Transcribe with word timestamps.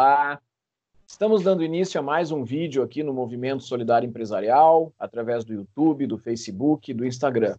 Olá! 0.00 0.40
Estamos 1.06 1.42
dando 1.42 1.62
início 1.62 2.00
a 2.00 2.02
mais 2.02 2.32
um 2.32 2.42
vídeo 2.42 2.82
aqui 2.82 3.02
no 3.02 3.12
Movimento 3.12 3.62
Solidário 3.62 4.08
Empresarial, 4.08 4.94
através 4.98 5.44
do 5.44 5.52
YouTube, 5.52 6.06
do 6.06 6.16
Facebook 6.16 6.90
e 6.90 6.94
do 6.94 7.04
Instagram. 7.04 7.58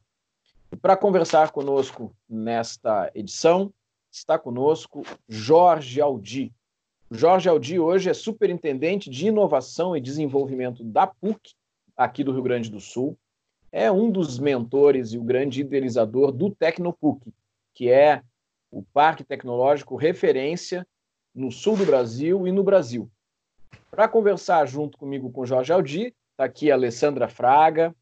E 0.72 0.76
para 0.76 0.98
conversar 0.98 1.52
conosco 1.52 2.16
nesta 2.28 3.12
edição, 3.14 3.72
está 4.12 4.40
conosco 4.40 5.04
Jorge 5.30 6.02
Aldi. 6.02 6.52
Jorge 7.12 7.48
Aldi 7.48 7.78
hoje 7.78 8.10
é 8.10 8.14
superintendente 8.16 9.08
de 9.08 9.28
inovação 9.28 9.96
e 9.96 10.02
desenvolvimento 10.02 10.84
da 10.84 11.06
PUC, 11.06 11.54
aqui 11.96 12.24
do 12.24 12.34
Rio 12.34 12.42
Grande 12.42 12.72
do 12.72 12.80
Sul. 12.80 13.16
É 13.72 13.92
um 13.92 14.10
dos 14.10 14.40
mentores 14.40 15.14
e 15.14 15.18
o 15.20 15.24
grande 15.24 15.62
idealizador 15.62 16.32
do 16.32 16.50
Tecnopuc, 16.50 17.22
que 17.76 17.92
é 17.92 18.24
o 18.72 18.82
parque 18.82 19.24
tecnológico 19.24 19.96
referência 19.96 20.88
no 21.34 21.52
sul 21.52 21.78
do 21.78 21.86
Brasil 21.86 22.48
e 22.48 22.52
no 22.52 22.64
Brasil. 22.64 23.10
Para 23.90 24.08
conversar 24.08 24.66
junto 24.66 24.98
comigo 24.98 25.32
com 25.32 25.46
Jorge 25.46 25.72
Aldi, 25.72 26.14
está 26.32 26.46
aqui 26.46 26.72
a 26.72 26.76
Alessandra 26.76 27.28
Fraga, 27.28 27.96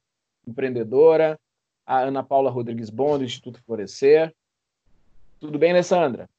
empreendedora, 0.48 1.40
a 1.86 2.00
Ana 2.00 2.24
Paula 2.24 2.52
Rodrigues 2.52 2.90
Bom, 2.90 3.18
do 3.18 3.24
Instituto 3.24 3.64
Florescer. 3.64 4.34
Tudo 5.40 5.58
bem, 5.58 5.72
Alessandra? 5.72 6.30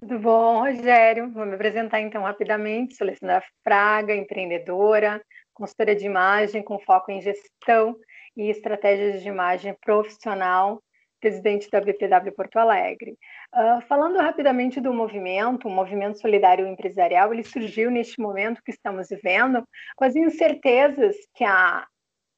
Tudo 0.00 0.18
bom, 0.18 0.60
Rogério? 0.60 1.30
Vou 1.30 1.46
me 1.46 1.54
apresentar 1.54 2.00
então 2.00 2.22
rapidamente. 2.22 2.96
Sou 2.96 3.06
Alessandra 3.06 3.42
Fraga, 3.62 4.14
empreendedora, 4.14 5.22
consultora 5.54 5.94
de 5.94 6.04
imagem 6.04 6.62
com 6.62 6.78
foco 6.78 7.10
em 7.10 7.20
gestão 7.20 7.96
e 8.36 8.50
estratégias 8.50 9.22
de 9.22 9.28
imagem 9.28 9.74
profissional 9.80 10.82
presidente 11.22 11.70
da 11.70 11.80
BPW 11.80 12.32
Porto 12.32 12.56
Alegre. 12.58 13.16
Uh, 13.54 13.82
falando 13.82 14.16
rapidamente 14.16 14.80
do 14.80 14.94
movimento, 14.94 15.68
o 15.68 15.70
movimento 15.70 16.18
solidário 16.18 16.66
empresarial, 16.66 17.34
ele 17.34 17.44
surgiu 17.44 17.90
neste 17.90 18.18
momento 18.18 18.62
que 18.62 18.70
estamos 18.70 19.08
vivendo, 19.10 19.62
com 19.94 20.04
as 20.04 20.16
incertezas 20.16 21.14
que 21.34 21.44
a 21.44 21.86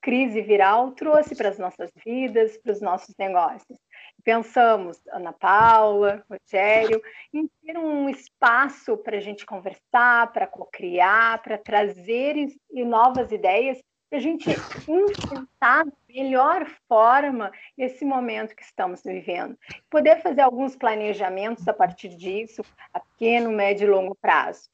crise 0.03 0.43
viral 0.43 0.93
trouxe 0.93 1.35
para 1.35 1.49
as 1.49 1.59
nossas 1.59 1.91
vidas, 2.05 2.59
para 2.59 2.73
os 2.73 2.81
nossos 2.83 3.15
negócios. 3.17 3.79
Pensamos, 4.23 4.99
Ana 5.11 5.33
Paula, 5.33 6.23
Rogério, 6.29 7.01
em 7.33 7.49
ter 7.63 7.79
um 7.79 8.09
espaço 8.09 8.99
para 8.99 9.17
a 9.17 9.21
gente 9.21 9.47
conversar, 9.47 10.33
para 10.33 10.47
co-criar, 10.47 11.43
para 11.43 11.57
trazer 11.57 12.35
novas 12.71 13.33
ideias 13.33 13.79
a 14.15 14.21
gente 14.21 14.49
enfrentar 14.89 15.85
da 15.85 15.93
melhor 16.09 16.67
forma 16.89 17.51
esse 17.77 18.05
momento 18.05 18.55
que 18.55 18.63
estamos 18.63 19.03
vivendo. 19.03 19.59
Poder 19.91 20.23
fazer 20.23 20.43
alguns 20.43 20.77
planejamentos 20.77 21.67
a 21.67 21.73
partir 21.73 22.11
disso, 22.11 22.65
a 22.93 23.01
pequeno, 23.01 23.51
médio 23.51 23.87
e 23.87 23.91
longo 23.91 24.15
prazo. 24.15 24.69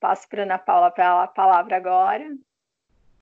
Passo 0.00 0.28
para 0.28 0.42
a 0.42 0.44
Ana 0.44 0.58
Paula 0.58 0.92
a 0.96 1.26
palavra 1.26 1.76
agora. 1.76 2.36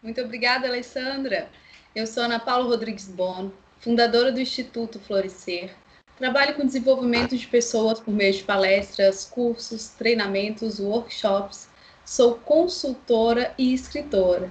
Muito 0.02 0.20
obrigada, 0.20 0.66
Alessandra. 0.66 1.48
Eu 1.94 2.06
sou 2.06 2.22
Ana 2.22 2.40
Paula 2.40 2.64
Rodrigues 2.64 3.08
Bono, 3.08 3.52
fundadora 3.80 4.32
do 4.32 4.40
Instituto 4.40 4.98
Florescer. 5.00 5.74
Trabalho 6.16 6.54
com 6.54 6.64
desenvolvimento 6.64 7.36
de 7.36 7.46
pessoas 7.46 8.00
por 8.00 8.12
meio 8.12 8.32
de 8.32 8.42
palestras, 8.42 9.24
cursos, 9.24 9.90
treinamentos, 9.90 10.80
workshops. 10.80 11.68
Sou 12.04 12.36
consultora 12.36 13.54
e 13.58 13.74
escritora 13.74 14.50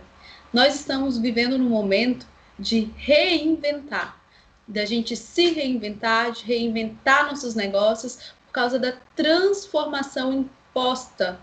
nós 0.53 0.75
estamos 0.75 1.17
vivendo 1.17 1.57
num 1.57 1.69
momento 1.69 2.25
de 2.57 2.91
reinventar, 2.95 4.19
da 4.67 4.85
gente 4.85 5.15
se 5.15 5.51
reinventar, 5.51 6.31
de 6.31 6.43
reinventar 6.43 7.27
nossos 7.27 7.55
negócios 7.55 8.33
por 8.45 8.51
causa 8.51 8.79
da 8.79 8.93
transformação 9.15 10.33
imposta 10.33 11.39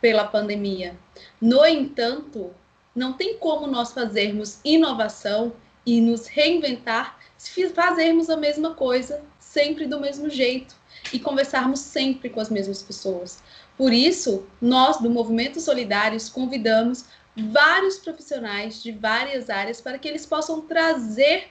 pela 0.00 0.24
pandemia. 0.24 0.96
No 1.40 1.64
entanto, 1.64 2.50
não 2.94 3.12
tem 3.12 3.36
como 3.36 3.66
nós 3.66 3.92
fazermos 3.92 4.58
inovação 4.64 5.52
e 5.86 6.00
nos 6.00 6.26
reinventar 6.26 7.18
se 7.36 7.68
fazermos 7.70 8.28
a 8.28 8.36
mesma 8.36 8.74
coisa 8.74 9.22
sempre 9.38 9.86
do 9.86 9.98
mesmo 9.98 10.28
jeito 10.28 10.74
e 11.12 11.18
conversarmos 11.18 11.80
sempre 11.80 12.28
com 12.28 12.40
as 12.40 12.50
mesmas 12.50 12.82
pessoas. 12.82 13.42
Por 13.76 13.92
isso, 13.92 14.46
nós 14.60 14.98
do 14.98 15.08
Movimento 15.08 15.60
Solidários 15.60 16.28
convidamos 16.28 17.06
vários 17.36 17.98
profissionais 17.98 18.82
de 18.82 18.92
várias 18.92 19.48
áreas 19.48 19.80
para 19.80 19.98
que 19.98 20.08
eles 20.08 20.26
possam 20.26 20.60
trazer 20.60 21.48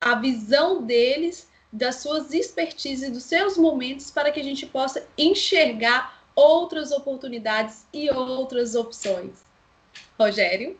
a 0.00 0.14
visão 0.14 0.82
deles, 0.82 1.48
das 1.72 1.96
suas 1.96 2.32
expertises, 2.32 3.10
dos 3.10 3.24
seus 3.24 3.58
momentos, 3.58 4.10
para 4.10 4.30
que 4.30 4.40
a 4.40 4.44
gente 4.44 4.64
possa 4.66 5.06
enxergar 5.18 6.22
outras 6.34 6.92
oportunidades 6.92 7.86
e 7.92 8.10
outras 8.10 8.74
opções. 8.74 9.44
Rogério? 10.18 10.78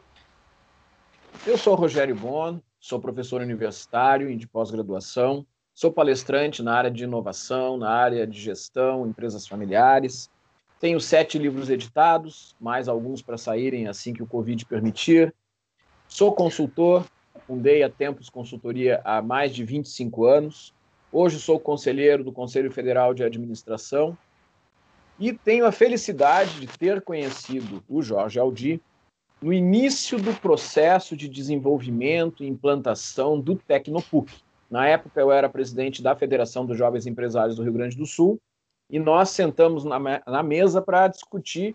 Eu 1.46 1.58
sou 1.58 1.74
Rogério 1.74 2.14
Bono, 2.14 2.62
sou 2.80 3.00
professor 3.00 3.40
universitário 3.40 4.30
e 4.30 4.36
de 4.36 4.46
pós-graduação, 4.46 5.46
sou 5.74 5.92
palestrante 5.92 6.62
na 6.62 6.74
área 6.74 6.90
de 6.90 7.04
inovação, 7.04 7.76
na 7.76 7.90
área 7.90 8.26
de 8.26 8.40
gestão, 8.40 9.06
empresas 9.06 9.46
familiares, 9.46 10.30
tenho 10.78 11.00
sete 11.00 11.38
livros 11.38 11.70
editados, 11.70 12.54
mais 12.60 12.88
alguns 12.88 13.22
para 13.22 13.38
saírem 13.38 13.88
assim 13.88 14.12
que 14.12 14.22
o 14.22 14.26
Covid 14.26 14.64
permitir. 14.66 15.34
Sou 16.06 16.32
consultor, 16.32 17.04
fundei 17.46 17.82
a 17.82 17.88
Tempos 17.88 18.28
Consultoria 18.28 19.00
há 19.04 19.22
mais 19.22 19.54
de 19.54 19.64
25 19.64 20.24
anos. 20.24 20.74
Hoje 21.10 21.38
sou 21.38 21.58
conselheiro 21.58 22.22
do 22.22 22.32
Conselho 22.32 22.70
Federal 22.70 23.14
de 23.14 23.24
Administração 23.24 24.16
e 25.18 25.32
tenho 25.32 25.64
a 25.64 25.72
felicidade 25.72 26.60
de 26.60 26.66
ter 26.66 27.00
conhecido 27.00 27.82
o 27.88 28.02
Jorge 28.02 28.38
Aldi 28.38 28.80
no 29.40 29.52
início 29.52 30.18
do 30.18 30.34
processo 30.34 31.16
de 31.16 31.28
desenvolvimento 31.28 32.44
e 32.44 32.48
implantação 32.48 33.40
do 33.40 33.56
Tecnopuc. 33.56 34.32
Na 34.70 34.86
época, 34.86 35.20
eu 35.20 35.30
era 35.30 35.48
presidente 35.48 36.02
da 36.02 36.14
Federação 36.14 36.66
dos 36.66 36.76
Jovens 36.76 37.06
Empresários 37.06 37.56
do 37.56 37.62
Rio 37.62 37.72
Grande 37.72 37.96
do 37.96 38.04
Sul 38.04 38.38
e 38.88 38.98
nós 38.98 39.30
sentamos 39.30 39.84
na, 39.84 39.98
na 39.98 40.42
mesa 40.42 40.80
para 40.80 41.08
discutir 41.08 41.74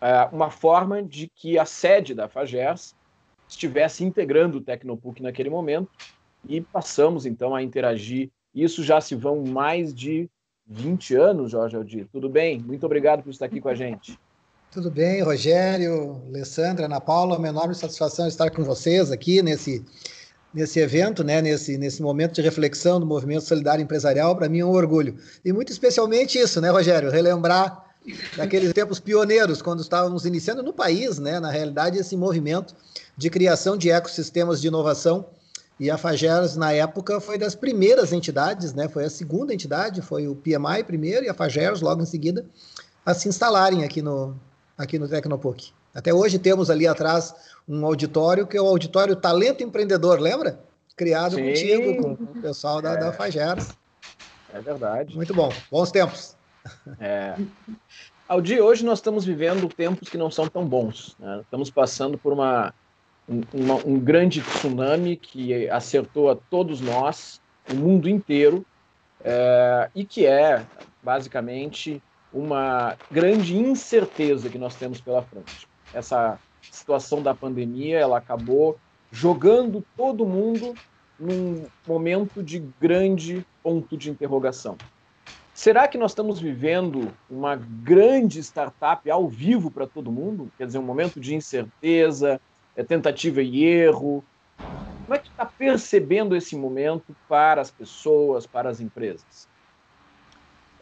uh, 0.00 0.34
uma 0.34 0.50
forma 0.50 1.02
de 1.02 1.28
que 1.28 1.58
a 1.58 1.64
sede 1.64 2.14
da 2.14 2.28
FAGERS 2.28 2.94
estivesse 3.48 4.04
integrando 4.04 4.58
o 4.58 4.60
Tecnopuc 4.60 5.22
naquele 5.22 5.50
momento 5.50 5.90
e 6.48 6.60
passamos 6.60 7.26
então 7.26 7.54
a 7.54 7.62
interagir. 7.62 8.30
Isso 8.54 8.82
já 8.82 9.00
se 9.00 9.14
vão 9.14 9.44
mais 9.44 9.94
de 9.94 10.28
20 10.66 11.14
anos, 11.14 11.50
Jorge 11.50 11.76
Aldir. 11.76 12.06
Tudo 12.12 12.28
bem? 12.28 12.58
Muito 12.60 12.84
obrigado 12.84 13.22
por 13.22 13.30
estar 13.30 13.46
aqui 13.46 13.60
com 13.60 13.68
a 13.68 13.74
gente. 13.74 14.18
Tudo 14.70 14.90
bem, 14.90 15.22
Rogério, 15.22 16.22
Alessandra, 16.26 16.84
Ana 16.84 17.00
Paula, 17.00 17.38
uma 17.38 17.48
enorme 17.48 17.74
satisfação 17.74 18.28
estar 18.28 18.50
com 18.50 18.62
vocês 18.62 19.10
aqui 19.10 19.42
nesse 19.42 19.82
nesse 20.52 20.80
evento, 20.80 21.22
né, 21.22 21.42
nesse, 21.42 21.76
nesse 21.76 22.02
momento 22.02 22.34
de 22.34 22.42
reflexão 22.42 22.98
do 22.98 23.06
movimento 23.06 23.42
solidário 23.42 23.82
empresarial, 23.82 24.34
para 24.34 24.48
mim 24.48 24.60
é 24.60 24.64
um 24.64 24.70
orgulho. 24.70 25.16
E 25.44 25.52
muito 25.52 25.70
especialmente 25.72 26.38
isso, 26.38 26.60
né, 26.60 26.70
Rogério? 26.70 27.10
Relembrar 27.10 27.84
daqueles 28.36 28.72
tempos 28.72 28.98
pioneiros, 28.98 29.60
quando 29.60 29.80
estávamos 29.80 30.24
iniciando 30.24 30.62
no 30.62 30.72
país, 30.72 31.18
né, 31.18 31.38
na 31.38 31.50
realidade, 31.50 31.98
esse 31.98 32.16
movimento 32.16 32.74
de 33.16 33.28
criação 33.28 33.76
de 33.76 33.90
ecossistemas 33.90 34.60
de 34.60 34.68
inovação. 34.68 35.26
E 35.78 35.90
a 35.90 35.96
Fageros, 35.96 36.56
na 36.56 36.72
época, 36.72 37.20
foi 37.20 37.38
das 37.38 37.54
primeiras 37.54 38.12
entidades, 38.12 38.72
né, 38.74 38.88
foi 38.88 39.04
a 39.04 39.10
segunda 39.10 39.54
entidade, 39.54 40.02
foi 40.02 40.26
o 40.26 40.34
PMI 40.34 40.82
primeiro 40.84 41.24
e 41.24 41.28
a 41.28 41.34
Fageros 41.34 41.80
logo 41.80 42.02
em 42.02 42.06
seguida, 42.06 42.44
a 43.04 43.14
se 43.14 43.28
instalarem 43.28 43.84
aqui 43.84 44.02
no, 44.02 44.34
aqui 44.76 44.98
no 44.98 45.08
Tecnopuc. 45.08 45.72
Até 45.94 46.12
hoje 46.12 46.38
temos 46.38 46.70
ali 46.70 46.86
atrás 46.86 47.34
um 47.68 47.84
auditório 47.84 48.46
que 48.46 48.56
é 48.56 48.62
o 48.62 48.66
auditório 48.66 49.14
Talento 49.14 49.62
Empreendedor, 49.62 50.18
lembra? 50.18 50.58
Criado 50.96 51.36
Sim. 51.36 51.44
contigo, 51.44 52.02
com 52.02 52.12
o 52.12 52.42
pessoal 52.42 52.80
da, 52.80 52.92
é. 52.92 52.96
da. 52.96 53.12
É 54.54 54.60
verdade. 54.60 55.14
Muito 55.14 55.34
bom, 55.34 55.52
bons 55.70 55.90
tempos. 55.92 56.36
É. 56.98 57.36
Ao 58.26 58.40
dia 58.40 58.62
hoje 58.64 58.84
nós 58.84 58.98
estamos 58.98 59.24
vivendo 59.24 59.68
tempos 59.68 60.08
que 60.08 60.18
não 60.18 60.30
são 60.30 60.48
tão 60.48 60.66
bons. 60.66 61.16
Né? 61.18 61.40
Estamos 61.42 61.70
passando 61.70 62.18
por 62.18 62.32
uma, 62.32 62.74
uma, 63.28 63.74
um 63.86 63.98
grande 63.98 64.42
tsunami 64.42 65.16
que 65.16 65.68
acertou 65.68 66.30
a 66.30 66.36
todos 66.36 66.80
nós, 66.80 67.40
o 67.70 67.74
mundo 67.74 68.08
inteiro, 68.08 68.66
é, 69.22 69.90
e 69.94 70.04
que 70.04 70.26
é 70.26 70.64
basicamente 71.02 72.02
uma 72.32 72.96
grande 73.10 73.56
incerteza 73.56 74.48
que 74.48 74.58
nós 74.58 74.74
temos 74.74 75.00
pela 75.00 75.22
frente. 75.22 75.66
Essa 75.94 76.38
situação 76.70 77.22
da 77.22 77.34
pandemia, 77.34 77.98
ela 77.98 78.18
acabou 78.18 78.78
jogando 79.10 79.84
todo 79.96 80.26
mundo 80.26 80.74
num 81.18 81.66
momento 81.86 82.42
de 82.42 82.58
grande 82.80 83.44
ponto 83.62 83.96
de 83.96 84.10
interrogação. 84.10 84.76
Será 85.54 85.88
que 85.88 85.98
nós 85.98 86.12
estamos 86.12 86.38
vivendo 86.38 87.12
uma 87.28 87.56
grande 87.56 88.38
startup 88.38 89.10
ao 89.10 89.28
vivo 89.28 89.70
para 89.70 89.88
todo 89.88 90.12
mundo? 90.12 90.48
Quer 90.56 90.66
dizer, 90.66 90.78
um 90.78 90.82
momento 90.82 91.18
de 91.18 91.34
incerteza, 91.34 92.40
é 92.76 92.84
tentativa 92.84 93.42
e 93.42 93.64
erro. 93.64 94.22
Como 94.56 95.14
é 95.14 95.18
que 95.18 95.28
está 95.28 95.44
percebendo 95.44 96.36
esse 96.36 96.54
momento 96.54 97.16
para 97.28 97.60
as 97.60 97.72
pessoas, 97.72 98.46
para 98.46 98.70
as 98.70 98.78
empresas? 98.78 99.48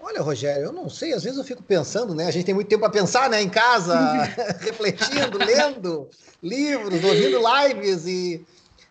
Olha, 0.08 0.22
Rogério, 0.22 0.66
eu 0.66 0.72
não 0.72 0.88
sei, 0.88 1.12
às 1.12 1.24
vezes 1.24 1.36
eu 1.36 1.42
fico 1.42 1.64
pensando, 1.64 2.14
né? 2.14 2.26
A 2.26 2.30
gente 2.30 2.46
tem 2.46 2.54
muito 2.54 2.68
tempo 2.68 2.82
para 2.82 2.92
pensar, 2.92 3.28
né? 3.28 3.42
Em 3.42 3.48
casa, 3.48 4.22
refletindo, 4.60 5.36
lendo 5.36 6.08
livros, 6.40 7.02
ouvindo 7.02 7.40
lives 7.40 8.06
e 8.06 8.46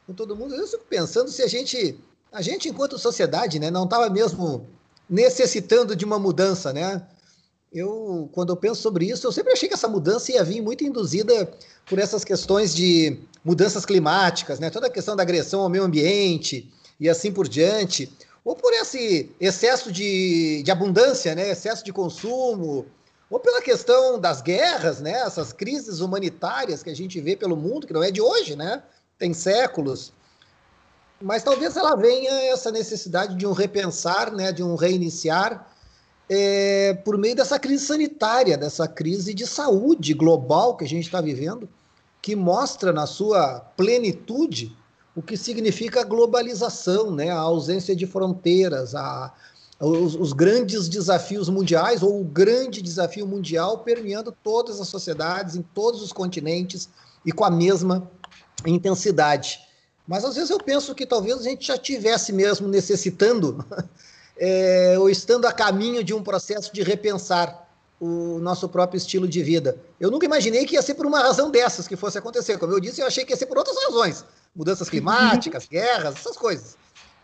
com 0.06 0.14
todo 0.14 0.36
mundo. 0.36 0.54
Eu 0.54 0.68
fico 0.68 0.84
pensando 0.90 1.32
se 1.32 1.42
a 1.42 1.48
gente, 1.48 1.98
a 2.34 2.42
gente 2.42 2.68
enquanto 2.68 3.00
sociedade, 3.00 3.60
né, 3.60 3.72
não 3.72 3.86
estava 3.86 4.10
mesmo 4.10 4.68
necessitando 5.10 5.96
de 5.96 6.04
uma 6.04 6.20
mudança, 6.20 6.74
né? 6.74 7.02
Eu, 7.72 8.30
quando 8.34 8.50
eu 8.50 8.58
penso 8.58 8.82
sobre 8.82 9.06
isso, 9.06 9.26
eu 9.26 9.32
sempre 9.32 9.54
achei 9.54 9.70
que 9.70 9.74
essa 9.74 9.88
mudança 9.88 10.34
ia 10.34 10.44
vir 10.44 10.60
muito 10.60 10.84
induzida 10.84 11.50
por 11.86 11.98
essas 11.98 12.26
questões 12.26 12.76
de 12.76 13.18
mudanças 13.42 13.86
climáticas, 13.86 14.60
né? 14.60 14.70
Toda 14.70 14.88
a 14.88 14.92
questão 14.92 15.16
da 15.16 15.24
agressão 15.24 15.62
ao 15.62 15.70
meio 15.70 15.86
ambiente 15.86 16.70
e 17.00 17.08
assim 17.08 17.32
por 17.32 17.48
diante 17.48 18.12
ou 18.46 18.56
por 18.56 18.72
esse 18.74 19.36
excesso 19.42 19.92
de, 19.92 20.62
de 20.62 20.70
abundância, 20.70 21.34
né, 21.34 21.50
excesso 21.50 21.84
de 21.84 21.92
consumo, 21.92 22.86
ou 23.28 23.40
pela 23.40 23.60
questão 23.60 24.20
das 24.20 24.40
guerras, 24.40 25.02
né, 25.02 25.14
essas 25.14 25.52
crises 25.52 26.00
humanitárias 26.00 26.84
que 26.84 26.92
a 26.92 26.96
gente 26.96 27.20
vê 27.20 27.36
pelo 27.36 27.58
mundo, 27.58 27.88
que 27.88 27.94
não 27.94 28.04
é 28.04 28.12
de 28.12 28.22
hoje, 28.22 28.56
né, 28.56 28.84
tem 29.18 29.34
séculos. 29.34 30.14
Mas 31.20 31.42
talvez 31.42 31.76
ela 31.76 31.96
venha 31.96 32.32
essa 32.52 32.70
necessidade 32.70 33.36
de 33.36 33.48
um 33.48 33.52
repensar, 33.52 34.32
né, 34.32 34.52
de 34.52 34.62
um 34.62 34.76
reiniciar, 34.76 35.68
é, 36.30 36.94
por 37.04 37.18
meio 37.18 37.36
dessa 37.36 37.58
crise 37.58 37.88
sanitária, 37.88 38.58
dessa 38.58 38.88
crise 38.88 39.34
de 39.34 39.48
saúde 39.48 40.14
global 40.14 40.78
que 40.78 40.84
a 40.84 40.88
gente 40.88 41.06
está 41.06 41.20
vivendo, 41.20 41.68
que 42.22 42.36
mostra 42.36 42.94
na 42.94 43.08
sua 43.08 43.60
plenitude 43.76 44.76
o 45.16 45.22
que 45.22 45.38
significa 45.38 46.02
a 46.02 46.04
globalização, 46.04 47.10
né? 47.10 47.30
a 47.30 47.40
ausência 47.40 47.96
de 47.96 48.06
fronteiras, 48.06 48.94
a, 48.94 49.34
os, 49.80 50.14
os, 50.14 50.34
grandes 50.34 50.90
desafios 50.90 51.48
mundiais, 51.48 52.04
ou 52.04 52.20
o 52.20 52.24
grande 52.24 52.82
desafio 52.82 53.26
mundial 53.26 53.80
permeando 53.80 54.36
todas 54.44 54.82
as 54.82 54.90
sociedades, 54.90 55.56
em 55.56 55.62
todos 55.62 56.02
os 56.02 56.12
continentes 56.12 56.90
e 57.26 57.32
com 57.32 57.46
a 57.46 57.50
mesma 57.50 58.12
intensidade. 58.66 59.62
Mas 60.06 60.26
às 60.26 60.36
vezes 60.36 60.50
eu 60.50 60.58
penso 60.58 60.94
que 60.94 61.06
talvez 61.06 61.40
a 61.40 61.44
gente 61.44 61.66
já 61.66 61.78
tivesse 61.78 62.34
mesmo 62.34 62.68
necessitando, 62.68 63.66
é, 64.38 64.96
ou 65.00 65.10
estando 65.10 65.46
a 65.46 65.54
caminho 65.54 66.04
de 66.04 66.14
um 66.14 66.22
processo 66.22 66.74
de 66.74 66.84
repensar 66.84 67.64
o 68.02 68.38
nosso 68.40 68.68
próprio 68.68 68.98
estilo 68.98 69.26
de 69.26 69.42
vida. 69.42 69.78
Eu 69.98 70.12
nunca 70.12 70.26
imaginei 70.26 70.66
que 70.66 70.76
ia 70.76 70.82
ser 70.82 70.96
por 70.96 71.06
uma 71.06 71.22
razão 71.22 71.50
dessas 71.50 71.88
que 71.88 71.96
fosse 71.96 72.18
acontecer. 72.18 72.58
Como 72.58 72.74
eu 72.74 72.80
disse, 72.82 73.00
eu 73.00 73.08
achei 73.08 73.24
que 73.24 73.32
ia 73.32 73.38
ser 73.38 73.46
por 73.46 73.58
outras 73.58 73.78
razões 73.86 74.26
mudanças 74.56 74.90
climáticas, 74.90 75.68
guerras, 75.68 76.16
essas 76.16 76.38
coisas, 76.38 76.78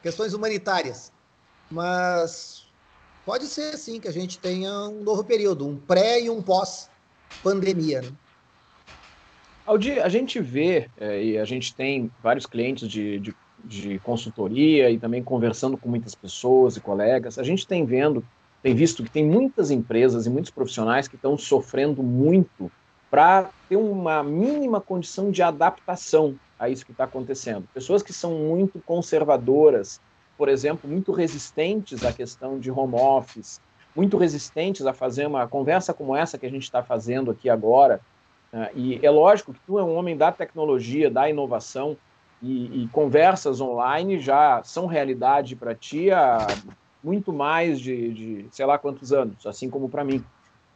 questões 0.04 0.34
humanitárias. 0.34 1.12
Mas 1.70 2.66
pode 3.26 3.46
ser 3.46 3.78
sim 3.78 4.00
que 4.00 4.08
a 4.08 4.12
gente 4.12 4.38
tenha 4.38 4.72
um 4.90 5.02
novo 5.04 5.24
período, 5.24 5.66
um 5.68 5.78
pré 5.78 6.22
e 6.22 6.30
um 6.30 6.42
pós-pandemia. 6.42 8.02
Né? 8.02 8.12
Aldi, 9.66 10.00
a 10.00 10.10
gente 10.10 10.42
vê, 10.42 10.90
é, 10.98 11.24
e 11.24 11.38
a 11.38 11.46
gente 11.46 11.74
tem 11.74 12.12
vários 12.22 12.46
clientes 12.46 12.90
de, 12.90 13.20
de, 13.20 13.36
de, 13.64 14.00
consultoria 14.00 14.90
e 14.90 14.98
também 14.98 15.24
conversando 15.24 15.78
com 15.78 15.88
muitas 15.88 16.16
pessoas 16.16 16.76
e 16.76 16.82
colegas, 16.82 17.38
a 17.38 17.44
gente 17.44 17.66
tem 17.66 17.86
vendo, 17.86 18.26
tem 18.62 18.76
visto 18.76 19.04
que 19.04 19.10
tem 19.10 19.26
muitas 19.26 19.72
empresas 19.72 20.26
e 20.26 20.30
muitos 20.30 20.52
profissionais 20.52 21.08
que 21.08 21.16
estão 21.16 21.38
sofrendo 21.38 22.04
muito 22.04 22.72
para 23.10 23.50
ter 23.70 23.76
uma 23.76 24.24
mínima 24.24 24.82
condição 24.82 25.32
de 25.32 25.44
adaptação 25.44 26.38
a 26.62 26.70
isso 26.70 26.86
que 26.86 26.92
está 26.92 27.06
acontecendo. 27.06 27.68
Pessoas 27.74 28.04
que 28.04 28.14
são 28.14 28.36
muito 28.36 28.80
conservadoras, 28.86 30.00
por 30.38 30.48
exemplo, 30.48 30.88
muito 30.88 31.12
resistentes 31.12 32.06
à 32.06 32.14
questão 32.14 32.60
de 32.60 32.70
home 32.70 32.94
office, 32.94 33.60
muito 33.96 34.16
resistentes 34.16 34.86
a 34.86 34.94
fazer 34.94 35.26
uma 35.26 35.48
conversa 35.48 35.92
como 35.92 36.16
essa 36.16 36.38
que 36.38 36.46
a 36.46 36.50
gente 36.50 36.62
está 36.62 36.84
fazendo 36.84 37.32
aqui 37.32 37.50
agora. 37.50 38.00
Né? 38.54 38.70
E 38.76 39.00
é 39.02 39.10
lógico 39.10 39.52
que 39.52 39.60
tu 39.66 39.80
é 39.80 39.84
um 39.84 39.96
homem 39.96 40.16
da 40.16 40.32
tecnologia, 40.32 41.10
da 41.10 41.28
inovação, 41.28 41.98
e, 42.44 42.84
e 42.84 42.88
conversas 42.90 43.60
online 43.60 44.20
já 44.20 44.62
são 44.64 44.86
realidade 44.86 45.56
para 45.56 45.74
ti 45.74 46.12
há 46.12 46.46
muito 47.04 47.34
mais 47.34 47.80
de, 47.80 48.14
de 48.14 48.48
sei 48.52 48.66
lá 48.68 48.78
quantos 48.78 49.12
anos, 49.12 49.48
assim 49.48 49.68
como 49.68 49.90
para 49.90 50.04
mim. 50.04 50.24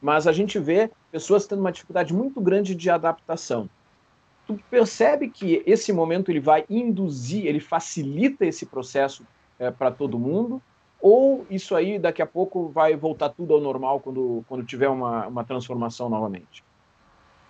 Mas 0.01 0.25
a 0.25 0.31
gente 0.31 0.57
vê 0.57 0.89
pessoas 1.11 1.45
tendo 1.45 1.59
uma 1.59 1.71
dificuldade 1.71 2.11
muito 2.11 2.41
grande 2.41 2.73
de 2.73 2.89
adaptação 2.89 3.69
tu 4.45 4.59
percebe 4.69 5.29
que 5.29 5.63
esse 5.65 5.91
momento 5.91 6.29
ele 6.29 6.39
vai 6.39 6.65
induzir, 6.69 7.45
ele 7.45 7.59
facilita 7.59 8.45
esse 8.45 8.65
processo 8.65 9.25
é, 9.59 9.71
para 9.71 9.91
todo 9.91 10.19
mundo, 10.19 10.61
ou 11.01 11.45
isso 11.49 11.75
aí 11.75 11.99
daqui 11.99 12.21
a 12.21 12.25
pouco 12.25 12.69
vai 12.69 12.95
voltar 12.95 13.29
tudo 13.29 13.53
ao 13.53 13.61
normal 13.61 13.99
quando, 13.99 14.43
quando 14.47 14.65
tiver 14.65 14.89
uma, 14.89 15.27
uma 15.27 15.43
transformação 15.43 16.09
novamente? 16.09 16.63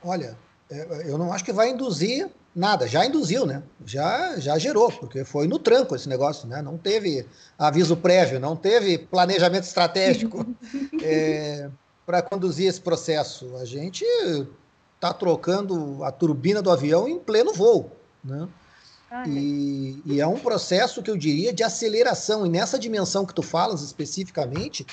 Olha, 0.03 0.37
é, 0.69 1.09
eu 1.09 1.17
não 1.17 1.31
acho 1.31 1.43
que 1.43 1.53
vai 1.53 1.69
induzir 1.69 2.29
nada, 2.55 2.87
já 2.87 3.05
induziu, 3.05 3.45
né? 3.45 3.61
Já, 3.85 4.39
já 4.39 4.57
gerou, 4.57 4.91
porque 4.91 5.23
foi 5.23 5.47
no 5.47 5.59
tranco 5.59 5.95
esse 5.95 6.07
negócio, 6.07 6.47
né? 6.47 6.61
Não 6.61 6.77
teve 6.77 7.25
aviso 7.57 7.97
prévio, 7.97 8.39
não 8.39 8.55
teve 8.55 8.97
planejamento 8.97 9.63
estratégico 9.63 10.45
é, 11.03 11.69
para 12.05 12.21
conduzir 12.21 12.67
esse 12.67 12.79
processo. 12.79 13.55
A 13.57 13.65
gente 13.65 14.05
está 15.05 15.13
trocando 15.13 16.03
a 16.03 16.11
turbina 16.11 16.61
do 16.61 16.71
avião 16.71 17.07
em 17.07 17.19
pleno 17.19 17.53
voo. 17.53 17.91
Né? 18.23 18.47
E, 19.27 20.01
e, 20.05 20.19
é 20.19 20.27
um 20.27 20.39
processo 20.39 21.01
que 21.01 21.09
eu 21.09 21.15
diria 21.15 21.53
de 21.53 21.63
aceleração. 21.63 22.45
E 22.45 22.49
nessa 22.49 22.77
dimensão 22.77 23.25
que 23.25 23.33
tu 23.33 23.43
falas 23.43 23.81
especificamente, 23.81 24.85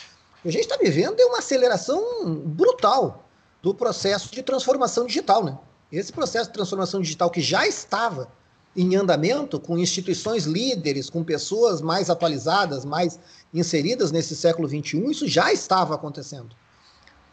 a 0.45 0.51
gente 0.51 0.65
está 0.65 0.77
vivendo 0.77 1.19
é 1.19 1.25
uma 1.25 1.39
aceleração 1.39 2.03
brutal 2.45 3.25
do 3.63 3.75
processo 3.75 4.31
de 4.31 4.43
transformação 4.43 5.07
digital. 5.07 5.45
Né? 5.45 5.59
Esse 5.91 6.13
processo 6.13 6.49
de 6.49 6.55
transformação 6.55 7.01
digital 7.01 7.31
que 7.31 7.41
já 7.41 7.67
estava 7.67 8.29
em 8.77 8.95
andamento, 8.97 9.59
com 9.59 9.77
instituições 9.77 10.45
líderes, 10.45 11.11
com 11.11 11.25
pessoas 11.25 11.83
mais 11.83 12.09
atualizadas, 12.09 12.85
mais 12.85 13.19
inseridas 13.53 14.11
nesse 14.11 14.35
século 14.35 14.69
XXI, 14.69 15.11
isso 15.11 15.29
já 15.29 15.53
estava 15.53 15.95
acontecendo. 15.95 16.55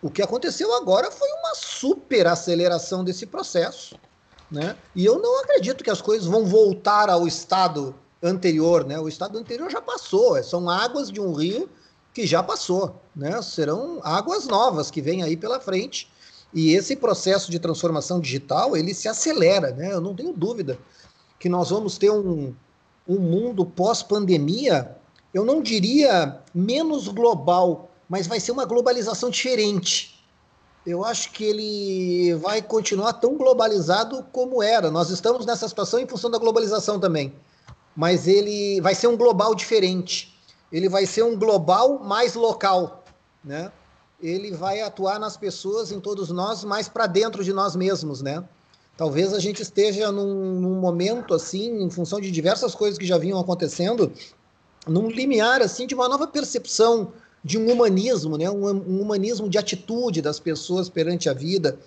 O 0.02 0.10
que 0.10 0.22
aconteceu 0.22 0.74
agora 0.76 1.12
foi 1.12 1.30
uma 1.30 1.54
super 1.56 2.28
aceleração 2.28 3.04
desse 3.04 3.26
processo, 3.26 3.96
né? 4.50 4.76
E 4.96 5.06
eu 5.06 5.20
não 5.20 5.42
acredito 5.42 5.84
que 5.84 5.90
as 5.90 6.02
coisas 6.02 6.26
vão 6.26 6.46
voltar 6.46 7.10
ao 7.10 7.28
estado 7.28 7.94
anterior, 8.24 8.86
né? 8.86 9.00
O 9.00 9.10
estado 9.10 9.38
anterior 9.38 9.70
já 9.70 9.82
passou, 9.82 10.38
é, 10.38 10.44
são 10.44 10.70
águas 10.70 11.12
de 11.12 11.20
um 11.20 11.34
rio 11.34 11.70
que 12.14 12.26
já 12.26 12.42
passou, 12.42 12.96
né? 13.16 13.42
Serão 13.42 14.00
águas 14.04 14.48
novas 14.48 14.90
que 14.90 15.02
vêm 15.02 15.22
aí 15.22 15.36
pela 15.36 15.60
frente. 15.60 16.10
E 16.54 16.74
esse 16.74 16.96
processo 16.96 17.52
de 17.52 17.60
transformação 17.60 18.20
digital, 18.20 18.76
ele 18.76 18.94
se 18.94 19.08
acelera, 19.08 19.72
né? 19.72 19.94
Eu 19.94 20.02
não 20.02 20.16
tenho 20.16 20.34
dúvida 20.34 20.78
que 21.38 21.50
nós 21.50 21.70
vamos 21.70 21.98
ter 21.98 22.10
um, 22.10 22.54
um 23.08 23.20
mundo 23.20 23.66
pós-pandemia, 23.66 24.96
eu 25.34 25.46
não 25.46 25.62
diria 25.62 26.42
menos 26.54 27.08
global, 27.08 27.89
mas 28.10 28.26
vai 28.26 28.40
ser 28.40 28.52
uma 28.52 28.66
globalização 28.66 29.30
diferente. 29.30 30.20
Eu 30.86 31.06
acho 31.06 31.32
que 31.32 31.44
ele 31.44 32.34
vai 32.36 32.62
continuar 32.62 33.14
tão 33.14 33.38
globalizado 33.38 34.26
como 34.32 34.64
era. 34.64 34.90
Nós 34.90 35.12
estamos 35.12 35.46
nessa 35.46 35.68
situação 35.68 36.00
em 36.00 36.08
função 36.08 36.32
da 36.32 36.40
globalização 36.40 37.00
também. 37.00 37.32
Mas 37.96 38.28
ele 38.28 38.82
vai 38.82 38.96
ser 38.96 39.08
um 39.08 39.16
global 39.16 39.54
diferente. 39.54 40.36
Ele 40.72 40.90
vai 40.90 41.06
ser 41.06 41.24
um 41.24 41.38
global 41.38 42.00
mais 42.00 42.34
local, 42.34 43.04
né? 43.44 43.72
Ele 44.22 44.52
vai 44.52 44.82
atuar 44.82 45.20
nas 45.20 45.38
pessoas, 45.38 45.92
em 45.92 46.00
todos 46.00 46.30
nós, 46.30 46.64
mais 46.64 46.90
para 46.90 47.08
dentro 47.08 47.44
de 47.44 47.54
nós 47.54 47.76
mesmos, 47.76 48.22
né? 48.22 48.44
Talvez 48.98 49.34
a 49.34 49.40
gente 49.40 49.62
esteja 49.62 50.12
num, 50.12 50.60
num 50.60 50.80
momento 50.80 51.34
assim, 51.34 51.84
em 51.84 51.90
função 51.90 52.20
de 52.20 52.32
diversas 52.32 52.76
coisas 52.76 52.98
que 52.98 53.06
já 53.06 53.18
vinham 53.18 53.40
acontecendo, 53.40 54.12
num 54.88 55.10
limiar 55.10 55.62
assim 55.62 55.88
de 55.88 55.96
uma 55.96 56.10
nova 56.10 56.28
percepção 56.28 57.14
de 57.44 57.58
um 57.58 57.72
humanismo, 57.72 58.38
né? 58.38 58.50
Um, 58.50 58.68
um, 58.68 59.02
humanismo 59.02 59.50
de 59.50 59.58
atitude 59.58 60.22
das 60.22 60.40
pessoas 60.40 60.90
perante 60.90 61.30
a 61.30 61.34
vida, 61.34 61.80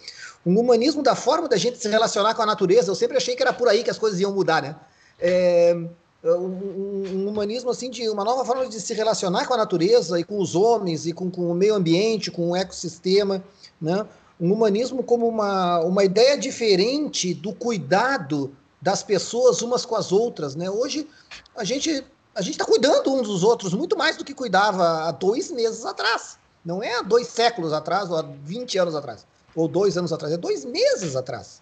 um 0.45 0.59
humanismo 0.59 1.03
da 1.03 1.15
forma 1.15 1.49
da 1.49 1.57
gente 1.57 1.79
se 1.79 1.89
relacionar 1.89 2.35
com 2.35 2.43
a 2.43 2.47
natureza. 2.47 2.91
Eu 2.91 2.95
sempre 2.95 3.17
achei 3.17 3.37
que 3.37 3.43
era 3.43 3.53
por 3.53 3.69
aí 3.69 3.83
que 3.83 3.91
as 3.91 3.99
coisas 3.99 4.19
iam 4.19 4.33
mudar, 4.33 4.63
né? 4.63 4.77
É, 5.21 5.77
um, 6.25 7.07
um, 7.15 7.29
humanismo 7.29 7.71
assim 7.71 7.91
de 7.91 8.09
uma 8.09 8.25
nova 8.25 8.45
forma 8.45 8.67
de 8.67 8.81
se 8.81 8.95
relacionar 8.95 9.47
com 9.47 9.55
a 9.55 9.57
natureza 9.57 10.19
e 10.19 10.25
com 10.25 10.39
os 10.39 10.55
homens 10.55 11.07
e 11.07 11.13
com, 11.13 11.31
com 11.31 11.51
o 11.51 11.55
meio 11.55 11.75
ambiente, 11.75 12.31
com 12.31 12.51
o 12.51 12.57
ecossistema, 12.57 13.43
né? 13.81 14.07
Um 14.41 14.53
humanismo 14.53 15.03
como 15.03 15.29
uma, 15.29 15.81
uma 15.81 16.03
ideia 16.03 16.37
diferente 16.37 17.35
do 17.35 17.53
cuidado 17.53 18.53
das 18.81 19.03
pessoas 19.03 19.63
umas 19.63 19.85
com 19.85 19.95
as 19.95 20.11
outras, 20.11 20.57
né? 20.57 20.69
Hoje 20.69 21.07
a 21.55 21.63
gente 21.63 22.05
a 22.35 22.41
gente 22.41 22.55
está 22.55 22.65
cuidando 22.65 23.13
uns 23.13 23.29
dos 23.29 23.43
outros 23.43 23.75
muito 23.75 23.97
mais 23.97 24.17
do 24.17 24.25
que 24.25 24.35
cuidava 24.35 25.09
há 25.09 25.11
dois 25.13 25.51
meses 25.51 25.85
atrás. 25.85 26.39
Não 26.65 26.83
é 26.83 26.99
há 26.99 27.03
dois 27.03 27.27
séculos 27.27 27.73
atrás, 27.73 28.11
ou 28.11 28.17
há 28.17 28.23
20 28.23 28.79
anos 28.79 28.95
atrás, 28.95 29.27
ou 29.55 29.69
dois 29.69 29.99
anos 29.99 30.13
atrás, 30.13 30.33
é 30.33 30.37
dois 30.37 30.65
meses 30.65 31.17
atrás. 31.17 31.61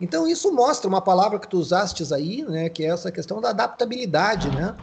Então, 0.00 0.26
isso 0.26 0.50
mostra 0.50 0.88
uma 0.88 1.00
palavra 1.00 1.38
que 1.38 1.46
tu 1.46 1.58
usaste 1.58 2.02
aí, 2.14 2.42
né, 2.42 2.70
que 2.70 2.84
é 2.84 2.88
essa 2.88 3.12
questão 3.12 3.40
da 3.40 3.50
adaptabilidade, 3.50 4.50
né? 4.50 4.74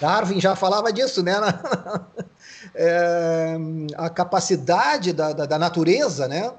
Darwin 0.00 0.40
já 0.40 0.56
falava 0.56 0.92
disso, 0.92 1.22
né? 1.22 1.34
é, 2.74 3.56
a 3.96 4.08
capacidade 4.08 5.12
da, 5.12 5.32
da, 5.32 5.46
da 5.46 5.58
natureza, 5.58 6.26
né? 6.26 6.50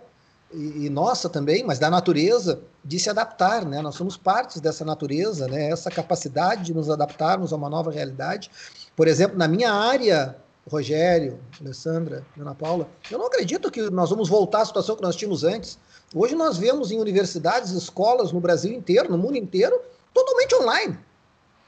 E, 0.54 0.86
e, 0.86 0.90
nossa 0.90 1.28
também, 1.30 1.64
mas 1.64 1.80
da 1.80 1.90
natureza 1.90 2.62
de 2.84 3.00
se 3.00 3.10
adaptar, 3.10 3.66
né? 3.66 3.82
Nós 3.82 3.96
somos 3.96 4.16
partes 4.16 4.62
dessa 4.62 4.86
natureza, 4.86 5.48
né? 5.48 5.70
Essa 5.70 5.90
capacidade 5.90 6.64
de 6.64 6.74
nos 6.74 6.90
adaptarmos 6.90 7.52
a 7.52 7.56
uma 7.56 7.70
nova 7.70 7.92
realidade. 7.92 8.52
Por 8.96 9.08
exemplo, 9.08 9.38
na 9.38 9.48
minha 9.48 9.72
área, 9.72 10.38
Rogério, 10.70 11.40
Alessandra, 11.60 12.24
Ana 12.40 12.54
Paula, 12.54 12.88
eu 13.10 13.18
não 13.18 13.28
acredito 13.28 13.72
que 13.72 13.82
nós 13.90 14.10
vamos 14.10 14.30
voltar 14.30 14.62
à 14.62 14.66
situação 14.66 14.96
que 14.96 15.02
nós 15.02 15.16
tínhamos 15.16 15.44
antes. 15.44 15.78
Hoje 16.16 16.36
nós 16.36 16.58
vemos 16.58 16.92
em 16.92 17.00
universidades, 17.00 17.72
escolas 17.72 18.32
no 18.32 18.40
Brasil 18.40 18.72
inteiro, 18.72 19.10
no 19.10 19.18
mundo 19.18 19.38
inteiro, 19.38 19.80
totalmente 20.14 20.56
online. 20.56 21.00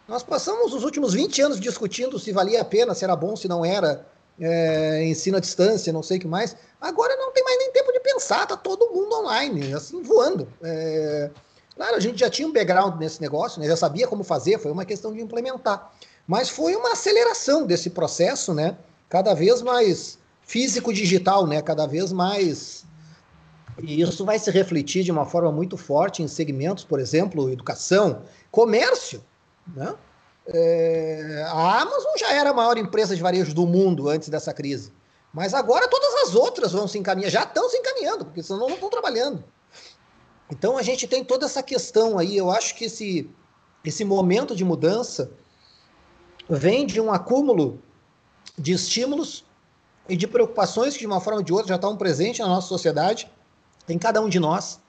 Nós 0.08 0.22
passamos 0.22 0.74
os 0.74 0.84
últimos 0.84 1.14
20 1.14 1.42
anos 1.42 1.60
discutindo 1.60 2.20
se 2.20 2.32
valia 2.32 2.62
a 2.62 2.66
pena, 2.66 2.94
se 2.94 3.04
era 3.04 3.16
bom, 3.16 3.36
se 3.36 3.48
não 3.48 3.66
era, 3.66 4.06
é, 4.40 5.04
ensino 5.06 5.38
à 5.38 5.40
distância, 5.40 5.94
não 5.94 6.04
sei 6.04 6.18
o 6.18 6.20
que 6.22 6.28
mais. 6.28 6.56
Agora 6.80 7.16
não 7.16 7.32
tem 7.32 7.44
mais 7.44 7.58
nem 7.58 7.72
tempo 7.72 7.92
de 7.92 8.00
pensar, 8.00 8.46
tá 8.46 8.58
todo 8.58 8.92
mundo 8.94 9.16
online, 9.16 9.74
assim, 9.74 10.02
voando. 10.02 10.48
É, 10.62 11.30
claro, 11.76 11.96
a 11.96 12.00
gente 12.00 12.20
já 12.20 12.30
tinha 12.30 12.48
um 12.48 12.54
background 12.54 13.00
nesse 13.00 13.22
negócio, 13.22 13.60
né, 13.60 13.68
já 13.68 13.78
sabia 13.78 14.08
como 14.08 14.24
fazer, 14.24 14.60
foi 14.60 14.72
uma 14.72 14.86
questão 14.86 15.14
de 15.14 15.22
implementar. 15.22 15.92
Mas 16.28 16.50
foi 16.50 16.76
uma 16.76 16.94
aceleração 16.94 17.66
desse 17.66 17.90
processo, 17.92 18.54
né? 18.54 18.76
Cada 19.10 19.34
vez 19.34 19.62
mais 19.62 20.18
físico-digital, 20.42 21.46
né? 21.46 21.62
Cada 21.62 21.86
vez 21.86 22.12
mais. 22.12 22.84
E 23.82 24.02
isso 24.02 24.26
vai 24.26 24.40
se 24.40 24.50
refletir 24.50 25.04
de 25.04 25.12
uma 25.12 25.26
forma 25.26 25.52
muito 25.52 25.78
forte 25.78 26.24
em 26.24 26.28
segmentos, 26.28 26.84
por 26.84 27.00
exemplo, 27.00 27.52
educação, 27.52 28.24
comércio, 28.50 29.24
né? 29.76 29.94
É, 30.48 31.44
a 31.48 31.82
Amazon 31.82 32.14
já 32.18 32.32
era 32.34 32.52
a 32.52 32.54
maior 32.54 32.78
empresa 32.78 33.16
de 33.16 33.22
varejo 33.22 33.54
do 33.54 33.66
mundo 33.66 34.10
antes 34.10 34.30
dessa 34.30 34.54
crise. 34.54 34.92
Mas 35.34 35.54
agora 35.54 35.88
todas 35.90 36.14
as 36.24 36.36
outras 36.36 36.72
vão 36.72 36.88
se 36.88 36.98
encaminhar, 36.98 37.30
já 37.30 37.44
estão 37.44 37.70
se 37.70 37.78
encaminhando, 37.78 38.26
porque 38.26 38.42
senão 38.42 38.62
não 38.62 38.76
estão 38.76 38.90
trabalhando. 38.90 39.44
Então 40.50 40.78
a 40.78 40.82
gente 40.82 41.08
tem 41.08 41.24
toda 41.24 41.46
essa 41.46 41.64
questão 41.64 42.18
aí. 42.18 42.38
Eu 42.38 42.52
acho 42.52 42.76
que 42.76 42.86
esse, 42.86 43.30
esse 43.84 44.06
momento 44.06 44.56
de 44.56 44.64
mudança 44.64 45.32
vem 46.48 46.86
de 46.86 47.02
um 47.02 47.12
acúmulo 47.12 47.82
de 48.58 48.74
estímulos 48.74 49.44
e 50.08 50.16
de 50.16 50.28
preocupações 50.28 50.94
que, 50.94 51.00
de 51.00 51.08
uma 51.08 51.20
forma 51.20 51.40
ou 51.40 51.44
de 51.44 51.52
outra, 51.52 51.70
já 51.70 51.76
estão 51.76 51.98
presentes 51.98 52.40
na 52.40 52.48
nossa 52.48 52.68
sociedade, 52.68 53.30
em 53.90 53.98
cada 53.98 54.22
um 54.22 54.30
de 54.30 54.40
nós. 54.40 54.80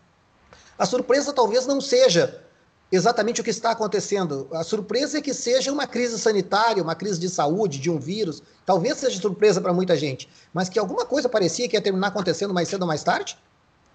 A 0.78 0.84
surpresa 0.84 1.32
talvez 1.32 1.66
não 1.66 1.80
seja 1.80 2.45
exatamente 2.90 3.40
o 3.40 3.44
que 3.44 3.50
está 3.50 3.70
acontecendo. 3.70 4.48
A 4.52 4.62
surpresa 4.62 5.18
é 5.18 5.20
que 5.20 5.34
seja 5.34 5.72
uma 5.72 5.86
crise 5.86 6.18
sanitária, 6.18 6.82
uma 6.82 6.94
crise 6.94 7.18
de 7.18 7.28
saúde, 7.28 7.78
de 7.78 7.90
um 7.90 7.98
vírus. 7.98 8.42
Talvez 8.64 8.98
seja 8.98 9.20
surpresa 9.20 9.60
para 9.60 9.72
muita 9.72 9.96
gente, 9.96 10.28
mas 10.52 10.68
que 10.68 10.78
alguma 10.78 11.04
coisa 11.04 11.28
parecia 11.28 11.68
que 11.68 11.76
ia 11.76 11.82
terminar 11.82 12.08
acontecendo 12.08 12.54
mais 12.54 12.68
cedo 12.68 12.82
ou 12.82 12.88
mais 12.88 13.02
tarde, 13.02 13.36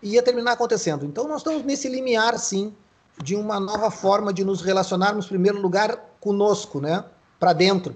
ia 0.02 0.22
terminar 0.22 0.54
acontecendo. 0.54 1.06
Então 1.06 1.28
nós 1.28 1.38
estamos 1.38 1.64
nesse 1.64 1.88
limiar, 1.88 2.38
sim, 2.38 2.74
de 3.22 3.36
uma 3.36 3.60
nova 3.60 3.92
forma 3.92 4.34
de 4.34 4.44
nos 4.44 4.62
relacionarmos, 4.62 5.26
em 5.26 5.30
primeiro 5.30 5.62
lugar, 5.62 6.16
conosco, 6.20 6.80
né? 6.80 7.06
Para 7.40 7.54
dentro, 7.54 7.96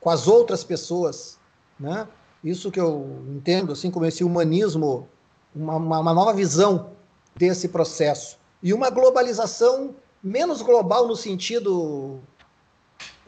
com 0.00 0.10
as 0.10 0.26
outras 0.26 0.64
pessoas, 0.64 1.38
né? 1.78 2.06
Isso 2.42 2.70
que 2.70 2.80
eu 2.80 3.22
entendo, 3.28 3.72
assim 3.72 3.90
como 3.90 4.04
esse 4.04 4.22
humanismo, 4.22 5.08
uma, 5.54 5.76
uma, 5.76 5.98
uma 6.00 6.14
nova 6.14 6.32
visão 6.32 6.90
desse 7.34 7.68
processo. 7.68 8.36
E 8.62 8.72
uma 8.72 8.90
globalização 8.90 9.94
menos 10.24 10.62
global 10.62 11.06
no 11.06 11.14
sentido 11.14 12.18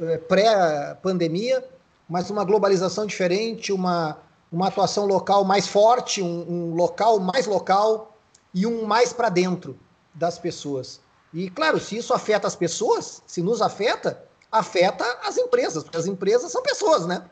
é, 0.00 0.16
pré-pandemia, 0.16 1.62
mas 2.08 2.30
uma 2.30 2.42
globalização 2.42 3.04
diferente, 3.04 3.70
uma, 3.70 4.16
uma 4.50 4.68
atuação 4.68 5.04
local 5.04 5.44
mais 5.44 5.68
forte, 5.68 6.22
um, 6.22 6.50
um 6.50 6.74
local 6.74 7.20
mais 7.20 7.46
local 7.46 8.16
e 8.54 8.66
um 8.66 8.86
mais 8.86 9.12
para 9.12 9.28
dentro 9.28 9.78
das 10.14 10.38
pessoas. 10.38 10.98
E, 11.34 11.50
claro, 11.50 11.78
se 11.78 11.98
isso 11.98 12.14
afeta 12.14 12.46
as 12.46 12.56
pessoas, 12.56 13.22
se 13.26 13.42
nos 13.42 13.60
afeta, 13.60 14.24
afeta 14.50 15.04
as 15.22 15.36
empresas, 15.36 15.82
porque 15.82 15.98
as 15.98 16.06
empresas 16.06 16.50
são 16.50 16.62
pessoas, 16.62 17.04
né? 17.04 17.28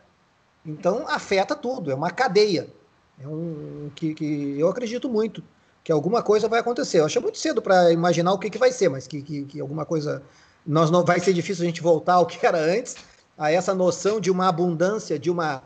Então, 0.66 1.09
afeta 1.09 1.54
tudo, 1.54 1.90
é 1.90 1.94
uma 1.94 2.11
cadeia. 2.11 2.68
É 3.18 3.26
um 3.26 3.90
que, 3.94 4.12
que 4.12 4.59
eu 4.59 4.68
acredito 4.68 5.09
muito 5.09 5.42
que 5.85 5.93
alguma 5.93 6.23
coisa 6.23 6.49
vai 6.49 6.61
acontecer. 6.61 7.00
Eu 7.00 7.05
acho 7.05 7.21
muito 7.21 7.37
cedo 7.37 7.61
para 7.61 7.93
imaginar 7.93 8.33
o 8.33 8.38
que, 8.38 8.49
que 8.49 8.57
vai 8.57 8.73
ser, 8.73 8.88
mas 8.88 9.07
que, 9.07 9.21
que, 9.21 9.45
que, 9.45 9.61
alguma 9.61 9.85
coisa. 9.85 10.23
Nós 10.67 10.91
não 10.91 11.05
vai 11.05 11.21
ser 11.21 11.35
difícil 11.35 11.62
a 11.62 11.67
gente 11.67 11.83
voltar 11.83 12.14
ao 12.14 12.26
que 12.26 12.45
era 12.45 12.59
antes, 12.59 12.97
a 13.37 13.53
essa 13.53 13.75
noção 13.75 14.19
de 14.19 14.31
uma 14.31 14.49
abundância, 14.49 15.19
de 15.19 15.31
uma, 15.31 15.62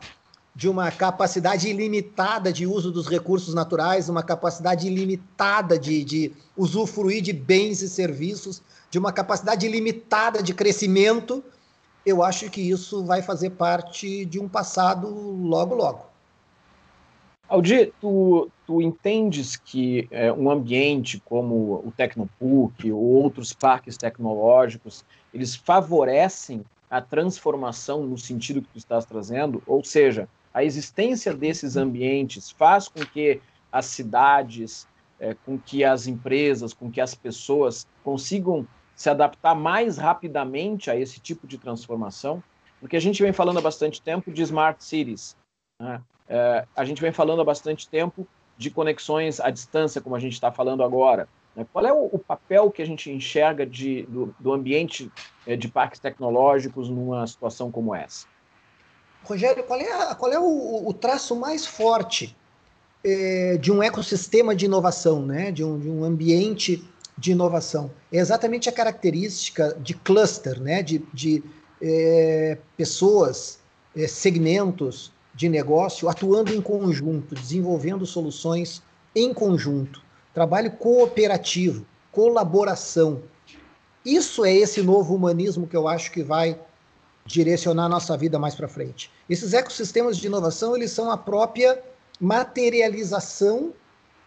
de 0.53 0.67
uma 0.67 0.91
capacidade 0.91 1.69
ilimitada 1.69 2.51
de 2.51 2.67
uso 2.67 2.91
dos 2.91 3.07
recursos 3.07 3.53
naturais, 3.53 4.09
uma 4.09 4.21
capacidade 4.21 4.85
ilimitada 4.87 5.79
de, 5.79 6.03
de 6.03 6.33
usufruir 6.57 7.21
de 7.21 7.31
bens 7.31 7.81
e 7.81 7.87
serviços, 7.87 8.61
de 8.91 8.99
uma 8.99 9.13
capacidade 9.13 9.65
ilimitada 9.65 10.43
de 10.43 10.53
crescimento. 10.53 11.41
Eu 12.05 12.21
acho 12.21 12.49
que 12.49 12.59
isso 12.59 13.05
vai 13.05 13.21
fazer 13.21 13.51
parte 13.51 14.25
de 14.25 14.37
um 14.37 14.49
passado 14.49 15.07
logo, 15.07 15.75
logo. 15.75 16.09
Aldir, 17.47 17.93
tu, 18.01 18.51
tu 18.69 18.83
entendes 18.83 19.55
que 19.55 20.07
é, 20.11 20.31
um 20.31 20.47
ambiente 20.47 21.19
como 21.25 21.81
o 21.83 21.91
Tecnopuc 21.97 22.91
ou 22.91 23.01
outros 23.01 23.51
parques 23.51 23.97
tecnológicos, 23.97 25.03
eles 25.33 25.55
favorecem 25.55 26.63
a 26.87 27.01
transformação 27.01 28.05
no 28.05 28.15
sentido 28.15 28.61
que 28.61 28.67
tu 28.67 28.77
estás 28.77 29.05
trazendo? 29.05 29.63
Ou 29.65 29.83
seja, 29.83 30.29
a 30.53 30.63
existência 30.63 31.33
desses 31.33 31.75
ambientes 31.77 32.51
faz 32.51 32.87
com 32.87 32.99
que 32.99 33.41
as 33.71 33.87
cidades, 33.87 34.87
é, 35.19 35.33
com 35.33 35.57
que 35.57 35.83
as 35.83 36.05
empresas, 36.05 36.71
com 36.71 36.91
que 36.91 37.01
as 37.01 37.15
pessoas 37.15 37.87
consigam 38.03 38.67
se 38.95 39.09
adaptar 39.09 39.55
mais 39.55 39.97
rapidamente 39.97 40.91
a 40.91 40.95
esse 40.95 41.19
tipo 41.19 41.47
de 41.47 41.57
transformação? 41.57 42.43
Porque 42.79 42.97
a 42.97 43.01
gente 43.01 43.23
vem 43.23 43.33
falando 43.33 43.57
há 43.57 43.63
bastante 43.63 43.99
tempo 43.99 44.31
de 44.31 44.43
smart 44.43 44.83
cities, 44.83 45.35
né? 45.81 45.99
É, 46.27 46.67
a 46.75 46.85
gente 46.85 47.01
vem 47.01 47.11
falando 47.11 47.41
há 47.41 47.43
bastante 47.43 47.89
tempo 47.89 48.27
de 48.59 48.69
conexões 48.69 49.39
à 49.39 49.49
distância, 49.49 50.01
como 50.01 50.17
a 50.17 50.19
gente 50.19 50.33
está 50.33 50.51
falando 50.51 50.83
agora. 50.83 51.29
Né? 51.55 51.65
Qual 51.71 51.85
é 51.85 51.93
o, 51.93 52.19
papel 52.19 52.69
que 52.69 52.81
a 52.81 52.85
gente 52.85 53.09
enxerga 53.09 53.65
de, 53.65 54.03
do, 54.03 54.35
do 54.37 54.51
ambiente 54.51 55.09
é, 55.47 55.55
de 55.55 55.69
parques 55.69 55.97
tecnológicos 55.97 56.89
numa 56.89 57.25
situação 57.25 57.71
como 57.71 57.95
essa? 57.95 58.27
Rogério, 59.23 59.63
qual 59.63 59.79
é, 59.79 59.89
a, 59.91 60.13
qual 60.13 60.33
é 60.33 60.37
o, 60.37 60.89
o, 60.89 60.93
traço 60.93 61.37
mais 61.37 61.65
forte 61.65 62.35
é, 63.01 63.55
de 63.55 63.71
um 63.71 63.81
ecossistema 63.81 64.53
de 64.53 64.65
inovação, 64.65 65.25
né? 65.25 65.53
de, 65.53 65.63
um, 65.63 65.79
de 65.79 65.89
um 65.89 66.03
ambiente 66.03 66.83
de 67.17 67.31
inovação? 67.31 67.89
É 68.11 68.17
exatamente 68.17 68.67
a 68.67 68.73
característica 68.73 69.73
de 69.79 69.93
cluster, 69.93 70.59
né? 70.59 70.83
de, 70.83 70.99
de 71.13 71.41
é, 71.81 72.57
pessoas, 72.75 73.57
segmentos, 74.09 75.13
de 75.39 75.47
negócio 75.47 76.09
atuando 76.09 76.53
em 76.53 76.61
conjunto, 76.61 77.33
desenvolvendo 77.33 78.05
soluções 78.05 78.83
em 79.15 79.33
conjunto, 79.33 80.01
trabalho 80.33 80.69
cooperativo, 80.71 81.85
colaboração. 82.11 83.23
Isso 84.03 84.43
é 84.43 84.53
esse 84.53 84.81
novo 84.81 85.15
humanismo 85.15 85.65
que 85.65 85.77
eu 85.77 85.87
acho 85.87 86.11
que 86.11 86.21
vai 86.21 86.59
direcionar 87.25 87.85
a 87.85 87.89
nossa 87.89 88.17
vida 88.17 88.37
mais 88.37 88.53
para 88.53 88.67
frente. 88.67 89.09
Esses 89.29 89.53
ecossistemas 89.53 90.17
de 90.17 90.27
inovação, 90.27 90.75
eles 90.75 90.91
são 90.91 91.09
a 91.09 91.15
própria 91.15 91.81
materialização 92.19 93.71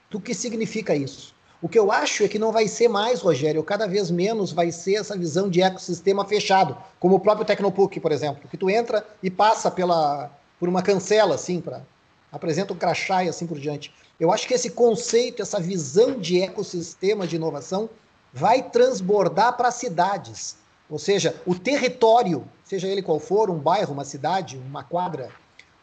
do 0.09 0.19
que 0.19 0.33
significa 0.33 0.97
isso. 0.97 1.35
O 1.61 1.69
que 1.69 1.79
eu 1.79 1.93
acho 1.93 2.25
é 2.25 2.29
que 2.29 2.39
não 2.39 2.53
vai 2.53 2.67
ser 2.67 2.89
mais, 2.89 3.21
Rogério, 3.21 3.63
cada 3.63 3.87
vez 3.87 4.11
menos 4.11 4.51
vai 4.51 4.73
ser 4.73 4.95
essa 4.95 5.15
visão 5.15 5.51
de 5.51 5.61
ecossistema 5.61 6.25
fechado, 6.25 6.75
como 6.99 7.17
o 7.17 7.21
próprio 7.21 7.45
Tecnopuc, 7.45 8.01
por 8.01 8.13
exemplo, 8.13 8.49
que 8.49 8.57
tu 8.57 8.71
entra 8.71 9.07
e 9.23 9.31
passa 9.31 9.71
pela 9.71 10.31
por 10.63 10.69
uma 10.69 10.81
cancela, 10.81 11.35
assim, 11.35 11.61
para 11.61 11.83
apresenta 12.31 12.73
um 12.73 12.77
crachá 12.77 13.25
e 13.25 13.29
assim 13.29 13.49
por 13.49 13.59
diante. 13.59 13.93
Eu 14.21 14.31
acho 14.31 14.47
que 14.47 14.55
esse 14.55 14.71
conceito, 14.71 15.43
essa 15.43 15.59
visão 15.59 16.21
de 16.21 16.41
ecossistema 16.41 17.27
de 17.27 17.35
inovação 17.35 17.91
vai 18.33 18.63
transbordar 18.63 19.57
para 19.57 19.67
as 19.67 19.75
cidades. 19.75 20.57
Ou 20.89 21.01
seja, 21.01 21.35
o 21.45 21.57
território, 21.57 22.47
seja 22.65 22.87
ele 22.87 23.03
qual 23.03 23.19
for, 23.19 23.51
um 23.51 23.59
bairro, 23.59 23.93
uma 23.93 24.05
cidade, 24.05 24.57
uma 24.57 24.85
quadra, 24.85 25.31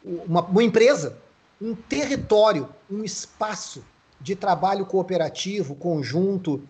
uma, 0.01 0.43
uma 0.43 0.63
empresa, 0.63 1.17
um 1.62 1.75
território, 1.75 2.69
um 2.89 3.03
espaço 3.03 3.83
de 4.21 4.33
trabalho 4.33 4.86
cooperativo, 4.86 5.75
conjunto. 5.75 6.63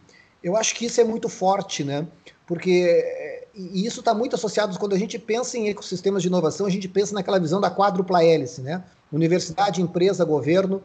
Eu 0.44 0.58
acho 0.58 0.74
que 0.74 0.86
isso 0.88 1.00
é 1.00 1.04
muito 1.04 1.30
forte, 1.30 1.84
né? 1.84 2.08
Porque 2.50 3.46
e 3.54 3.86
isso 3.86 4.00
está 4.00 4.12
muito 4.12 4.36
associado 4.36 4.80
quando 4.80 4.96
a 4.96 4.98
gente 4.98 5.20
pensa 5.20 5.56
em 5.56 5.70
ecossistemas 5.70 6.24
de 6.24 6.30
inovação, 6.30 6.66
a 6.66 6.70
gente 6.70 6.88
pensa 6.88 7.14
naquela 7.14 7.40
visão 7.40 7.62
da 7.62 7.70
quádrupla 7.70 8.24
hélice, 8.24 8.60
né? 8.62 8.84
Universidade, 9.12 9.84
empresa, 9.84 10.26
governo 10.26 10.82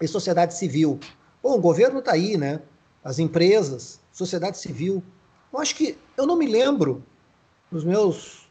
e 0.00 0.06
sociedade 0.06 0.54
civil. 0.56 1.00
Bom, 1.42 1.56
o 1.56 1.60
governo 1.60 1.98
está 1.98 2.12
aí, 2.12 2.36
né? 2.36 2.60
As 3.02 3.18
empresas, 3.18 3.98
sociedade 4.12 4.58
civil. 4.58 5.02
Eu 5.52 5.58
acho 5.58 5.74
que 5.74 5.98
eu 6.16 6.24
não 6.24 6.36
me 6.36 6.46
lembro, 6.46 7.02
nos 7.68 7.82
meus 7.82 8.48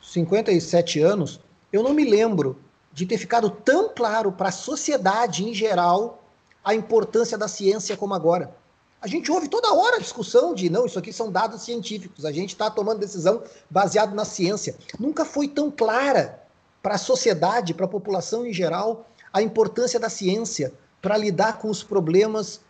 57 0.00 1.00
anos, 1.00 1.40
eu 1.72 1.82
não 1.82 1.92
me 1.92 2.04
lembro 2.04 2.60
de 2.92 3.06
ter 3.06 3.18
ficado 3.18 3.50
tão 3.50 3.88
claro 3.92 4.30
para 4.30 4.50
a 4.50 4.52
sociedade 4.52 5.44
em 5.44 5.52
geral 5.52 6.22
a 6.64 6.76
importância 6.76 7.36
da 7.36 7.48
ciência 7.48 7.96
como 7.96 8.14
agora. 8.14 8.54
A 9.00 9.06
gente 9.06 9.30
ouve 9.30 9.48
toda 9.48 9.72
hora 9.72 9.96
a 9.96 10.00
discussão 10.00 10.54
de 10.54 10.70
não, 10.70 10.86
isso 10.86 10.98
aqui 10.98 11.12
são 11.12 11.30
dados 11.30 11.62
científicos, 11.62 12.24
a 12.24 12.32
gente 12.32 12.50
está 12.50 12.70
tomando 12.70 12.98
decisão 12.98 13.42
baseado 13.68 14.14
na 14.14 14.24
ciência. 14.24 14.74
Nunca 14.98 15.24
foi 15.24 15.48
tão 15.48 15.70
clara 15.70 16.42
para 16.82 16.94
a 16.94 16.98
sociedade, 16.98 17.74
para 17.74 17.84
a 17.84 17.88
população 17.88 18.46
em 18.46 18.52
geral, 18.52 19.06
a 19.32 19.42
importância 19.42 20.00
da 20.00 20.08
ciência 20.08 20.72
para 21.02 21.16
lidar 21.16 21.58
com 21.58 21.68
os 21.68 21.82
problemas 21.82 22.60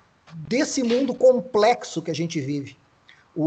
desse 0.48 0.82
mundo 0.82 1.14
complexo 1.14 2.02
que 2.02 2.10
a 2.10 2.14
gente 2.14 2.40
vive. 2.40 2.76
O, 3.34 3.44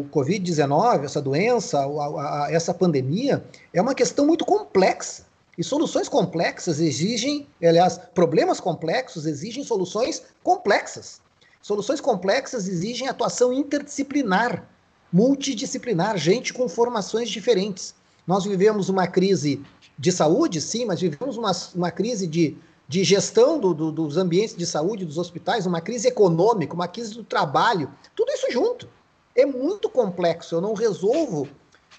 o 0.00 0.06
Covid-19, 0.12 1.04
essa 1.04 1.20
doença, 1.20 1.80
a, 1.80 2.44
a, 2.44 2.52
essa 2.52 2.72
pandemia, 2.72 3.44
é 3.72 3.80
uma 3.80 3.94
questão 3.94 4.26
muito 4.26 4.44
complexa. 4.44 5.26
E 5.56 5.64
soluções 5.64 6.08
complexas 6.08 6.80
exigem, 6.80 7.46
aliás, 7.62 7.98
problemas 8.14 8.60
complexos 8.60 9.26
exigem 9.26 9.64
soluções 9.64 10.22
complexas. 10.42 11.20
Soluções 11.62 12.00
complexas 12.00 12.66
exigem 12.66 13.06
atuação 13.06 13.52
interdisciplinar, 13.52 14.68
multidisciplinar, 15.12 16.18
gente 16.18 16.52
com 16.52 16.68
formações 16.68 17.30
diferentes. 17.30 17.94
Nós 18.26 18.44
vivemos 18.44 18.88
uma 18.88 19.06
crise 19.06 19.62
de 19.96 20.10
saúde, 20.10 20.60
sim, 20.60 20.84
mas 20.84 21.00
vivemos 21.00 21.36
uma, 21.36 21.52
uma 21.72 21.90
crise 21.92 22.26
de, 22.26 22.56
de 22.88 23.04
gestão 23.04 23.60
do, 23.60 23.72
do, 23.72 23.92
dos 23.92 24.16
ambientes 24.16 24.56
de 24.56 24.66
saúde, 24.66 25.04
dos 25.04 25.18
hospitais, 25.18 25.64
uma 25.64 25.80
crise 25.80 26.08
econômica, 26.08 26.74
uma 26.74 26.88
crise 26.88 27.14
do 27.14 27.22
trabalho, 27.22 27.88
tudo 28.16 28.32
isso 28.32 28.50
junto. 28.50 28.88
É 29.34 29.46
muito 29.46 29.88
complexo. 29.88 30.56
Eu 30.56 30.60
não 30.60 30.74
resolvo 30.74 31.48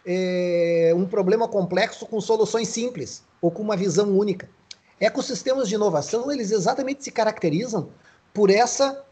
é, 0.05 0.91
um 0.93 1.05
problema 1.05 1.47
complexo 1.47 2.05
com 2.05 2.19
soluções 2.19 2.67
simples 2.67 3.23
ou 3.41 3.49
com 3.49 3.61
uma 3.61 3.77
visão 3.77 4.09
única. 4.17 4.49
Ecossistemas 4.99 5.69
de 5.69 5.75
inovação, 5.75 6.29
eles 6.29 6.51
exatamente 6.51 7.03
se 7.03 7.11
caracterizam 7.11 7.89
por 8.33 8.49
essa 8.49 9.03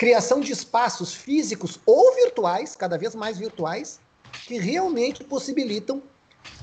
criação 0.00 0.40
de 0.40 0.50
espaços 0.50 1.12
físicos 1.12 1.78
ou 1.84 2.14
virtuais, 2.14 2.74
cada 2.74 2.96
vez 2.96 3.14
mais 3.14 3.36
virtuais, 3.36 4.00
que 4.46 4.58
realmente 4.58 5.22
possibilitam 5.22 6.02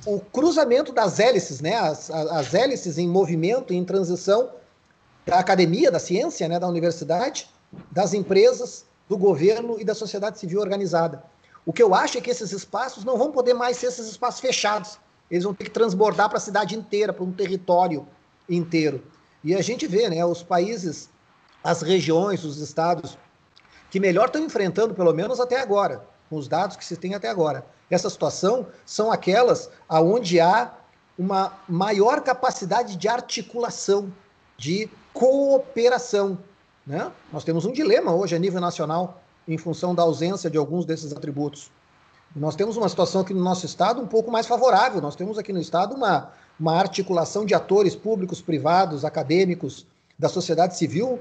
o 0.08 0.20
cruzamento 0.20 0.92
das 0.92 1.20
hélices, 1.20 1.62
né, 1.62 1.76
as, 1.76 2.10
as 2.10 2.56
hélices 2.56 2.98
em 2.98 3.08
movimento, 3.08 3.76
em 3.76 3.86
transição 3.86 4.50
da 5.28 5.38
academia, 5.38 5.92
da 5.92 6.00
ciência, 6.00 6.48
né, 6.48 6.60
da 6.60 6.68
universidade, 6.68 7.48
das 7.92 8.12
empresas, 8.12 8.88
do 9.08 9.16
governo 9.16 9.80
e 9.80 9.84
da 9.84 9.94
sociedade 9.94 10.40
civil 10.40 10.60
organizada. 10.60 11.24
O 11.64 11.72
que 11.72 11.84
eu 11.84 11.94
acho 11.94 12.18
é 12.18 12.22
que 12.22 12.32
esses 12.32 12.52
espaços 12.52 13.06
não 13.06 13.20
vão 13.20 13.32
poder 13.32 13.54
mais 13.54 13.78
ser 13.78 13.88
esses 13.88 14.08
espaços 14.08 14.42
fechados. 14.42 14.98
Eles 15.30 15.44
vão 15.44 15.54
ter 15.54 15.66
que 15.66 15.70
transbordar 15.70 16.28
para 16.28 16.40
a 16.40 16.42
cidade 16.42 16.76
inteira, 16.76 17.14
para 17.14 17.24
um 17.24 17.32
território 17.32 18.08
inteiro. 18.50 19.04
E 19.44 19.54
a 19.54 19.62
gente 19.62 19.86
vê, 19.86 20.10
né, 20.10 20.26
os 20.26 20.42
países, 20.42 21.12
as 21.64 21.84
regiões, 21.84 22.44
os 22.44 22.60
estados 22.60 23.16
que 23.90 24.00
melhor 24.00 24.28
estão 24.28 24.44
enfrentando, 24.44 24.94
pelo 24.94 25.14
menos 25.14 25.40
até 25.40 25.60
agora, 25.60 26.04
com 26.30 26.38
os 26.38 26.48
dados 26.48 26.76
que 26.76 26.86
se 26.86 26.98
tem 26.98 27.16
até 27.16 27.30
agora. 27.30 27.66
Essa 27.90 28.10
situação 28.10 28.68
são 28.86 29.12
aquelas 29.12 29.70
onde 29.90 30.40
há 30.40 30.74
uma 31.18 31.54
maior 31.68 32.22
capacidade 32.22 32.96
de 32.96 33.08
articulação, 33.08 34.12
de 34.58 34.90
cooperação. 35.14 36.38
Né? 36.86 37.12
Nós 37.32 37.44
temos 37.44 37.66
um 37.66 37.72
dilema 37.72 38.14
hoje 38.14 38.36
a 38.36 38.40
nível 38.40 38.62
nacional, 38.62 39.22
em 39.48 39.58
função 39.58 39.96
da 39.96 40.04
ausência 40.04 40.50
de 40.50 40.58
alguns 40.58 40.86
desses 40.86 41.12
atributos. 41.14 41.72
Nós 42.36 42.56
temos 42.56 42.76
uma 42.76 42.90
situação 42.90 43.22
aqui 43.22 43.34
no 43.34 43.42
nosso 43.42 43.66
estado 43.66 44.02
um 44.02 44.06
pouco 44.06 44.30
mais 44.30 44.46
favorável. 44.46 45.02
Nós 45.02 45.16
temos 45.16 45.38
aqui 45.38 45.54
no 45.54 45.62
estado 45.62 45.96
uma, 45.96 46.32
uma 46.60 46.78
articulação 46.78 47.46
de 47.46 47.56
atores 47.56 47.96
públicos, 47.96 48.42
privados, 48.42 49.06
acadêmicos, 49.06 49.88
da 50.20 50.28
sociedade 50.28 50.76
civil 50.76 51.20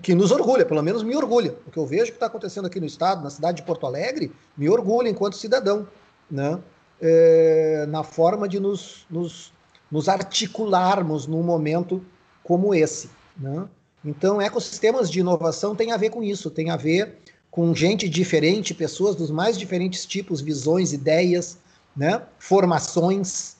que 0.00 0.14
nos 0.14 0.30
orgulha, 0.30 0.64
pelo 0.64 0.82
menos 0.82 1.02
me 1.02 1.16
orgulha. 1.16 1.56
O 1.66 1.70
que 1.70 1.78
eu 1.78 1.86
vejo 1.86 2.06
que 2.06 2.12
está 2.12 2.26
acontecendo 2.26 2.66
aqui 2.66 2.78
no 2.78 2.86
estado, 2.86 3.22
na 3.22 3.30
cidade 3.30 3.58
de 3.58 3.62
Porto 3.64 3.86
Alegre, 3.86 4.32
me 4.56 4.68
orgulha 4.68 5.08
enquanto 5.08 5.36
cidadão, 5.36 5.86
né? 6.30 6.58
É, 7.00 7.84
na 7.88 8.02
forma 8.02 8.48
de 8.48 8.58
nos, 8.58 9.04
nos, 9.10 9.52
nos, 9.90 10.08
articularmos 10.08 11.26
num 11.26 11.42
momento 11.42 12.02
como 12.42 12.74
esse. 12.74 13.10
Né? 13.36 13.68
Então, 14.02 14.40
ecossistemas 14.40 15.10
de 15.10 15.20
inovação 15.20 15.76
tem 15.76 15.92
a 15.92 15.98
ver 15.98 16.08
com 16.08 16.22
isso, 16.22 16.50
tem 16.50 16.70
a 16.70 16.76
ver 16.76 17.18
com 17.50 17.74
gente 17.74 18.08
diferente, 18.08 18.72
pessoas 18.72 19.14
dos 19.14 19.30
mais 19.30 19.58
diferentes 19.58 20.06
tipos, 20.06 20.40
visões, 20.40 20.94
ideias, 20.94 21.58
né? 21.94 22.22
formações, 22.38 23.56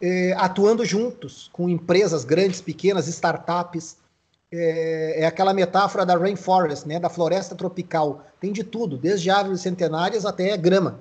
é, 0.00 0.32
atuando 0.38 0.86
juntos 0.86 1.50
com 1.52 1.68
empresas 1.68 2.24
grandes, 2.24 2.62
pequenas, 2.62 3.08
startups, 3.08 3.98
é, 4.50 5.22
é, 5.22 5.26
aquela 5.26 5.52
metáfora 5.52 6.06
da 6.06 6.16
rainforest, 6.16 6.86
né, 6.86 6.98
da 6.98 7.10
floresta 7.10 7.54
tropical. 7.54 8.24
Tem 8.40 8.52
de 8.52 8.64
tudo, 8.64 8.96
desde 8.96 9.30
árvores 9.30 9.60
centenárias 9.60 10.24
até 10.24 10.56
grama. 10.56 11.00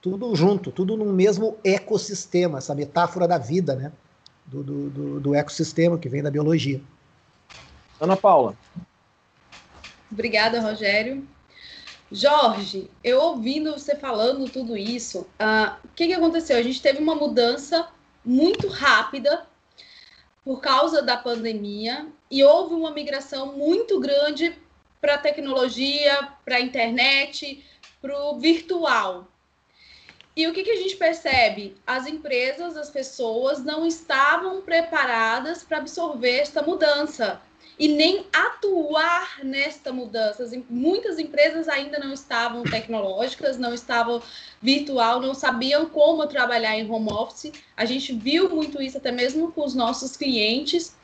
Tudo 0.00 0.34
junto, 0.34 0.70
tudo 0.70 0.96
num 0.96 1.12
mesmo 1.12 1.58
ecossistema, 1.64 2.58
essa 2.58 2.74
metáfora 2.74 3.26
da 3.26 3.38
vida, 3.38 3.74
né, 3.74 3.92
do, 4.46 4.62
do, 4.62 4.90
do, 4.90 5.20
do 5.20 5.34
ecossistema 5.34 5.98
que 5.98 6.08
vem 6.08 6.22
da 6.22 6.30
biologia. 6.30 6.80
Ana 8.00 8.16
Paula. 8.16 8.56
Obrigada, 10.10 10.60
Rogério. 10.60 11.26
Jorge, 12.10 12.90
eu 13.04 13.20
ouvindo 13.20 13.72
você 13.72 13.94
falando 13.94 14.48
tudo 14.50 14.76
isso, 14.76 15.20
uh, 15.20 15.76
o 15.84 15.88
que, 15.94 16.08
que 16.08 16.14
aconteceu? 16.14 16.56
A 16.56 16.62
gente 16.62 16.82
teve 16.82 17.00
uma 17.00 17.14
mudança 17.14 17.88
muito 18.24 18.66
rápida 18.68 19.46
por 20.44 20.60
causa 20.60 21.02
da 21.02 21.16
pandemia 21.16 22.08
e 22.30 22.44
houve 22.44 22.74
uma 22.74 22.90
migração 22.90 23.52
muito 23.56 23.98
grande 23.98 24.56
para 25.00 25.14
a 25.14 25.18
tecnologia, 25.18 26.28
para 26.44 26.56
a 26.56 26.60
internet, 26.60 27.64
para 28.00 28.16
o 28.24 28.38
virtual. 28.38 29.26
E 30.36 30.46
o 30.46 30.52
que, 30.52 30.62
que 30.62 30.70
a 30.70 30.76
gente 30.76 30.96
percebe? 30.96 31.76
As 31.86 32.06
empresas, 32.06 32.76
as 32.76 32.88
pessoas 32.88 33.64
não 33.64 33.84
estavam 33.84 34.62
preparadas 34.62 35.64
para 35.64 35.78
absorver 35.78 36.38
esta 36.38 36.62
mudança 36.62 37.40
e 37.78 37.88
nem 37.88 38.26
atuar 38.32 39.42
nesta 39.42 39.90
mudança. 39.90 40.48
Muitas 40.68 41.18
empresas 41.18 41.66
ainda 41.66 41.98
não 41.98 42.12
estavam 42.12 42.62
tecnológicas, 42.62 43.58
não 43.58 43.74
estavam 43.74 44.22
virtual, 44.60 45.20
não 45.20 45.34
sabiam 45.34 45.86
como 45.86 46.26
trabalhar 46.26 46.78
em 46.78 46.88
home 46.88 47.10
office. 47.10 47.52
A 47.76 47.84
gente 47.84 48.12
viu 48.12 48.50
muito 48.50 48.80
isso 48.80 48.98
até 48.98 49.10
mesmo 49.10 49.50
com 49.50 49.64
os 49.64 49.74
nossos 49.74 50.16
clientes. 50.16 50.94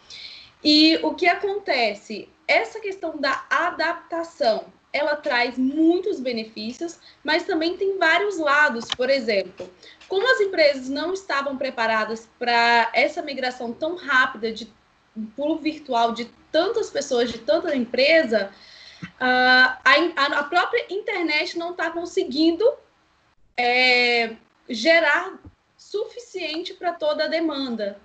E 0.63 0.99
o 1.03 1.15
que 1.15 1.27
acontece? 1.27 2.29
Essa 2.49 2.81
questão 2.81 3.17
da 3.19 3.45
adaptação, 3.51 4.67
ela 4.93 5.17
traz 5.17 5.59
muitos 5.59 6.21
benefícios, 6.21 6.99
mas 7.23 7.45
também 7.45 7.77
tem 7.77 7.99
vários 7.99 8.39
lados. 8.39 8.87
Por 8.97 9.11
exemplo, 9.11 9.69
como 10.09 10.31
as 10.33 10.41
empresas 10.41 10.89
não 10.89 11.13
estavam 11.13 11.57
preparadas 11.57 12.29
para 12.39 12.91
essa 12.95 13.23
migração 13.23 13.73
tão 13.73 13.97
rápida 13.97 14.53
de 14.53 14.73
pulo 15.35 15.57
virtual 15.59 16.13
de 16.13 16.27
tantas 16.51 16.91
pessoas, 16.91 17.31
de 17.31 17.39
tanta 17.39 17.75
empresa, 17.75 18.51
a, 19.21 19.79
a, 20.17 20.45
própria 20.45 20.87
internet 20.91 21.59
não 21.59 21.73
está 21.73 21.91
conseguindo 21.91 22.65
é, 23.57 24.37
gerar 24.69 25.39
suficiente 25.77 26.75
para 26.75 26.93
toda 26.93 27.25
a 27.25 27.29
demanda. 27.29 28.01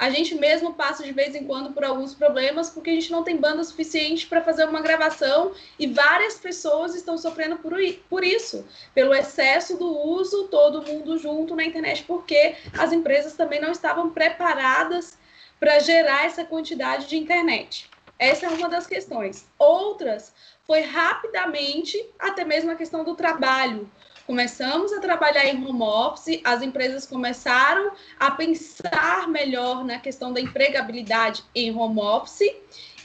A 0.00 0.08
gente 0.08 0.34
mesmo 0.34 0.72
passa 0.72 1.04
de 1.04 1.12
vez 1.12 1.34
em 1.34 1.44
quando 1.44 1.74
por 1.74 1.84
alguns 1.84 2.14
problemas 2.14 2.70
porque 2.70 2.88
a 2.88 2.94
gente 2.94 3.12
não 3.12 3.22
tem 3.22 3.36
banda 3.36 3.62
suficiente 3.62 4.26
para 4.26 4.40
fazer 4.40 4.64
uma 4.64 4.80
gravação 4.80 5.52
e 5.78 5.86
várias 5.86 6.38
pessoas 6.38 6.94
estão 6.94 7.18
sofrendo 7.18 7.58
por, 7.58 7.74
por 8.08 8.24
isso, 8.24 8.66
pelo 8.94 9.12
excesso 9.12 9.76
do 9.76 9.86
uso, 9.86 10.48
todo 10.48 10.82
mundo 10.82 11.18
junto 11.18 11.54
na 11.54 11.66
internet, 11.66 12.02
porque 12.04 12.54
as 12.78 12.94
empresas 12.94 13.34
também 13.34 13.60
não 13.60 13.72
estavam 13.72 14.08
preparadas 14.08 15.18
para 15.58 15.78
gerar 15.80 16.24
essa 16.24 16.46
quantidade 16.46 17.06
de 17.06 17.18
internet. 17.18 17.90
Essa 18.18 18.46
é 18.46 18.48
uma 18.48 18.70
das 18.70 18.86
questões. 18.86 19.46
Outras 19.58 20.32
foi 20.66 20.80
rapidamente 20.80 22.02
até 22.18 22.42
mesmo 22.42 22.70
a 22.70 22.74
questão 22.74 23.04
do 23.04 23.14
trabalho. 23.14 23.86
Começamos 24.30 24.92
a 24.92 25.00
trabalhar 25.00 25.44
em 25.46 25.56
home 25.56 25.82
office, 25.82 26.40
as 26.44 26.62
empresas 26.62 27.04
começaram 27.04 27.90
a 28.16 28.30
pensar 28.30 29.26
melhor 29.26 29.84
na 29.84 29.98
questão 29.98 30.32
da 30.32 30.40
empregabilidade 30.40 31.42
em 31.52 31.76
home 31.76 31.98
office 31.98 32.54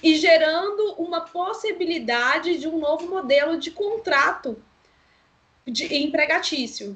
e 0.03 0.17
gerando 0.17 0.93
uma 0.99 1.21
possibilidade 1.21 2.59
de 2.59 2.67
um 2.67 2.77
novo 2.77 3.07
modelo 3.07 3.57
de 3.57 3.71
contrato 3.71 4.63
de 5.65 5.95
empregatício. 5.95 6.95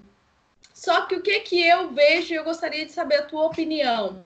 Só 0.76 1.08
que 1.08 1.16
o 1.16 1.24
que 1.24 1.40
que 1.40 1.68
eu 1.68 1.90
vejo 1.90 2.36
eu 2.36 2.44
gostaria 2.44 2.86
de 2.86 2.92
saber 2.92 3.16
a 3.16 3.26
tua 3.26 3.48
opinião 3.48 4.24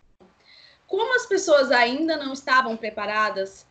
como 0.86 1.16
as 1.16 1.26
pessoas 1.26 1.72
ainda 1.72 2.18
não 2.18 2.34
estavam 2.34 2.76
preparadas 2.76 3.66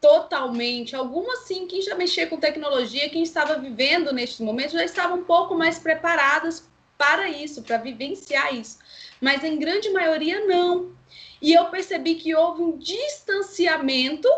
totalmente, 0.00 0.94
algumas 0.94 1.40
sim, 1.40 1.66
quem 1.66 1.82
já 1.82 1.94
mexia 1.94 2.26
com 2.26 2.38
tecnologia, 2.38 3.08
quem 3.10 3.22
estava 3.22 3.56
vivendo 3.58 4.12
neste 4.12 4.42
momento, 4.42 4.72
já 4.72 4.84
estavam 4.84 5.18
um 5.18 5.24
pouco 5.24 5.54
mais 5.54 5.78
preparadas 5.78 6.68
para 6.98 7.28
isso, 7.28 7.62
para 7.62 7.76
vivenciar 7.78 8.54
isso. 8.54 8.78
mas 9.20 9.42
em 9.44 9.58
grande 9.58 9.90
maioria 9.90 10.44
não. 10.46 10.94
E 11.40 11.52
eu 11.52 11.66
percebi 11.66 12.16
que 12.16 12.34
houve 12.34 12.62
um 12.62 12.76
distanciamento, 12.78 14.28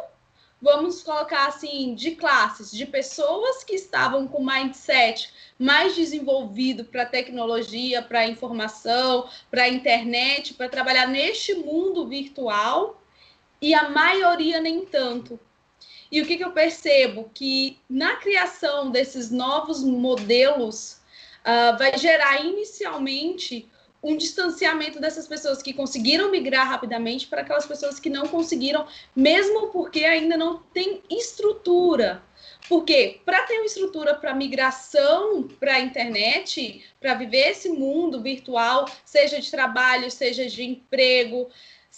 vamos 0.61 1.03
colocar 1.03 1.47
assim, 1.47 1.95
de 1.95 2.13
classes, 2.13 2.71
de 2.71 2.87
pessoas 2.87 3.63
que 3.65 3.75
estavam 3.75 4.27
com 4.27 4.45
mindset 4.45 5.33
mais 5.59 5.95
desenvolvido 5.95 6.85
para 6.85 7.07
tecnologia, 7.07 8.03
para 8.03 8.27
informação, 8.27 9.29
para 9.51 9.69
internet, 9.69 10.55
para 10.55 10.69
trabalhar 10.69 11.07
neste 11.07 11.55
mundo 11.55 12.07
virtual, 12.07 13.01
e 13.61 13.75
a 13.75 13.89
maioria 13.91 14.61
nem 14.61 14.85
tanto. 14.85 15.39
E 16.11 16.23
o 16.23 16.27
que, 16.27 16.37
que 16.37 16.45
eu 16.45 16.53
percebo? 16.53 17.31
Que 17.35 17.79
na 17.89 18.17
criação 18.17 18.91
desses 18.91 19.31
novos 19.31 19.83
modelos, 19.83 21.01
uh, 21.45 21.77
vai 21.79 21.97
gerar 21.99 22.45
inicialmente 22.45 23.69
um 24.03 24.17
distanciamento 24.17 25.01
dessas 25.01 25.27
pessoas 25.27 25.61
que 25.61 25.73
conseguiram 25.73 26.31
migrar 26.31 26.69
rapidamente 26.69 27.27
para 27.27 27.41
aquelas 27.41 27.67
pessoas 27.67 27.99
que 27.99 28.09
não 28.09 28.29
conseguiram, 28.29 28.87
mesmo 29.15 29.69
porque 29.69 30.05
ainda 30.05 30.37
não 30.37 30.59
tem 30.73 31.03
estrutura. 31.11 32.23
Porque 32.69 33.21
para 33.25 33.43
ter 33.43 33.55
uma 33.55 33.67
estrutura 33.67 34.15
para 34.15 34.35
migração 34.35 35.49
para 35.59 35.75
a 35.75 35.81
internet, 35.81 36.85
para 37.01 37.15
viver 37.15 37.51
esse 37.51 37.69
mundo 37.71 38.23
virtual, 38.23 38.89
seja 39.05 39.41
de 39.41 39.51
trabalho, 39.51 40.11
seja 40.11 40.47
de 40.47 40.63
emprego, 40.63 41.49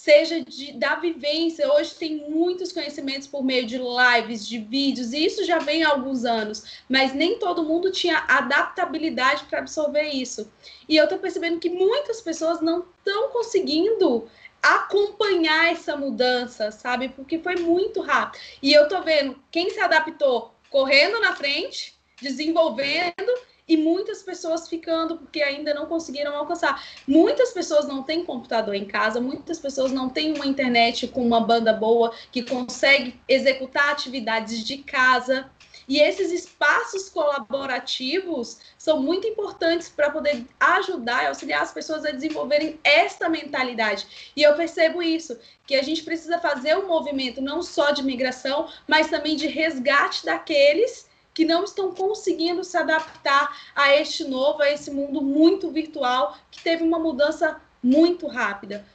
seja 0.01 0.43
de, 0.43 0.71
da 0.71 0.95
vivência. 0.95 1.71
Hoje 1.71 1.93
tem 1.93 2.27
muitos 2.27 2.71
conhecimentos 2.71 3.27
por 3.27 3.43
meio 3.43 3.67
de 3.67 3.77
lives, 3.77 4.47
de 4.47 4.57
vídeos, 4.57 5.13
e 5.13 5.23
isso 5.23 5.45
já 5.45 5.59
vem 5.59 5.83
há 5.83 5.89
alguns 5.89 6.25
anos, 6.25 6.81
mas 6.89 7.13
nem 7.13 7.37
todo 7.37 7.63
mundo 7.63 7.91
tinha 7.91 8.25
adaptabilidade 8.27 9.43
para 9.43 9.59
absorver 9.59 10.09
isso. 10.09 10.51
E 10.89 10.97
eu 10.97 11.03
estou 11.03 11.19
percebendo 11.19 11.59
que 11.59 11.69
muitas 11.69 12.19
pessoas 12.19 12.61
não 12.61 12.79
estão 12.97 13.29
conseguindo 13.29 14.27
acompanhar 14.59 15.71
essa 15.71 15.95
mudança, 15.95 16.71
sabe? 16.71 17.09
Porque 17.09 17.37
foi 17.37 17.57
muito 17.57 18.01
rápido. 18.01 18.41
E 18.59 18.73
eu 18.73 18.87
tô 18.87 19.03
vendo 19.03 19.39
quem 19.51 19.69
se 19.69 19.79
adaptou 19.79 20.51
correndo 20.71 21.19
na 21.19 21.35
frente, 21.35 21.93
desenvolvendo 22.19 23.31
e 23.67 23.77
muitas 23.77 24.21
pessoas 24.23 24.67
ficando 24.67 25.17
porque 25.17 25.41
ainda 25.41 25.73
não 25.73 25.85
conseguiram 25.85 26.35
alcançar. 26.35 26.83
Muitas 27.07 27.51
pessoas 27.51 27.87
não 27.87 28.03
têm 28.03 28.25
computador 28.25 28.75
em 28.75 28.85
casa, 28.85 29.21
muitas 29.21 29.59
pessoas 29.59 29.91
não 29.91 30.09
têm 30.09 30.33
uma 30.33 30.45
internet 30.45 31.07
com 31.07 31.25
uma 31.25 31.41
banda 31.41 31.73
boa 31.73 32.13
que 32.31 32.43
consegue 32.43 33.19
executar 33.27 33.89
atividades 33.89 34.63
de 34.63 34.77
casa. 34.77 35.49
E 35.87 35.99
esses 35.99 36.31
espaços 36.31 37.09
colaborativos 37.09 38.59
são 38.77 39.01
muito 39.01 39.27
importantes 39.27 39.89
para 39.89 40.09
poder 40.09 40.45
ajudar 40.59 41.23
e 41.23 41.27
auxiliar 41.27 41.61
as 41.63 41.73
pessoas 41.73 42.05
a 42.05 42.11
desenvolverem 42.11 42.79
esta 42.83 43.27
mentalidade. 43.27 44.31
E 44.35 44.41
eu 44.41 44.55
percebo 44.55 45.01
isso, 45.01 45.37
que 45.65 45.75
a 45.75 45.83
gente 45.83 46.03
precisa 46.03 46.39
fazer 46.39 46.77
um 46.77 46.87
movimento 46.87 47.41
não 47.41 47.61
só 47.61 47.91
de 47.91 48.03
migração, 48.03 48.69
mas 48.87 49.09
também 49.09 49.35
de 49.35 49.47
resgate 49.47 50.25
daqueles 50.25 51.10
que 51.33 51.45
não 51.45 51.63
estão 51.63 51.93
conseguindo 51.93 52.63
se 52.63 52.77
adaptar 52.77 53.55
a 53.75 53.95
este 53.95 54.23
novo, 54.23 54.61
a 54.61 54.71
esse 54.71 54.91
mundo 54.91 55.21
muito 55.21 55.71
virtual, 55.71 56.35
que 56.49 56.61
teve 56.63 56.83
uma 56.83 56.99
mudança 56.99 57.61
muito 57.81 58.27
rápida. 58.27 58.85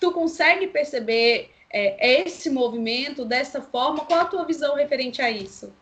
Tu 0.00 0.10
consegue 0.12 0.66
perceber 0.68 1.50
é, 1.72 2.22
esse 2.22 2.48
movimento 2.48 3.24
dessa 3.24 3.60
forma? 3.60 4.04
Qual 4.04 4.20
a 4.20 4.24
tua 4.24 4.44
visão 4.44 4.74
referente 4.74 5.20
a 5.20 5.30
isso? 5.30 5.72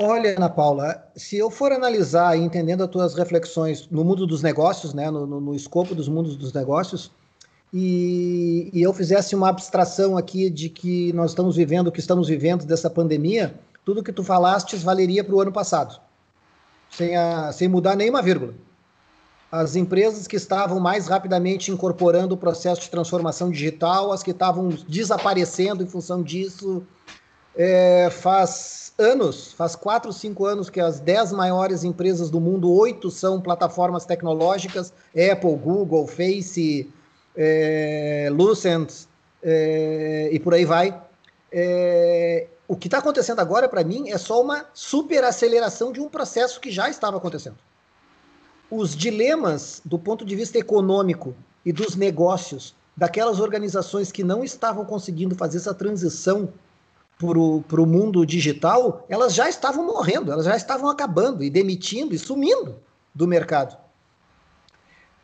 Olha, 0.00 0.36
Ana 0.36 0.48
Paula, 0.48 1.10
se 1.16 1.36
eu 1.36 1.50
for 1.50 1.72
analisar 1.72 2.38
e 2.38 2.40
entendendo 2.40 2.84
as 2.84 2.90
tuas 2.90 3.14
reflexões 3.14 3.88
no 3.90 4.04
mundo 4.04 4.26
dos 4.28 4.42
negócios, 4.42 4.94
né, 4.94 5.10
no, 5.10 5.26
no, 5.26 5.40
no 5.40 5.54
escopo 5.56 5.92
dos 5.92 6.06
mundos 6.08 6.36
dos 6.36 6.52
negócios, 6.52 7.10
e, 7.72 8.70
e, 8.72 8.80
eu 8.80 8.94
fizesse 8.94 9.34
uma 9.34 9.48
abstração 9.50 10.16
aqui 10.16 10.48
de 10.48 10.70
que 10.70 11.12
nós 11.12 11.32
estamos 11.32 11.56
vivendo 11.56 11.88
o 11.88 11.92
que 11.92 12.00
estamos 12.00 12.28
vivendo 12.28 12.64
dessa 12.64 12.88
pandemia, 12.88 13.54
tudo 13.88 14.02
que 14.02 14.12
tu 14.12 14.22
falastes 14.22 14.82
valeria 14.82 15.24
para 15.24 15.34
o 15.34 15.40
ano 15.40 15.50
passado, 15.50 15.98
sem, 16.90 17.16
a, 17.16 17.50
sem 17.52 17.68
mudar 17.68 17.96
nenhuma 17.96 18.20
vírgula. 18.20 18.52
As 19.50 19.76
empresas 19.76 20.26
que 20.26 20.36
estavam 20.36 20.78
mais 20.78 21.08
rapidamente 21.08 21.70
incorporando 21.70 22.34
o 22.34 22.36
processo 22.36 22.82
de 22.82 22.90
transformação 22.90 23.50
digital, 23.50 24.12
as 24.12 24.22
que 24.22 24.32
estavam 24.32 24.68
desaparecendo 24.86 25.82
em 25.82 25.86
função 25.86 26.22
disso, 26.22 26.86
é, 27.56 28.10
faz 28.10 28.92
anos, 28.98 29.54
faz 29.54 29.74
quatro, 29.74 30.12
cinco 30.12 30.44
anos 30.44 30.68
que 30.68 30.82
as 30.82 31.00
dez 31.00 31.32
maiores 31.32 31.82
empresas 31.82 32.28
do 32.28 32.38
mundo, 32.38 32.70
oito 32.70 33.10
são 33.10 33.40
plataformas 33.40 34.04
tecnológicas, 34.04 34.92
Apple, 35.32 35.56
Google, 35.56 36.06
Face, 36.06 36.92
é, 37.34 38.28
Lucent 38.30 39.06
é, 39.42 40.28
e 40.30 40.38
por 40.38 40.52
aí 40.52 40.66
vai. 40.66 40.94
É, 41.50 42.48
o 42.68 42.76
que 42.76 42.86
está 42.86 42.98
acontecendo 42.98 43.40
agora, 43.40 43.66
para 43.66 43.82
mim, 43.82 44.10
é 44.10 44.18
só 44.18 44.42
uma 44.42 44.66
superaceleração 44.74 45.90
de 45.90 46.00
um 46.00 46.08
processo 46.08 46.60
que 46.60 46.70
já 46.70 46.90
estava 46.90 47.16
acontecendo. 47.16 47.56
Os 48.70 48.94
dilemas 48.94 49.80
do 49.82 49.98
ponto 49.98 50.22
de 50.22 50.36
vista 50.36 50.58
econômico 50.58 51.34
e 51.64 51.72
dos 51.72 51.96
negócios 51.96 52.76
daquelas 52.94 53.40
organizações 53.40 54.12
que 54.12 54.22
não 54.22 54.44
estavam 54.44 54.84
conseguindo 54.84 55.34
fazer 55.34 55.56
essa 55.56 55.72
transição 55.72 56.52
para 57.18 57.80
o 57.80 57.86
mundo 57.86 58.24
digital, 58.26 59.04
elas 59.08 59.34
já 59.34 59.48
estavam 59.48 59.86
morrendo, 59.86 60.30
elas 60.30 60.44
já 60.44 60.54
estavam 60.54 60.90
acabando 60.90 61.42
e 61.42 61.48
demitindo 61.48 62.14
e 62.14 62.18
sumindo 62.18 62.76
do 63.14 63.26
mercado. 63.26 63.78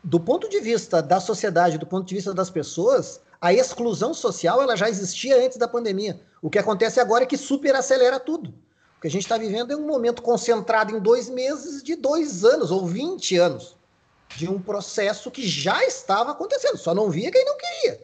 Do 0.03 0.19
ponto 0.19 0.49
de 0.49 0.59
vista 0.59 1.01
da 1.01 1.19
sociedade, 1.19 1.77
do 1.77 1.85
ponto 1.85 2.07
de 2.07 2.15
vista 2.15 2.33
das 2.33 2.49
pessoas, 2.49 3.21
a 3.39 3.53
exclusão 3.53 4.13
social 4.13 4.61
ela 4.61 4.75
já 4.75 4.89
existia 4.89 5.43
antes 5.43 5.57
da 5.57 5.67
pandemia. 5.67 6.19
O 6.41 6.49
que 6.49 6.59
acontece 6.59 6.99
agora 6.99 7.23
é 7.23 7.27
que 7.27 7.37
superacelera 7.37 8.19
tudo. 8.19 8.53
O 8.97 9.01
que 9.01 9.07
a 9.07 9.11
gente 9.11 9.23
está 9.23 9.37
vivendo 9.37 9.71
é 9.71 9.75
um 9.75 9.85
momento 9.85 10.21
concentrado 10.21 10.95
em 10.95 10.99
dois 10.99 11.29
meses 11.29 11.83
de 11.83 11.95
dois 11.95 12.43
anos 12.43 12.71
ou 12.71 12.85
20 12.85 13.37
anos 13.37 13.75
de 14.35 14.49
um 14.49 14.59
processo 14.59 15.31
que 15.31 15.47
já 15.47 15.83
estava 15.85 16.31
acontecendo. 16.31 16.77
Só 16.77 16.93
não 16.93 17.09
via 17.09 17.31
quem 17.31 17.45
não 17.45 17.57
queria. 17.57 18.01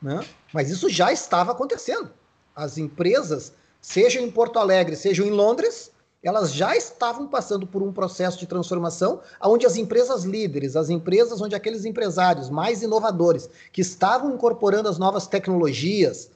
Né? 0.00 0.26
Mas 0.52 0.70
isso 0.70 0.88
já 0.88 1.12
estava 1.12 1.52
acontecendo. 1.52 2.10
As 2.54 2.78
empresas, 2.78 3.52
sejam 3.80 4.22
em 4.22 4.30
Porto 4.30 4.58
Alegre, 4.58 4.96
sejam 4.96 5.26
em 5.26 5.30
Londres, 5.30 5.90
elas 6.22 6.52
já 6.52 6.76
estavam 6.76 7.26
passando 7.26 7.66
por 7.66 7.82
um 7.82 7.92
processo 7.92 8.38
de 8.38 8.46
transformação, 8.46 9.20
onde 9.42 9.66
as 9.66 9.76
empresas 9.76 10.24
líderes, 10.24 10.76
as 10.76 10.90
empresas 10.90 11.40
onde 11.40 11.54
aqueles 11.54 11.84
empresários 11.84 12.50
mais 12.50 12.82
inovadores, 12.82 13.48
que 13.72 13.80
estavam 13.80 14.34
incorporando 14.34 14.88
as 14.88 14.98
novas 14.98 15.26
tecnologias, 15.26 16.30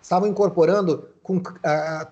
estavam 0.00 0.28
incorporando 0.28 1.08
com 1.22 1.38
uh, 1.38 1.42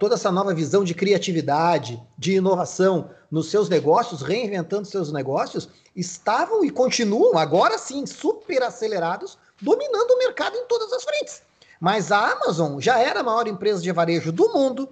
toda 0.00 0.14
essa 0.14 0.32
nova 0.32 0.54
visão 0.54 0.82
de 0.82 0.94
criatividade, 0.94 2.02
de 2.18 2.36
inovação 2.36 3.10
nos 3.30 3.50
seus 3.50 3.68
negócios, 3.68 4.22
reinventando 4.22 4.86
seus 4.86 5.12
negócios, 5.12 5.68
estavam 5.94 6.64
e 6.64 6.70
continuam, 6.70 7.38
agora 7.38 7.78
sim, 7.78 8.04
super 8.06 8.62
acelerados, 8.62 9.38
dominando 9.60 10.10
o 10.10 10.18
mercado 10.18 10.56
em 10.56 10.66
todas 10.66 10.92
as 10.92 11.04
frentes. 11.04 11.42
Mas 11.78 12.10
a 12.10 12.32
Amazon 12.32 12.80
já 12.80 12.98
era 12.98 13.20
a 13.20 13.22
maior 13.24 13.46
empresa 13.46 13.82
de 13.82 13.92
varejo 13.92 14.32
do 14.32 14.48
mundo, 14.52 14.88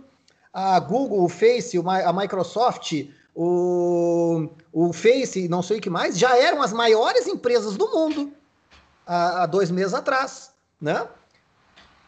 a 0.53 0.79
Google, 0.81 1.25
o 1.25 1.29
Face, 1.29 1.79
a 1.79 2.13
Microsoft, 2.13 2.93
o, 3.35 4.49
o 4.73 4.93
Face, 4.93 5.49
não 5.49 5.63
sei 5.63 5.79
o 5.79 5.81
que 5.81 5.91
mais, 5.91 6.19
já 6.19 6.37
eram 6.37 6.61
as 6.63 6.73
maiores 6.73 7.27
empresas 7.27 7.77
do 7.77 7.91
mundo 7.91 8.33
há, 9.07 9.43
há 9.43 9.47
dois 9.47 9.71
meses 9.71 9.95
atrás, 9.95 10.53
né? 10.81 11.07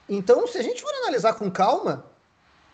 Então, 0.08 0.46
se 0.46 0.58
a 0.58 0.62
gente 0.62 0.82
for 0.82 0.92
analisar 0.94 1.34
com 1.34 1.50
calma, 1.50 2.04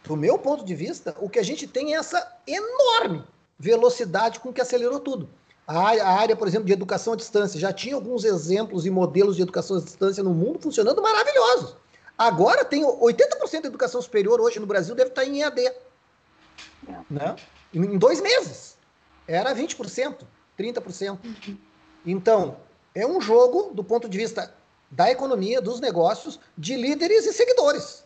do 0.04 0.16
meu 0.16 0.38
ponto 0.38 0.64
de 0.64 0.74
vista, 0.74 1.14
o 1.20 1.28
que 1.28 1.38
a 1.38 1.42
gente 1.42 1.66
tem 1.66 1.94
é 1.94 1.98
essa 1.98 2.26
enorme 2.46 3.22
velocidade 3.58 4.40
com 4.40 4.52
que 4.52 4.60
acelerou 4.60 5.00
tudo. 5.00 5.28
A 5.66 5.78
área, 5.78 6.04
a 6.04 6.10
área, 6.10 6.36
por 6.36 6.48
exemplo, 6.48 6.66
de 6.66 6.72
educação 6.72 7.12
à 7.12 7.16
distância, 7.16 7.60
já 7.60 7.72
tinha 7.72 7.94
alguns 7.94 8.24
exemplos 8.24 8.86
e 8.86 8.90
modelos 8.90 9.36
de 9.36 9.42
educação 9.42 9.76
à 9.76 9.80
distância 9.80 10.22
no 10.22 10.32
mundo 10.32 10.58
funcionando 10.58 11.02
maravilhosos. 11.02 11.76
Agora 12.18 12.64
tem 12.64 12.82
80% 12.82 13.62
da 13.62 13.68
educação 13.68 14.02
superior 14.02 14.40
hoje 14.40 14.58
no 14.58 14.66
Brasil 14.66 14.92
deve 14.92 15.10
estar 15.10 15.24
em 15.24 15.40
EAD. 15.40 15.72
Né? 17.08 17.36
Em 17.72 17.96
dois 17.96 18.20
meses. 18.20 18.76
Era 19.26 19.54
20%, 19.54 20.26
30%. 20.58 21.18
Então, 22.04 22.56
é 22.92 23.06
um 23.06 23.20
jogo 23.20 23.70
do 23.72 23.84
ponto 23.84 24.08
de 24.08 24.18
vista 24.18 24.52
da 24.90 25.10
economia, 25.10 25.60
dos 25.60 25.78
negócios, 25.78 26.40
de 26.56 26.76
líderes 26.76 27.24
e 27.26 27.32
seguidores. 27.32 28.02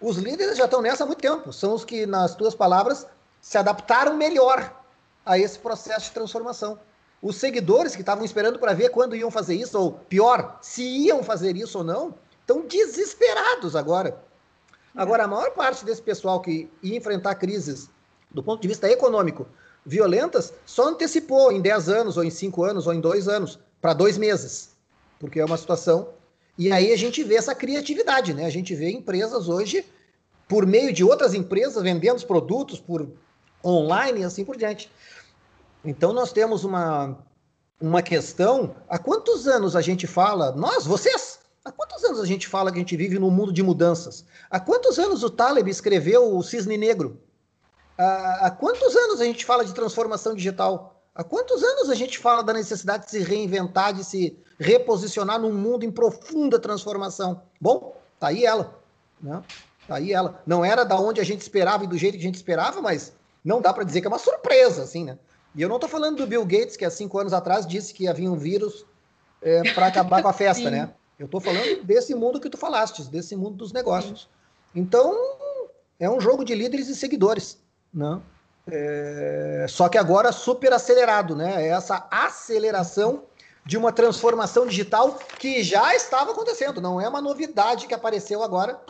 Os 0.00 0.18
líderes 0.18 0.58
já 0.58 0.66
estão 0.66 0.82
nessa 0.82 1.02
há 1.02 1.06
muito 1.06 1.20
tempo. 1.20 1.52
São 1.52 1.74
os 1.74 1.84
que, 1.84 2.06
nas 2.06 2.36
tuas 2.36 2.54
palavras, 2.54 3.06
se 3.40 3.58
adaptaram 3.58 4.16
melhor 4.16 4.80
a 5.24 5.38
esse 5.38 5.58
processo 5.58 6.06
de 6.06 6.12
transformação. 6.12 6.78
Os 7.20 7.36
seguidores 7.36 7.96
que 7.96 8.02
estavam 8.02 8.24
esperando 8.24 8.58
para 8.58 8.74
ver 8.74 8.90
quando 8.90 9.16
iam 9.16 9.30
fazer 9.30 9.54
isso, 9.54 9.76
ou 9.76 9.92
pior, 9.92 10.58
se 10.60 10.82
iam 10.82 11.24
fazer 11.24 11.56
isso 11.56 11.78
ou 11.78 11.84
não, 11.84 12.14
estão 12.46 12.62
desesperados 12.62 13.74
agora. 13.74 14.22
Agora, 14.94 15.24
a 15.24 15.28
maior 15.28 15.50
parte 15.50 15.84
desse 15.84 16.00
pessoal 16.00 16.40
que 16.40 16.70
ia 16.80 16.96
enfrentar 16.96 17.34
crises 17.34 17.90
do 18.30 18.42
ponto 18.42 18.62
de 18.62 18.68
vista 18.68 18.88
econômico 18.88 19.46
violentas 19.84 20.52
só 20.64 20.88
antecipou 20.88 21.52
em 21.52 21.60
10 21.60 21.88
anos, 21.88 22.16
ou 22.16 22.24
em 22.24 22.30
5 22.30 22.64
anos, 22.64 22.86
ou 22.86 22.94
em 22.94 23.00
2 23.00 23.28
anos, 23.28 23.58
para 23.80 23.92
dois 23.92 24.16
meses. 24.16 24.74
porque 25.18 25.40
é 25.40 25.44
uma 25.44 25.56
situação. 25.56 26.10
E 26.58 26.70
aí 26.70 26.92
a 26.92 26.96
gente 26.96 27.22
vê 27.24 27.36
essa 27.36 27.54
criatividade, 27.54 28.34
né? 28.34 28.44
A 28.44 28.50
gente 28.50 28.74
vê 28.74 28.90
empresas 28.90 29.48
hoje, 29.48 29.84
por 30.46 30.66
meio 30.66 30.92
de 30.92 31.02
outras 31.02 31.32
empresas, 31.32 31.82
vendendo 31.82 32.16
os 32.16 32.24
produtos 32.24 32.78
por 32.78 33.08
online 33.64 34.20
e 34.20 34.24
assim 34.24 34.44
por 34.44 34.56
diante. 34.56 34.90
Então 35.84 36.12
nós 36.12 36.32
temos 36.32 36.64
uma, 36.64 37.16
uma 37.80 38.02
questão. 38.02 38.76
Há 38.88 38.98
quantos 38.98 39.46
anos 39.46 39.74
a 39.74 39.80
gente 39.80 40.06
fala, 40.06 40.52
nós, 40.52 40.84
vocês, 40.84 41.38
há 41.66 41.72
quantos 41.72 42.04
anos 42.04 42.20
a 42.20 42.24
gente 42.24 42.46
fala 42.46 42.70
que 42.70 42.78
a 42.78 42.80
gente 42.80 42.96
vive 42.96 43.18
num 43.18 43.30
mundo 43.30 43.52
de 43.52 43.62
mudanças? 43.62 44.24
Há 44.48 44.60
quantos 44.60 44.98
anos 44.98 45.24
o 45.24 45.30
Taleb 45.30 45.68
escreveu 45.68 46.36
o 46.36 46.42
Cisne 46.42 46.78
Negro? 46.78 47.20
Há, 47.98 48.50
quantos 48.50 48.94
anos 48.94 49.20
a 49.20 49.24
gente 49.24 49.44
fala 49.44 49.64
de 49.64 49.74
transformação 49.74 50.34
digital? 50.34 51.02
Há 51.12 51.24
quantos 51.24 51.64
anos 51.64 51.90
a 51.90 51.94
gente 51.94 52.18
fala 52.18 52.42
da 52.42 52.52
necessidade 52.52 53.06
de 53.06 53.10
se 53.10 53.18
reinventar, 53.20 53.92
de 53.92 54.04
se 54.04 54.38
reposicionar 54.60 55.40
num 55.40 55.52
mundo 55.52 55.84
em 55.84 55.90
profunda 55.90 56.58
transformação? 56.58 57.42
Bom, 57.60 57.96
tá 58.20 58.28
aí 58.28 58.44
ela, 58.44 58.78
né? 59.20 59.42
Tá 59.88 59.96
aí 59.96 60.12
ela. 60.12 60.40
Não 60.46 60.64
era 60.64 60.84
da 60.84 60.96
onde 60.96 61.20
a 61.20 61.24
gente 61.24 61.40
esperava 61.40 61.84
e 61.84 61.86
do 61.88 61.98
jeito 61.98 62.14
que 62.14 62.20
a 62.20 62.26
gente 62.26 62.36
esperava, 62.36 62.80
mas 62.80 63.12
não 63.44 63.60
dá 63.60 63.72
para 63.72 63.82
dizer 63.82 64.00
que 64.00 64.06
é 64.06 64.10
uma 64.10 64.18
surpresa, 64.18 64.82
assim, 64.82 65.04
né? 65.04 65.18
E 65.54 65.62
eu 65.62 65.68
não 65.68 65.76
estou 65.76 65.88
falando 65.88 66.18
do 66.18 66.26
Bill 66.26 66.44
Gates, 66.44 66.76
que 66.76 66.84
há 66.84 66.90
cinco 66.90 67.18
anos 67.18 67.32
atrás 67.32 67.66
disse 67.66 67.92
que 67.94 68.06
havia 68.06 68.30
um 68.30 68.36
vírus 68.36 68.84
é, 69.40 69.72
para 69.72 69.86
acabar 69.86 70.22
com 70.22 70.28
a 70.28 70.32
festa, 70.32 70.68
né? 70.70 70.92
Eu 71.18 71.26
estou 71.26 71.40
falando 71.40 71.82
desse 71.84 72.14
mundo 72.14 72.40
que 72.40 72.50
tu 72.50 72.58
falaste, 72.58 73.02
desse 73.04 73.34
mundo 73.34 73.56
dos 73.56 73.72
negócios. 73.72 74.28
Então, 74.74 75.14
é 75.98 76.08
um 76.10 76.20
jogo 76.20 76.44
de 76.44 76.54
líderes 76.54 76.88
e 76.88 76.94
seguidores, 76.94 77.58
né? 77.92 78.20
É, 78.68 79.66
só 79.68 79.88
que 79.88 79.96
agora 79.96 80.32
super 80.32 80.72
acelerado, 80.72 81.34
né? 81.34 81.64
É 81.64 81.68
essa 81.68 82.06
aceleração 82.10 83.22
de 83.64 83.76
uma 83.76 83.92
transformação 83.92 84.66
digital 84.66 85.18
que 85.38 85.62
já 85.62 85.94
estava 85.94 86.32
acontecendo, 86.32 86.80
não 86.80 87.00
é 87.00 87.08
uma 87.08 87.20
novidade 87.20 87.86
que 87.86 87.94
apareceu 87.94 88.42
agora. 88.42 88.80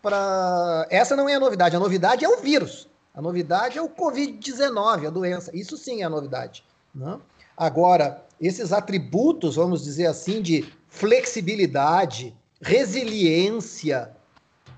Pra... 0.00 0.86
Essa 0.90 1.16
não 1.16 1.28
é 1.28 1.34
a 1.34 1.40
novidade, 1.40 1.74
a 1.74 1.80
novidade 1.80 2.24
é 2.24 2.28
o 2.28 2.38
vírus. 2.38 2.88
A 3.14 3.20
novidade 3.20 3.76
é 3.76 3.82
o 3.82 3.88
Covid-19, 3.88 5.08
a 5.08 5.10
doença. 5.10 5.50
Isso 5.54 5.76
sim 5.76 6.02
é 6.02 6.04
a 6.04 6.10
novidade. 6.10 6.64
Né? 6.94 7.18
Agora, 7.56 8.24
esses 8.40 8.72
atributos, 8.72 9.56
vamos 9.56 9.82
dizer 9.82 10.06
assim, 10.06 10.40
de 10.40 10.72
flexibilidade, 10.88 12.34
resiliência, 12.60 14.16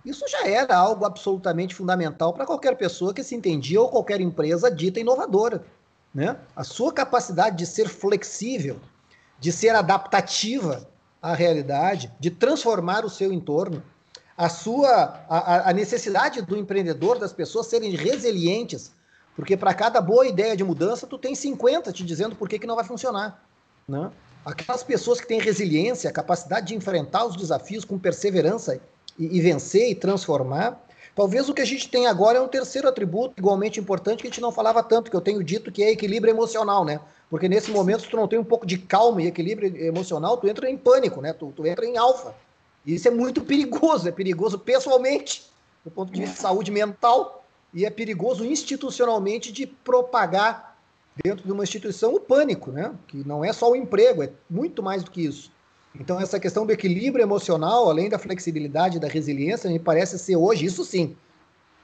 isso 0.04 0.26
já 0.28 0.46
era 0.46 0.76
algo 0.76 1.04
absolutamente 1.04 1.74
fundamental 1.74 2.32
para 2.32 2.46
qualquer 2.46 2.76
pessoa 2.76 3.12
que 3.12 3.22
se 3.22 3.34
entendia 3.34 3.80
ou 3.80 3.88
qualquer 3.88 4.20
empresa 4.20 4.70
dita 4.70 5.00
inovadora. 5.00 5.62
Né? 6.14 6.36
A 6.56 6.64
sua 6.64 6.92
capacidade 6.92 7.56
de 7.56 7.66
ser 7.66 7.88
flexível, 7.88 8.80
de 9.38 9.52
ser 9.52 9.70
adaptativa 9.70 10.88
à 11.20 11.34
realidade, 11.34 12.12
de 12.18 12.30
transformar 12.30 13.04
o 13.04 13.10
seu 13.10 13.32
entorno, 13.32 13.82
a 14.36 14.48
sua 14.48 15.22
a, 15.28 15.70
a 15.70 15.72
necessidade 15.72 16.40
do 16.40 16.56
empreendedor, 16.56 17.18
das 17.18 17.32
pessoas 17.32 17.66
serem 17.66 17.94
resilientes, 17.94 18.92
porque 19.36 19.56
para 19.56 19.74
cada 19.74 20.00
boa 20.00 20.26
ideia 20.26 20.56
de 20.56 20.64
mudança, 20.64 21.06
tu 21.06 21.18
tem 21.18 21.34
50 21.34 21.92
te 21.92 22.04
dizendo 22.04 22.34
por 22.34 22.48
que, 22.48 22.58
que 22.58 22.66
não 22.66 22.74
vai 22.74 22.84
funcionar. 22.84 23.44
Né? 23.86 24.10
Aquelas 24.44 24.82
pessoas 24.82 25.20
que 25.20 25.26
têm 25.26 25.40
resiliência, 25.40 26.10
capacidade 26.10 26.68
de 26.68 26.74
enfrentar 26.74 27.26
os 27.26 27.36
desafios 27.36 27.84
com 27.84 27.98
perseverança 27.98 28.80
e, 29.18 29.36
e, 29.36 29.40
vencer 29.40 29.90
e 29.90 29.94
transformar. 29.94 30.80
Talvez 31.14 31.48
o 31.48 31.54
que 31.54 31.60
a 31.60 31.66
gente 31.66 31.88
tem 31.88 32.06
agora 32.06 32.38
é 32.38 32.40
um 32.40 32.48
terceiro 32.48 32.88
atributo 32.88 33.34
igualmente 33.36 33.78
importante 33.78 34.22
que 34.22 34.28
a 34.28 34.30
gente 34.30 34.40
não 34.40 34.50
falava 34.50 34.82
tanto, 34.82 35.10
que 35.10 35.16
eu 35.16 35.20
tenho 35.20 35.44
dito 35.44 35.70
que 35.70 35.82
é 35.82 35.90
equilíbrio 35.90 36.30
emocional, 36.30 36.84
né? 36.84 37.00
Porque 37.28 37.48
nesse 37.48 37.70
momento, 37.70 38.02
se 38.02 38.08
tu 38.08 38.16
não 38.16 38.26
tem 38.26 38.38
um 38.38 38.44
pouco 38.44 38.66
de 38.66 38.78
calma 38.78 39.22
e 39.22 39.26
equilíbrio 39.26 39.76
emocional, 39.76 40.36
tu 40.38 40.48
entra 40.48 40.70
em 40.70 40.76
pânico, 40.76 41.20
né? 41.20 41.32
Tu, 41.32 41.52
tu 41.54 41.66
entra 41.66 41.84
em 41.84 41.98
alfa. 41.98 42.34
E 42.86 42.94
isso 42.94 43.06
é 43.06 43.10
muito 43.10 43.42
perigoso, 43.42 44.08
é 44.08 44.12
perigoso 44.12 44.58
pessoalmente, 44.58 45.50
do 45.84 45.90
ponto 45.90 46.12
de 46.12 46.20
vista 46.20 46.36
de 46.36 46.40
saúde 46.40 46.70
mental, 46.70 47.44
e 47.74 47.84
é 47.84 47.90
perigoso 47.90 48.44
institucionalmente 48.44 49.52
de 49.52 49.66
propagar 49.66 50.69
dentro 51.22 51.44
de 51.44 51.52
uma 51.52 51.62
instituição 51.62 52.14
o 52.14 52.20
pânico, 52.20 52.70
né? 52.70 52.92
Que 53.06 53.26
não 53.26 53.44
é 53.44 53.52
só 53.52 53.70
o 53.70 53.76
emprego, 53.76 54.22
é 54.22 54.30
muito 54.48 54.82
mais 54.82 55.02
do 55.02 55.10
que 55.10 55.22
isso. 55.22 55.50
Então, 55.94 56.20
essa 56.20 56.38
questão 56.38 56.64
do 56.64 56.72
equilíbrio 56.72 57.22
emocional, 57.22 57.90
além 57.90 58.08
da 58.08 58.18
flexibilidade 58.18 58.96
e 58.96 59.00
da 59.00 59.08
resiliência, 59.08 59.68
me 59.68 59.78
parece 59.78 60.18
ser 60.18 60.36
hoje, 60.36 60.64
isso 60.64 60.84
sim, 60.84 61.16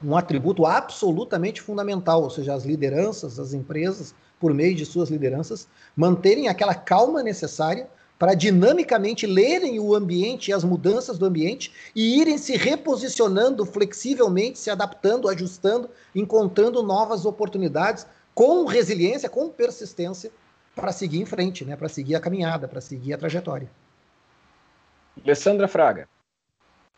um 0.03 0.17
atributo 0.17 0.65
absolutamente 0.65 1.61
fundamental, 1.61 2.23
ou 2.23 2.31
seja, 2.31 2.55
as 2.55 2.65
lideranças, 2.65 3.39
as 3.39 3.53
empresas, 3.53 4.15
por 4.39 4.55
meio 4.55 4.75
de 4.75 4.87
suas 4.87 5.09
lideranças, 5.09 5.67
manterem 5.97 6.49
aquela 6.49 6.75
calma 6.75 7.23
necessária 7.23 7.89
para 8.19 8.35
dinamicamente 8.35 9.27
lerem 9.27 9.79
o 9.79 9.95
ambiente 9.95 10.49
e 10.51 10.55
as 10.55 10.65
mudanças 10.65 11.19
do 11.19 11.27
ambiente 11.27 11.73
e 11.95 12.19
irem 12.19 12.39
se 12.39 12.57
reposicionando 12.57 13.67
flexivelmente, 13.67 14.59
se 14.59 14.71
adaptando, 14.71 15.29
ajustando, 15.29 15.91
encontrando 16.15 16.83
novas 16.83 17.27
oportunidades 17.27 18.07
com 18.37 18.67
resiliência, 18.67 19.31
com 19.31 19.49
persistência 19.49 20.31
para 20.75 20.93
seguir 20.93 21.23
em 21.23 21.25
frente, 21.25 21.65
né, 21.65 21.75
para 21.75 21.89
seguir 21.89 22.15
a 22.17 22.21
caminhada, 22.21 22.69
para 22.69 22.83
seguir 22.83 23.15
a 23.15 23.19
trajetória. 23.19 23.71
Alessandra 25.25 25.67
Fraga. 25.67 26.07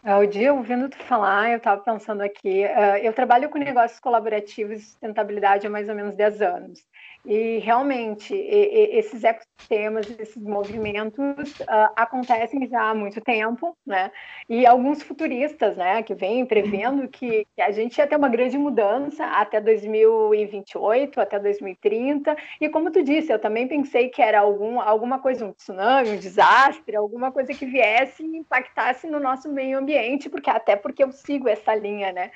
O 0.02 0.26
dia 0.26 0.52
ouvindo 0.52 0.88
tu 0.88 0.96
falar, 1.04 1.50
eu 1.50 1.58
estava 1.58 1.80
pensando 1.80 2.22
aqui, 2.22 2.64
uh, 2.64 2.96
eu 3.00 3.12
trabalho 3.12 3.48
com 3.50 3.58
negócios 3.58 4.00
colaborativos 4.00 4.78
e 4.78 4.82
sustentabilidade 4.82 5.66
há 5.66 5.70
mais 5.70 5.88
ou 5.88 5.94
menos 5.94 6.16
10 6.16 6.42
anos. 6.42 6.80
E 7.24 7.58
realmente, 7.58 8.34
e, 8.34 8.38
e, 8.38 8.98
esses 8.98 9.22
ecossistemas, 9.22 10.08
esses 10.18 10.42
movimentos 10.42 11.60
uh, 11.60 11.92
acontecem 11.96 12.66
já 12.68 12.90
há 12.90 12.94
muito 12.94 13.20
tempo, 13.20 13.76
né? 13.86 14.10
E 14.48 14.64
alguns 14.66 15.02
futuristas, 15.02 15.76
né, 15.76 16.02
que 16.02 16.14
vêm 16.14 16.46
prevendo 16.46 17.06
que, 17.08 17.46
que, 17.54 17.60
a 17.60 17.70
gente 17.70 17.98
ia 17.98 18.06
ter 18.06 18.16
uma 18.16 18.28
grande 18.28 18.56
mudança 18.56 19.24
até 19.26 19.60
2028, 19.60 21.20
até 21.20 21.38
2030. 21.38 22.36
E 22.60 22.68
como 22.68 22.90
tu 22.90 23.02
disse, 23.02 23.32
eu 23.32 23.38
também 23.38 23.68
pensei 23.68 24.08
que 24.08 24.22
era 24.22 24.40
algum, 24.40 24.80
alguma 24.80 25.18
coisa, 25.18 25.44
um 25.44 25.52
tsunami, 25.52 26.10
um 26.10 26.16
desastre, 26.16 26.96
alguma 26.96 27.30
coisa 27.30 27.52
que 27.52 27.66
viesse 27.66 28.22
e 28.22 28.36
impactasse 28.36 29.06
no 29.06 29.20
nosso 29.20 29.50
meio 29.52 29.78
ambiente, 29.78 30.30
porque 30.30 30.48
até 30.48 30.76
porque 30.76 31.04
eu 31.04 31.12
sigo 31.12 31.48
essa 31.48 31.74
linha, 31.74 32.12
né? 32.12 32.30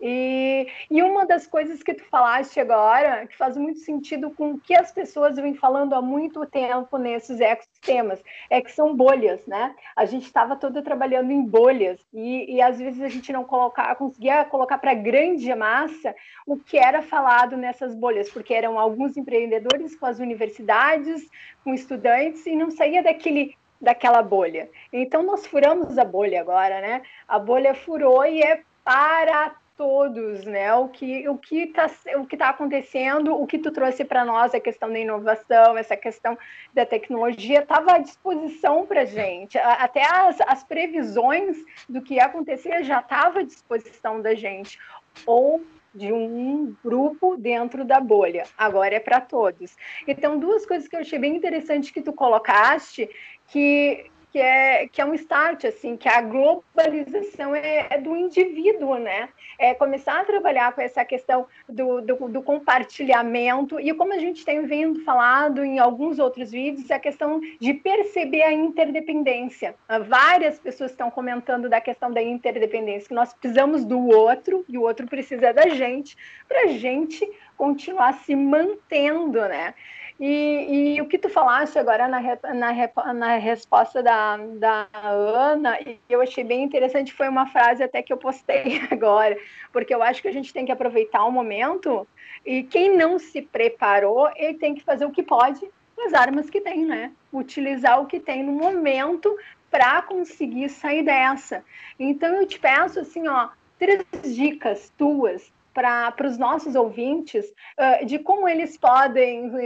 E, 0.00 0.66
e 0.90 1.02
uma 1.02 1.24
das 1.24 1.46
coisas 1.46 1.82
que 1.82 1.94
tu 1.94 2.04
falaste 2.04 2.58
agora, 2.60 3.26
que 3.26 3.36
faz 3.36 3.56
muito 3.56 3.80
sentido 3.80 4.30
com 4.30 4.52
o 4.52 4.58
que 4.58 4.74
as 4.74 4.92
pessoas 4.92 5.36
vêm 5.36 5.54
falando 5.54 5.94
há 5.94 6.02
muito 6.02 6.44
tempo 6.46 6.98
nesses 6.98 7.40
ecossistemas, 7.40 8.22
é 8.50 8.60
que 8.60 8.72
são 8.72 8.94
bolhas, 8.94 9.46
né? 9.46 9.74
A 9.96 10.04
gente 10.04 10.26
estava 10.26 10.56
todo 10.56 10.82
trabalhando 10.82 11.30
em 11.30 11.42
bolhas 11.42 11.98
e, 12.12 12.54
e 12.56 12.62
às 12.62 12.78
vezes 12.78 13.02
a 13.02 13.08
gente 13.08 13.32
não 13.32 13.44
colocar, 13.44 13.94
conseguia 13.96 14.44
colocar 14.44 14.78
para 14.78 14.94
grande 14.94 15.54
massa 15.54 16.14
o 16.46 16.56
que 16.56 16.76
era 16.76 17.02
falado 17.02 17.56
nessas 17.56 17.94
bolhas, 17.94 18.30
porque 18.30 18.52
eram 18.52 18.78
alguns 18.78 19.16
empreendedores 19.16 19.96
com 19.96 20.06
as 20.06 20.18
universidades, 20.18 21.28
com 21.62 21.72
estudantes, 21.72 22.44
e 22.46 22.56
não 22.56 22.70
saía 22.70 23.02
daquele 23.02 23.56
daquela 23.80 24.22
bolha. 24.22 24.68
Então 24.92 25.22
nós 25.22 25.46
furamos 25.46 25.98
a 25.98 26.04
bolha 26.04 26.40
agora, 26.40 26.80
né? 26.80 27.02
A 27.28 27.38
bolha 27.38 27.74
furou 27.74 28.24
e 28.24 28.40
é 28.42 28.62
para 28.82 29.54
todos, 29.76 30.44
né? 30.44 30.72
O 30.74 30.88
que 30.88 31.28
o 31.28 31.36
que 31.36 31.62
está 31.62 31.90
o 32.16 32.26
que 32.26 32.36
tá 32.36 32.48
acontecendo, 32.48 33.34
o 33.34 33.46
que 33.46 33.58
tu 33.58 33.70
trouxe 33.70 34.04
para 34.04 34.24
nós 34.24 34.54
a 34.54 34.60
questão 34.60 34.92
da 34.92 34.98
inovação, 34.98 35.76
essa 35.76 35.96
questão 35.96 36.38
da 36.72 36.86
tecnologia 36.86 37.60
estava 37.60 37.94
à 37.94 37.98
disposição 37.98 38.86
para 38.86 39.04
gente. 39.04 39.58
Até 39.58 40.04
as, 40.04 40.40
as 40.42 40.64
previsões 40.64 41.56
do 41.88 42.00
que 42.00 42.14
ia 42.14 42.26
acontecer 42.26 42.84
já 42.84 43.00
estava 43.00 43.40
à 43.40 43.42
disposição 43.42 44.20
da 44.20 44.34
gente. 44.34 44.78
Ou 45.26 45.62
de 45.94 46.12
um 46.12 46.76
grupo 46.84 47.36
dentro 47.36 47.84
da 47.84 48.00
bolha. 48.00 48.44
Agora 48.58 48.96
é 48.96 49.00
para 49.00 49.20
todos. 49.20 49.76
Então, 50.08 50.40
duas 50.40 50.66
coisas 50.66 50.88
que 50.88 50.96
eu 50.96 51.00
achei 51.00 51.20
bem 51.20 51.36
interessante 51.36 51.92
que 51.92 52.02
tu 52.02 52.12
colocaste, 52.12 53.08
que 53.46 54.10
que 54.34 54.40
é, 54.40 54.88
que 54.88 55.00
é 55.00 55.04
um 55.04 55.14
start, 55.14 55.64
assim, 55.64 55.96
que 55.96 56.08
a 56.08 56.20
globalização 56.20 57.54
é, 57.54 57.86
é, 57.88 58.00
do 58.00 58.16
indivíduo, 58.16 58.98
né? 58.98 59.28
É 59.56 59.74
começar 59.74 60.20
a 60.20 60.24
trabalhar 60.24 60.72
com 60.72 60.80
essa 60.80 61.04
questão 61.04 61.46
do, 61.68 62.00
do, 62.00 62.28
do, 62.28 62.42
compartilhamento 62.42 63.78
e 63.78 63.94
como 63.94 64.12
a 64.12 64.18
gente 64.18 64.44
tem 64.44 64.66
vindo 64.66 65.04
falado 65.04 65.62
em 65.62 65.78
alguns 65.78 66.18
outros 66.18 66.50
vídeos, 66.50 66.90
a 66.90 66.98
questão 66.98 67.40
de 67.60 67.74
perceber 67.74 68.42
a 68.42 68.52
interdependência. 68.52 69.76
Várias 70.08 70.58
pessoas 70.58 70.90
estão 70.90 71.12
comentando 71.12 71.68
da 71.68 71.80
questão 71.80 72.12
da 72.12 72.20
interdependência, 72.20 73.06
que 73.06 73.14
nós 73.14 73.32
precisamos 73.32 73.84
do 73.84 74.04
outro 74.08 74.64
e 74.68 74.76
o 74.76 74.82
outro 74.82 75.06
precisa 75.06 75.52
da 75.52 75.68
gente 75.68 76.16
para 76.48 76.62
a 76.62 76.66
gente 76.66 77.24
continuar 77.56 78.14
se 78.14 78.34
mantendo, 78.34 79.40
né? 79.42 79.74
E, 80.18 80.94
e, 80.96 81.00
o 81.00 81.08
que 81.08 81.18
tu 81.18 81.28
falaste 81.28 81.76
agora 81.76 82.06
na, 82.06 82.20
na, 82.54 83.12
na 83.12 83.36
resposta 83.36 84.00
da, 84.00 84.36
da 84.36 84.86
Ana, 84.92 85.76
eu 86.08 86.20
achei 86.20 86.44
bem 86.44 86.62
interessante, 86.62 87.12
foi 87.12 87.28
uma 87.28 87.46
frase 87.46 87.82
até 87.82 88.00
que 88.00 88.12
eu 88.12 88.16
postei 88.16 88.80
agora, 88.90 89.36
porque 89.72 89.92
eu 89.92 90.02
acho 90.02 90.22
que 90.22 90.28
a 90.28 90.32
gente 90.32 90.52
tem 90.52 90.64
que 90.64 90.70
aproveitar 90.70 91.24
o 91.24 91.32
momento 91.32 92.06
e 92.46 92.62
quem 92.62 92.96
não 92.96 93.18
se 93.18 93.42
preparou, 93.42 94.30
ele 94.36 94.54
tem 94.54 94.74
que 94.74 94.84
fazer 94.84 95.04
o 95.04 95.10
que 95.10 95.22
pode 95.22 95.68
as 96.06 96.12
armas 96.12 96.50
que 96.50 96.60
tem, 96.60 96.84
né? 96.84 97.12
Utilizar 97.32 98.00
o 98.00 98.06
que 98.06 98.20
tem 98.20 98.42
no 98.42 98.52
momento 98.52 99.36
para 99.70 100.02
conseguir 100.02 100.68
sair 100.68 101.02
dessa. 101.02 101.64
Então 101.98 102.34
eu 102.36 102.46
te 102.46 102.58
peço 102.58 103.00
assim, 103.00 103.26
ó, 103.26 103.48
três 103.78 104.04
dicas 104.34 104.92
tuas 104.96 105.52
para 105.74 106.14
os 106.24 106.38
nossos 106.38 106.76
ouvintes 106.76 107.44
uh, 107.78 108.06
de 108.06 108.18
como 108.20 108.48
eles 108.48 108.78
podem. 108.78 109.48
Uh, 109.48 109.58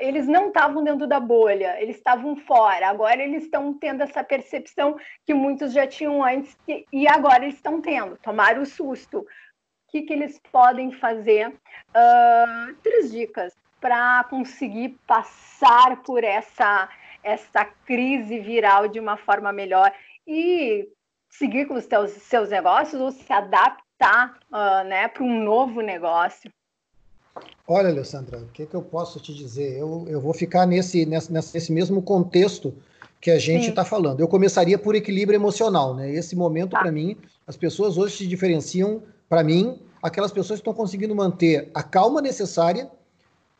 eles 0.00 0.26
não 0.26 0.48
estavam 0.48 0.82
dentro 0.82 1.06
da 1.06 1.20
bolha, 1.20 1.80
eles 1.80 1.96
estavam 1.96 2.34
fora. 2.34 2.88
Agora 2.88 3.22
eles 3.22 3.44
estão 3.44 3.74
tendo 3.74 4.02
essa 4.02 4.24
percepção 4.24 4.96
que 5.26 5.34
muitos 5.34 5.72
já 5.72 5.86
tinham 5.86 6.24
antes 6.24 6.56
e 6.90 7.06
agora 7.06 7.44
eles 7.44 7.56
estão 7.56 7.80
tendo. 7.80 8.16
Tomaram 8.16 8.62
o 8.62 8.66
susto. 8.66 9.18
O 9.18 9.26
que, 9.92 10.02
que 10.02 10.12
eles 10.12 10.40
podem 10.50 10.90
fazer? 10.92 11.48
Uh, 11.48 12.74
três 12.82 13.12
dicas 13.12 13.54
para 13.80 14.24
conseguir 14.24 14.98
passar 15.06 16.02
por 16.02 16.24
essa 16.24 16.88
essa 17.22 17.66
crise 17.84 18.38
viral 18.38 18.88
de 18.88 18.98
uma 18.98 19.14
forma 19.14 19.52
melhor 19.52 19.92
e 20.26 20.88
seguir 21.28 21.66
com 21.66 21.74
os 21.74 21.86
teus, 21.86 22.12
seus 22.12 22.48
negócios 22.48 22.98
ou 22.98 23.10
se 23.10 23.30
adaptar 23.30 23.89
uh, 24.06 24.88
né, 24.88 25.08
para 25.08 25.22
um 25.22 25.44
novo 25.44 25.80
negócio? 25.80 26.50
Olha, 27.66 27.88
Alessandra, 27.88 28.38
o 28.38 28.46
que, 28.46 28.66
que 28.66 28.74
eu 28.74 28.82
posso 28.82 29.20
te 29.20 29.32
dizer? 29.32 29.78
Eu, 29.78 30.04
eu 30.08 30.20
vou 30.20 30.34
ficar 30.34 30.66
nesse, 30.66 31.06
nesse, 31.06 31.32
nesse 31.32 31.72
mesmo 31.72 32.02
contexto 32.02 32.74
que 33.20 33.30
a 33.30 33.38
gente 33.38 33.68
está 33.68 33.84
falando. 33.84 34.20
Eu 34.20 34.26
começaria 34.26 34.78
por 34.78 34.94
equilíbrio 34.94 35.36
emocional, 35.36 35.94
né? 35.94 36.10
Esse 36.10 36.34
momento, 36.34 36.70
tá. 36.70 36.80
para 36.80 36.90
mim, 36.90 37.16
as 37.46 37.56
pessoas 37.56 37.96
hoje 37.98 38.16
se 38.16 38.26
diferenciam, 38.26 39.02
para 39.28 39.44
mim, 39.44 39.78
aquelas 40.02 40.32
pessoas 40.32 40.58
que 40.58 40.62
estão 40.62 40.74
conseguindo 40.74 41.14
manter 41.14 41.70
a 41.74 41.82
calma 41.82 42.20
necessária 42.20 42.90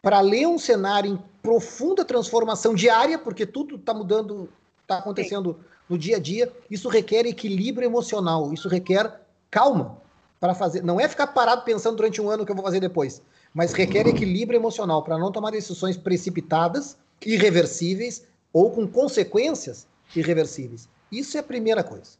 para 0.02 0.20
ler 0.20 0.46
um 0.46 0.58
cenário 0.58 1.12
em 1.12 1.18
profunda 1.42 2.04
transformação 2.04 2.74
diária, 2.74 3.18
porque 3.18 3.44
tudo 3.44 3.76
está 3.76 3.92
mudando, 3.92 4.48
está 4.82 4.98
acontecendo 4.98 5.52
Sim. 5.52 5.66
no 5.90 5.98
dia 5.98 6.16
a 6.16 6.20
dia. 6.20 6.50
Isso 6.70 6.88
requer 6.88 7.26
equilíbrio 7.26 7.86
emocional, 7.86 8.52
isso 8.52 8.68
requer 8.68 9.20
calma 9.50 9.99
para 10.40 10.54
fazer. 10.54 10.82
Não 10.82 10.98
é 10.98 11.06
ficar 11.06 11.28
parado 11.28 11.62
pensando 11.62 11.96
durante 11.96 12.20
um 12.20 12.30
ano 12.30 12.42
o 12.42 12.46
que 12.46 12.50
eu 12.50 12.56
vou 12.56 12.64
fazer 12.64 12.80
depois, 12.80 13.22
mas 13.52 13.72
requer 13.72 14.08
equilíbrio 14.08 14.58
emocional 14.58 15.04
para 15.04 15.18
não 15.18 15.30
tomar 15.30 15.50
decisões 15.50 15.96
precipitadas, 15.96 16.96
irreversíveis 17.24 18.24
ou 18.52 18.70
com 18.70 18.88
consequências 18.88 19.86
irreversíveis. 20.16 20.88
Isso 21.12 21.36
é 21.36 21.40
a 21.40 21.44
primeira 21.44 21.84
coisa. 21.84 22.18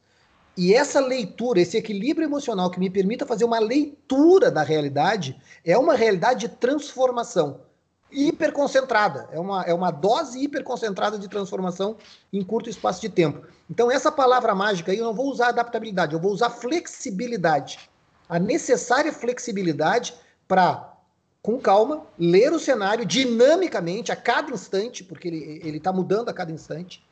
E 0.56 0.74
essa 0.74 1.00
leitura, 1.00 1.60
esse 1.60 1.76
equilíbrio 1.76 2.26
emocional 2.26 2.70
que 2.70 2.78
me 2.78 2.90
permita 2.90 3.24
fazer 3.24 3.44
uma 3.44 3.58
leitura 3.58 4.50
da 4.50 4.62
realidade, 4.62 5.40
é 5.64 5.78
uma 5.78 5.94
realidade 5.94 6.40
de 6.40 6.48
transformação 6.48 7.60
hiperconcentrada. 8.12 9.28
É 9.32 9.38
uma, 9.38 9.62
é 9.62 9.72
uma 9.72 9.90
dose 9.90 10.42
hiperconcentrada 10.42 11.18
de 11.18 11.28
transformação 11.28 11.96
em 12.32 12.42
curto 12.42 12.68
espaço 12.68 13.00
de 13.00 13.08
tempo. 13.08 13.46
Então, 13.70 13.90
essa 13.90 14.10
palavra 14.10 14.54
mágica 14.54 14.90
aí, 14.92 14.98
eu 14.98 15.04
não 15.04 15.14
vou 15.14 15.30
usar 15.30 15.48
adaptabilidade, 15.48 16.14
eu 16.14 16.20
vou 16.20 16.32
usar 16.32 16.50
flexibilidade. 16.50 17.89
A 18.30 18.38
necessária 18.38 19.12
flexibilidade 19.12 20.14
para, 20.46 20.94
com 21.42 21.58
calma, 21.58 22.06
ler 22.16 22.52
o 22.52 22.60
cenário 22.60 23.04
dinamicamente 23.04 24.12
a 24.12 24.16
cada 24.16 24.52
instante, 24.52 25.02
porque 25.02 25.26
ele 25.26 25.78
está 25.78 25.92
mudando 25.92 26.28
a 26.28 26.32
cada 26.32 26.52
instante. 26.52 27.04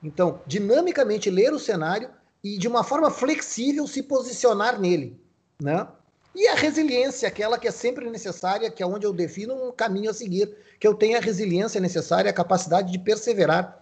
Então, 0.00 0.40
dinamicamente 0.46 1.28
ler 1.28 1.52
o 1.52 1.58
cenário 1.58 2.08
e, 2.42 2.56
de 2.56 2.68
uma 2.68 2.84
forma 2.84 3.10
flexível, 3.10 3.84
se 3.88 4.00
posicionar 4.00 4.80
nele. 4.80 5.20
Né? 5.60 5.88
E 6.36 6.46
a 6.46 6.54
resiliência, 6.54 7.26
aquela 7.26 7.58
que 7.58 7.66
é 7.66 7.72
sempre 7.72 8.08
necessária, 8.08 8.70
que 8.70 8.80
é 8.80 8.86
onde 8.86 9.04
eu 9.04 9.12
defino 9.12 9.54
um 9.54 9.72
caminho 9.72 10.10
a 10.10 10.14
seguir, 10.14 10.56
que 10.78 10.86
eu 10.86 10.94
tenha 10.94 11.18
a 11.18 11.20
resiliência 11.20 11.80
necessária, 11.80 12.30
a 12.30 12.34
capacidade 12.34 12.92
de 12.92 12.98
perseverar 13.00 13.79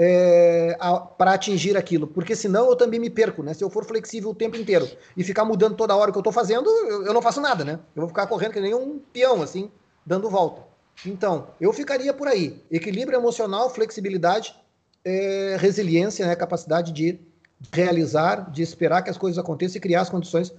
é, 0.00 0.76
para 1.18 1.32
atingir 1.32 1.76
aquilo. 1.76 2.06
Porque 2.06 2.36
senão 2.36 2.70
eu 2.70 2.76
também 2.76 3.00
me 3.00 3.10
perco, 3.10 3.42
né? 3.42 3.52
Se 3.52 3.64
eu 3.64 3.68
for 3.68 3.84
flexível 3.84 4.30
o 4.30 4.34
tempo 4.34 4.56
inteiro 4.56 4.88
e 5.16 5.24
ficar 5.24 5.44
mudando 5.44 5.74
toda 5.74 5.96
hora 5.96 6.10
o 6.10 6.12
que 6.12 6.18
eu 6.18 6.20
estou 6.20 6.32
fazendo, 6.32 6.70
eu, 6.70 7.06
eu, 7.06 7.12
não 7.12 7.20
faço 7.20 7.40
nada, 7.40 7.64
né? 7.64 7.80
Eu 7.96 8.02
vou 8.02 8.08
ficar 8.08 8.28
correndo 8.28 8.52
que 8.52 8.60
nem 8.60 8.72
um 8.72 9.00
peão, 9.12 9.42
assim, 9.42 9.68
dando 10.06 10.30
volta. 10.30 10.62
Então, 11.04 11.48
eu 11.60 11.72
ficaria 11.72 12.14
por 12.14 12.28
aí. 12.28 12.62
Equilíbrio 12.70 13.18
emocional, 13.18 13.68
flexibilidade, 13.70 14.54
é, 15.04 15.56
resiliência, 15.58 16.24
né? 16.24 16.36
capacidade 16.36 16.92
de 16.92 17.18
realizar, 17.72 18.50
de 18.52 18.62
esperar 18.62 19.02
que 19.02 19.10
as 19.10 19.18
coisas 19.18 19.36
aconteçam 19.36 19.78
e 19.78 19.80
criar 19.80 20.02
as 20.02 20.10
condições 20.10 20.54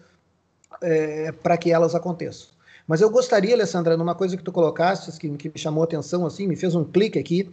é, 0.81 1.31
para 1.31 1.57
que 1.57 1.71
elas 1.71 1.95
aconteçam. 1.95 2.49
Mas 2.85 3.01
eu 3.01 3.09
gostaria, 3.09 3.53
Alessandra, 3.53 3.95
numa 3.95 4.15
coisa 4.15 4.35
que 4.35 4.43
tu 4.43 4.51
colocaste, 4.51 5.11
que, 5.19 5.29
que, 5.37 5.49
me 5.49 5.59
chamou 5.59 5.83
a 5.83 5.85
atenção, 5.85 6.25
assim, 6.25 6.47
me 6.47 6.55
fez 6.55 6.73
um 6.73 6.83
clique 6.83 7.19
aqui, 7.19 7.47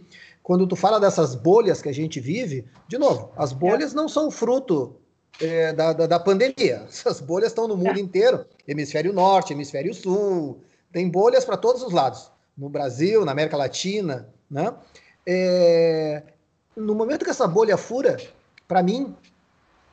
quando 0.47 0.65
tu 0.65 0.77
fala 0.77 0.97
dessas 0.97 1.35
bolhas 1.35 1.81
que 1.81 1.89
a 1.89 1.93
gente 1.93 2.21
vive, 2.21 2.65
de 2.87 2.97
novo, 2.97 3.33
as 3.35 3.51
bolhas 3.51 3.93
não 3.93 4.07
são 4.07 4.31
fruto 4.31 4.95
é, 5.41 5.73
da, 5.73 5.91
da, 5.91 6.07
da, 6.07 6.17
pandemia. 6.17 6.85
Essas 6.87 7.19
bolhas 7.19 7.49
estão 7.49 7.67
no 7.67 7.75
mundo 7.75 7.99
inteiro, 7.99 8.45
hemisfério 8.65 9.11
norte, 9.11 9.51
hemisfério 9.51 9.93
sul, 9.93 10.61
tem 10.89 11.09
bolhas 11.09 11.43
para 11.43 11.57
todos 11.57 11.83
os 11.83 11.91
lados, 11.91 12.31
no 12.57 12.69
Brasil, 12.69 13.25
na 13.25 13.33
América 13.33 13.57
Latina, 13.57 14.29
né? 14.49 14.73
É, 15.25 16.23
no 16.77 16.95
momento 16.95 17.25
que 17.25 17.31
essa 17.31 17.45
bolha 17.45 17.75
fura, 17.75 18.15
para 18.69 18.81
mim, 18.81 19.13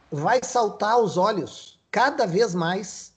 vai 0.08 0.38
saltar 0.40 0.92
aos 0.92 1.16
olhos 1.16 1.80
cada 1.90 2.26
vez 2.26 2.54
mais 2.54 3.12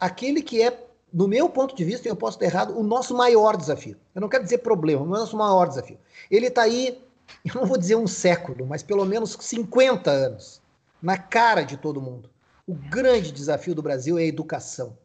aquele 0.00 0.40
que 0.40 0.62
é, 0.62 0.87
no 1.12 1.26
meu 1.26 1.48
ponto 1.48 1.74
de 1.74 1.84
vista, 1.84 2.06
e 2.06 2.10
eu 2.10 2.16
posso 2.16 2.36
estar 2.36 2.46
errado, 2.46 2.78
o 2.78 2.82
nosso 2.82 3.16
maior 3.16 3.56
desafio. 3.56 3.96
Eu 4.14 4.20
não 4.20 4.28
quero 4.28 4.44
dizer 4.44 4.58
problema, 4.58 5.02
o 5.02 5.06
nosso 5.06 5.36
maior 5.36 5.68
desafio. 5.68 5.98
Ele 6.30 6.46
está 6.46 6.62
aí, 6.62 7.02
eu 7.44 7.54
não 7.54 7.66
vou 7.66 7.78
dizer 7.78 7.96
um 7.96 8.06
século, 8.06 8.66
mas 8.66 8.82
pelo 8.82 9.04
menos 9.04 9.36
50 9.40 10.10
anos, 10.10 10.60
na 11.02 11.16
cara 11.16 11.62
de 11.62 11.76
todo 11.76 12.00
mundo. 12.00 12.28
O 12.66 12.74
grande 12.74 13.32
desafio 13.32 13.74
do 13.74 13.82
Brasil 13.82 14.18
é 14.18 14.22
a 14.22 14.26
educação. 14.26 14.96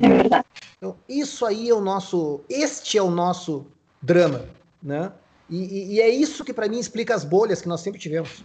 É 0.00 0.08
verdade. 0.08 0.44
Então, 0.76 0.96
isso 1.08 1.46
aí 1.46 1.70
é 1.70 1.74
o 1.74 1.80
nosso. 1.80 2.40
Este 2.48 2.98
é 2.98 3.02
o 3.02 3.10
nosso 3.10 3.66
drama. 4.02 4.44
Né? 4.82 5.12
E, 5.52 5.56
e, 5.56 5.94
e 5.94 6.00
é 6.00 6.08
isso 6.08 6.42
que 6.46 6.54
para 6.54 6.66
mim 6.66 6.78
explica 6.78 7.14
as 7.14 7.24
bolhas 7.24 7.60
que 7.60 7.68
nós 7.68 7.82
sempre 7.82 8.00
tivemos. 8.00 8.42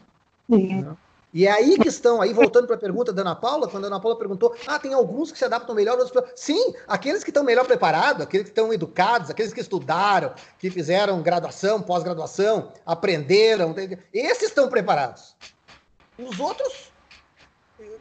Né? 0.49 0.93
E 1.33 1.47
é 1.47 1.51
aí 1.51 1.77
que 1.77 1.87
estão, 1.87 2.21
aí 2.21 2.33
voltando 2.33 2.67
para 2.67 2.75
a 2.75 2.79
pergunta 2.79 3.13
da 3.13 3.21
Ana 3.21 3.33
Paula, 3.35 3.69
quando 3.69 3.85
a 3.85 3.87
Ana 3.87 3.99
Paula 3.99 4.17
perguntou, 4.17 4.53
ah, 4.67 4.77
tem 4.77 4.93
alguns 4.93 5.31
que 5.31 5.37
se 5.37 5.45
adaptam 5.45 5.73
melhor, 5.73 5.97
outros... 5.97 6.31
Sim, 6.35 6.73
aqueles 6.85 7.23
que 7.23 7.29
estão 7.29 7.45
melhor 7.45 7.65
preparados, 7.65 8.23
aqueles 8.23 8.45
que 8.45 8.51
estão 8.51 8.73
educados, 8.73 9.29
aqueles 9.29 9.53
que 9.53 9.61
estudaram, 9.61 10.33
que 10.59 10.69
fizeram 10.69 11.21
graduação, 11.21 11.81
pós-graduação, 11.81 12.73
aprenderam, 12.85 13.73
esses 14.13 14.49
estão 14.49 14.67
preparados. 14.67 15.33
Os 16.17 16.37
outros, 16.41 16.91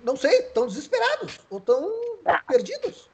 não 0.03 0.17
sei, 0.17 0.39
estão 0.39 0.67
desesperados 0.67 1.39
ou 1.49 1.59
estão 1.59 1.93
perdidos. 2.49 3.09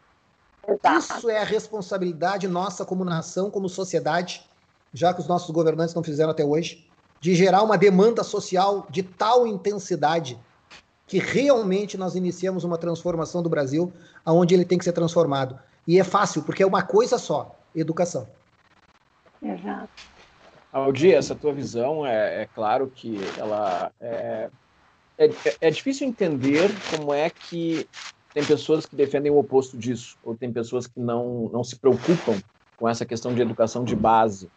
Isso 1.10 1.28
é 1.28 1.38
a 1.38 1.44
responsabilidade 1.44 2.48
nossa 2.48 2.82
como 2.82 3.04
nação, 3.04 3.50
como 3.50 3.68
sociedade, 3.68 4.46
já 4.92 5.12
que 5.14 5.20
os 5.20 5.28
nossos 5.28 5.50
governantes 5.50 5.94
não 5.94 6.02
fizeram 6.02 6.30
até 6.30 6.44
hoje, 6.44 6.86
de 7.20 7.34
gerar 7.34 7.62
uma 7.62 7.78
demanda 7.78 8.22
social 8.22 8.86
de 8.90 9.02
tal 9.02 9.46
intensidade 9.46 10.38
que 11.06 11.18
realmente 11.18 11.96
nós 11.96 12.14
iniciamos 12.14 12.64
uma 12.64 12.78
transformação 12.78 13.42
do 13.42 13.48
Brasil 13.48 13.92
aonde 14.24 14.54
ele 14.54 14.64
tem 14.64 14.78
que 14.78 14.84
ser 14.84 14.92
transformado. 14.92 15.58
E 15.86 15.98
é 15.98 16.04
fácil, 16.04 16.42
porque 16.42 16.62
é 16.62 16.66
uma 16.66 16.82
coisa 16.82 17.18
só, 17.18 17.58
educação. 17.74 18.28
Exato. 19.42 19.90
Aldi, 20.72 21.12
essa 21.12 21.34
tua 21.34 21.52
visão 21.52 22.06
é, 22.06 22.42
é 22.42 22.48
claro 22.54 22.90
que 22.94 23.18
ela 23.36 23.92
é, 24.00 24.48
é, 25.18 25.30
é 25.60 25.70
difícil 25.70 26.06
entender 26.08 26.70
como 26.90 27.12
é 27.12 27.28
que 27.28 27.86
tem 28.32 28.44
pessoas 28.44 28.86
que 28.86 28.96
defendem 28.96 29.30
o 29.30 29.38
oposto 29.38 29.76
disso, 29.76 30.16
ou 30.24 30.34
tem 30.34 30.50
pessoas 30.50 30.86
que 30.86 30.98
não, 30.98 31.50
não 31.52 31.62
se 31.62 31.76
preocupam 31.76 32.40
com 32.76 32.88
essa 32.88 33.04
questão 33.04 33.34
de 33.34 33.42
educação 33.42 33.84
de 33.84 33.94
base. 33.94 34.50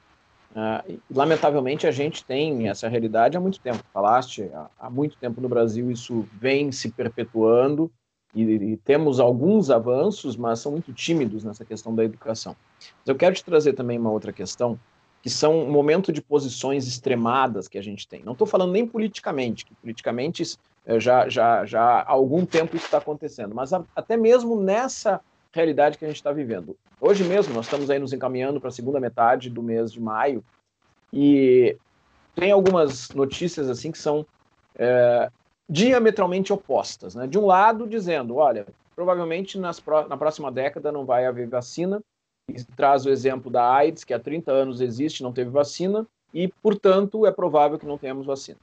Uh, 0.55 1.01
lamentavelmente, 1.13 1.85
a 1.85 1.91
gente 1.91 2.23
tem 2.23 2.69
essa 2.69 2.87
realidade 2.87 3.35
há 3.35 3.41
muito 3.41 3.59
tempo. 3.59 3.83
Falaste, 3.93 4.49
há, 4.53 4.69
há 4.79 4.89
muito 4.89 5.17
tempo 5.17 5.41
no 5.41 5.49
Brasil 5.49 5.91
isso 5.91 6.25
vem 6.31 6.71
se 6.71 6.89
perpetuando 6.89 7.91
e, 8.33 8.43
e, 8.43 8.77
temos 8.77 9.19
alguns 9.19 9.69
avanços, 9.69 10.37
mas 10.37 10.59
são 10.59 10.71
muito 10.71 10.93
tímidos 10.93 11.43
nessa 11.43 11.65
questão 11.65 11.93
da 11.93 12.05
educação. 12.05 12.55
Mas 12.79 13.07
eu 13.07 13.15
quero 13.15 13.35
te 13.35 13.43
trazer 13.43 13.73
também 13.73 13.97
uma 13.97 14.11
outra 14.11 14.31
questão, 14.31 14.79
que 15.21 15.29
são 15.29 15.59
um 15.59 15.71
momento 15.71 16.11
de 16.11 16.21
posições 16.21 16.87
extremadas 16.87 17.67
que 17.67 17.77
a 17.77 17.81
gente 17.81 18.07
tem. 18.07 18.23
Não 18.23 18.33
estou 18.33 18.47
falando 18.47 18.71
nem 18.71 18.87
politicamente, 18.87 19.65
que 19.65 19.73
politicamente 19.75 20.43
eh, 20.85 20.99
já, 20.99 21.27
já, 21.27 21.65
já 21.65 21.81
há 21.81 22.11
algum 22.11 22.45
tempo 22.45 22.75
isso 22.75 22.85
está 22.85 22.99
acontecendo, 22.99 23.55
mas 23.55 23.73
a, 23.73 23.83
até 23.95 24.15
mesmo 24.15 24.61
nessa 24.61 25.19
realidade 25.55 25.97
que 25.97 26.03
a 26.05 26.07
gente 26.07 26.17
está 26.17 26.31
vivendo. 26.31 26.77
Hoje 26.99 27.23
mesmo, 27.23 27.53
nós 27.53 27.65
estamos 27.65 27.89
aí 27.89 27.97
nos 27.97 28.11
encaminhando 28.11 28.59
para 28.59 28.67
a 28.67 28.73
segunda 28.73 28.99
metade 28.99 29.49
do 29.49 29.63
mês 29.63 29.91
de 29.91 30.01
maio 30.01 30.43
e 31.13 31.77
tem 32.35 32.51
algumas 32.51 33.09
notícias 33.11 33.69
assim 33.69 33.91
que 33.91 33.97
são 33.97 34.25
é, 34.75 35.31
diametralmente 35.69 36.51
opostas. 36.51 37.15
Né? 37.15 37.25
De 37.25 37.39
um 37.39 37.45
lado, 37.45 37.87
dizendo, 37.87 38.35
olha, 38.35 38.67
provavelmente 38.95 39.57
nas, 39.57 39.81
na 40.09 40.17
próxima 40.17 40.51
década 40.51 40.91
não 40.91 41.05
vai 41.05 41.25
haver 41.25 41.47
vacina, 41.47 42.01
e 42.49 42.63
traz 42.75 43.05
o 43.05 43.09
exemplo 43.09 43.49
da 43.49 43.73
AIDS, 43.73 44.03
que 44.03 44.13
há 44.13 44.19
30 44.19 44.51
anos 44.51 44.81
existe, 44.81 45.23
não 45.23 45.33
teve 45.33 45.49
vacina, 45.49 46.05
e, 46.33 46.47
portanto, 46.61 47.25
é 47.25 47.31
provável 47.31 47.79
que 47.79 47.85
não 47.85 47.97
tenhamos 47.97 48.25
vacina. 48.25 48.59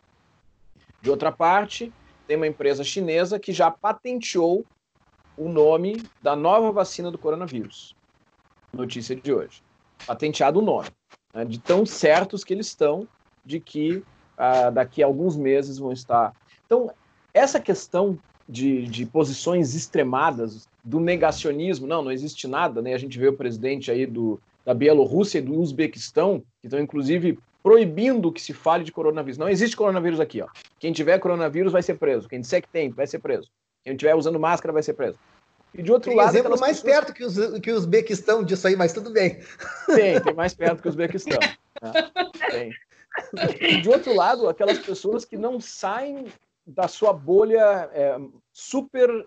De 1.00 1.10
outra 1.10 1.32
parte, 1.32 1.92
tem 2.26 2.36
uma 2.36 2.46
empresa 2.46 2.84
chinesa 2.84 3.40
que 3.40 3.52
já 3.52 3.70
patenteou 3.70 4.64
o 5.36 5.48
nome 5.48 6.02
da 6.22 6.36
nova 6.36 6.70
vacina 6.70 7.10
do 7.10 7.18
coronavírus. 7.18 7.94
Notícia 8.72 9.14
de 9.14 9.32
hoje. 9.32 9.62
Patenteado 10.06 10.58
o 10.58 10.62
nome. 10.62 10.88
Né, 11.34 11.44
de 11.44 11.58
tão 11.58 11.86
certos 11.86 12.44
que 12.44 12.52
eles 12.52 12.66
estão 12.66 13.06
de 13.44 13.58
que 13.58 14.02
ah, 14.36 14.70
daqui 14.70 15.02
a 15.02 15.06
alguns 15.06 15.36
meses 15.36 15.78
vão 15.78 15.92
estar. 15.92 16.32
Então, 16.66 16.90
essa 17.32 17.60
questão 17.60 18.18
de, 18.48 18.86
de 18.86 19.06
posições 19.06 19.74
extremadas, 19.74 20.68
do 20.84 20.98
negacionismo, 20.98 21.86
não, 21.86 22.02
não 22.02 22.10
existe 22.10 22.48
nada, 22.48 22.82
né? 22.82 22.92
A 22.92 22.98
gente 22.98 23.18
vê 23.18 23.28
o 23.28 23.36
presidente 23.36 23.90
aí 23.90 24.04
do, 24.04 24.40
da 24.64 24.74
Bielorrússia 24.74 25.38
e 25.38 25.42
do 25.42 25.54
Uzbequistão, 25.54 26.40
que 26.60 26.66
estão 26.66 26.80
inclusive 26.80 27.38
proibindo 27.62 28.32
que 28.32 28.42
se 28.42 28.52
fale 28.52 28.82
de 28.82 28.90
coronavírus. 28.90 29.38
Não 29.38 29.48
existe 29.48 29.76
coronavírus 29.76 30.18
aqui, 30.18 30.42
ó. 30.42 30.48
Quem 30.80 30.92
tiver 30.92 31.18
coronavírus 31.20 31.72
vai 31.72 31.82
ser 31.82 31.94
preso. 31.94 32.28
Quem 32.28 32.40
disser 32.40 32.60
que 32.60 32.68
tem, 32.68 32.90
vai 32.90 33.06
ser 33.06 33.20
preso. 33.20 33.48
Quem 33.84 33.94
estiver 33.94 34.14
usando 34.14 34.38
máscara 34.38 34.72
vai 34.72 34.82
ser 34.82 34.94
preso. 34.94 35.18
E 35.74 35.82
de 35.82 35.90
outro 35.90 36.10
tem 36.10 36.16
lado. 36.16 36.28
exemplo 36.28 36.58
mais 36.58 36.80
pessoas... 36.80 36.92
perto 36.92 37.14
que 37.14 37.24
os, 37.24 37.60
que 37.60 37.72
os 37.72 37.86
Bequistão 37.86 38.44
disso 38.44 38.66
aí, 38.68 38.76
mas 38.76 38.92
tudo 38.92 39.10
bem. 39.10 39.40
Tem, 39.86 40.20
tem 40.20 40.34
mais 40.34 40.54
perto 40.54 40.82
que 40.82 40.88
os 40.88 40.94
Bequistão. 40.94 41.38
Né? 41.40 41.92
Tem. 42.50 42.72
E 43.60 43.80
de 43.80 43.88
outro 43.88 44.14
lado, 44.14 44.48
aquelas 44.48 44.78
pessoas 44.78 45.24
que 45.24 45.36
não 45.36 45.60
saem 45.60 46.26
da 46.66 46.88
sua 46.88 47.12
bolha 47.12 47.90
é, 47.92 48.18
super 48.52 49.26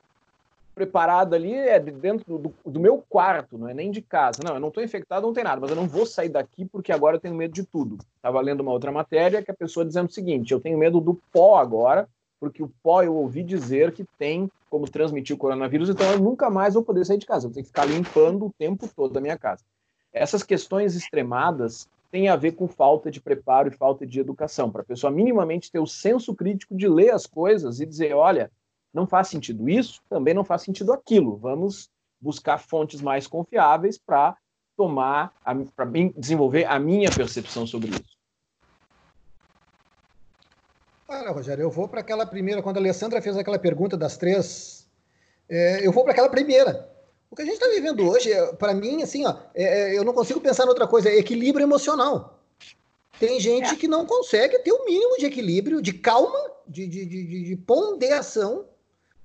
preparada 0.73 1.37
ali 1.37 1.53
é 1.53 1.79
dentro 1.79 2.37
do, 2.37 2.53
do, 2.65 2.79
meu 2.79 3.03
quarto, 3.09 3.57
não 3.57 3.69
é 3.69 3.73
nem 3.73 3.89
de 3.89 4.01
casa. 4.01 4.39
Não, 4.43 4.55
eu 4.55 4.59
não 4.59 4.67
estou 4.67 4.83
infectado, 4.83 5.25
não 5.25 5.33
tem 5.33 5.43
nada, 5.43 5.61
mas 5.61 5.69
eu 5.69 5.75
não 5.75 5.87
vou 5.87 6.05
sair 6.05 6.29
daqui 6.29 6.65
porque 6.65 6.91
agora 6.91 7.15
eu 7.15 7.19
tenho 7.19 7.33
medo 7.33 7.53
de 7.53 7.63
tudo. 7.63 7.97
Estava 8.17 8.41
lendo 8.41 8.59
uma 8.59 8.73
outra 8.73 8.91
matéria 8.91 9.41
que 9.41 9.49
a 9.49 9.55
pessoa 9.55 9.85
dizendo 9.85 10.09
o 10.09 10.13
seguinte: 10.13 10.51
eu 10.51 10.59
tenho 10.59 10.77
medo 10.77 10.99
do 10.99 11.19
pó 11.31 11.57
agora, 11.57 12.09
porque 12.39 12.63
o 12.63 12.71
pó 12.83 13.03
eu 13.03 13.15
ouvi 13.15 13.43
dizer 13.43 13.91
que 13.91 14.05
tem 14.17 14.49
como 14.69 14.89
transmitir 14.89 15.35
o 15.35 15.39
coronavírus, 15.39 15.89
então 15.89 16.09
eu 16.11 16.19
nunca 16.19 16.49
mais 16.49 16.73
vou 16.73 16.83
poder 16.83 17.05
sair 17.05 17.17
de 17.17 17.25
casa, 17.25 17.47
eu 17.47 17.51
tenho 17.51 17.63
que 17.63 17.69
ficar 17.69 17.85
limpando 17.85 18.45
o 18.47 18.53
tempo 18.57 18.89
todo 18.93 19.15
a 19.17 19.21
minha 19.21 19.37
casa. 19.37 19.63
Essas 20.11 20.43
questões 20.43 20.95
extremadas 20.95 21.87
têm 22.11 22.29
a 22.29 22.35
ver 22.35 22.53
com 22.53 22.67
falta 22.67 23.11
de 23.11 23.19
preparo 23.19 23.69
e 23.69 23.75
falta 23.75 24.05
de 24.05 24.19
educação, 24.19 24.71
para 24.71 24.81
a 24.81 24.85
pessoa 24.85 25.11
minimamente 25.11 25.71
ter 25.71 25.79
o 25.79 25.87
senso 25.87 26.33
crítico 26.33 26.75
de 26.75 26.87
ler 26.87 27.11
as 27.11 27.25
coisas 27.25 27.79
e 27.79 27.85
dizer, 27.85 28.13
olha, 28.13 28.51
não 28.93 29.05
faz 29.05 29.27
sentido 29.27 29.67
isso, 29.67 30.01
também 30.09 30.33
não 30.33 30.45
faz 30.45 30.61
sentido 30.61 30.93
aquilo. 30.93 31.35
Vamos 31.35 31.89
buscar 32.21 32.57
fontes 32.57 33.01
mais 33.01 33.27
confiáveis 33.27 33.97
para 33.97 34.37
tomar, 34.77 35.33
para 35.75 35.85
desenvolver 36.15 36.63
a 36.65 36.79
minha 36.79 37.11
percepção 37.11 37.67
sobre 37.67 37.89
isso. 37.89 38.14
Olha, 41.07 41.31
Rogério, 41.31 41.61
eu 41.61 41.69
vou 41.69 41.87
para 41.87 41.99
aquela 41.99 42.25
primeira, 42.25 42.63
quando 42.63 42.77
a 42.77 42.79
Alessandra 42.79 43.21
fez 43.21 43.37
aquela 43.37 43.59
pergunta 43.59 43.95
das 43.95 44.17
três, 44.17 44.87
é, 45.47 45.85
eu 45.85 45.91
vou 45.91 46.03
para 46.03 46.13
aquela 46.13 46.29
primeira. 46.29 46.89
O 47.29 47.35
que 47.35 47.43
a 47.43 47.45
gente 47.45 47.55
está 47.55 47.67
vivendo 47.67 48.07
hoje, 48.09 48.31
é, 48.31 48.53
para 48.53 48.73
mim, 48.73 49.03
assim, 49.03 49.25
ó, 49.25 49.35
é, 49.53 49.63
é, 49.63 49.97
eu 49.97 50.03
não 50.03 50.13
consigo 50.13 50.41
pensar 50.41 50.65
em 50.65 50.69
outra 50.69 50.87
coisa, 50.87 51.09
é 51.09 51.17
equilíbrio 51.17 51.63
emocional. 51.63 52.39
Tem 53.19 53.39
gente 53.39 53.73
é. 53.73 53.75
que 53.75 53.87
não 53.87 54.05
consegue 54.05 54.57
ter 54.59 54.71
o 54.71 54.81
um 54.81 54.85
mínimo 54.85 55.17
de 55.17 55.25
equilíbrio, 55.27 55.81
de 55.81 55.93
calma, 55.93 56.39
de, 56.67 56.87
de, 56.87 57.05
de, 57.05 57.43
de 57.43 57.55
ponderação 57.55 58.65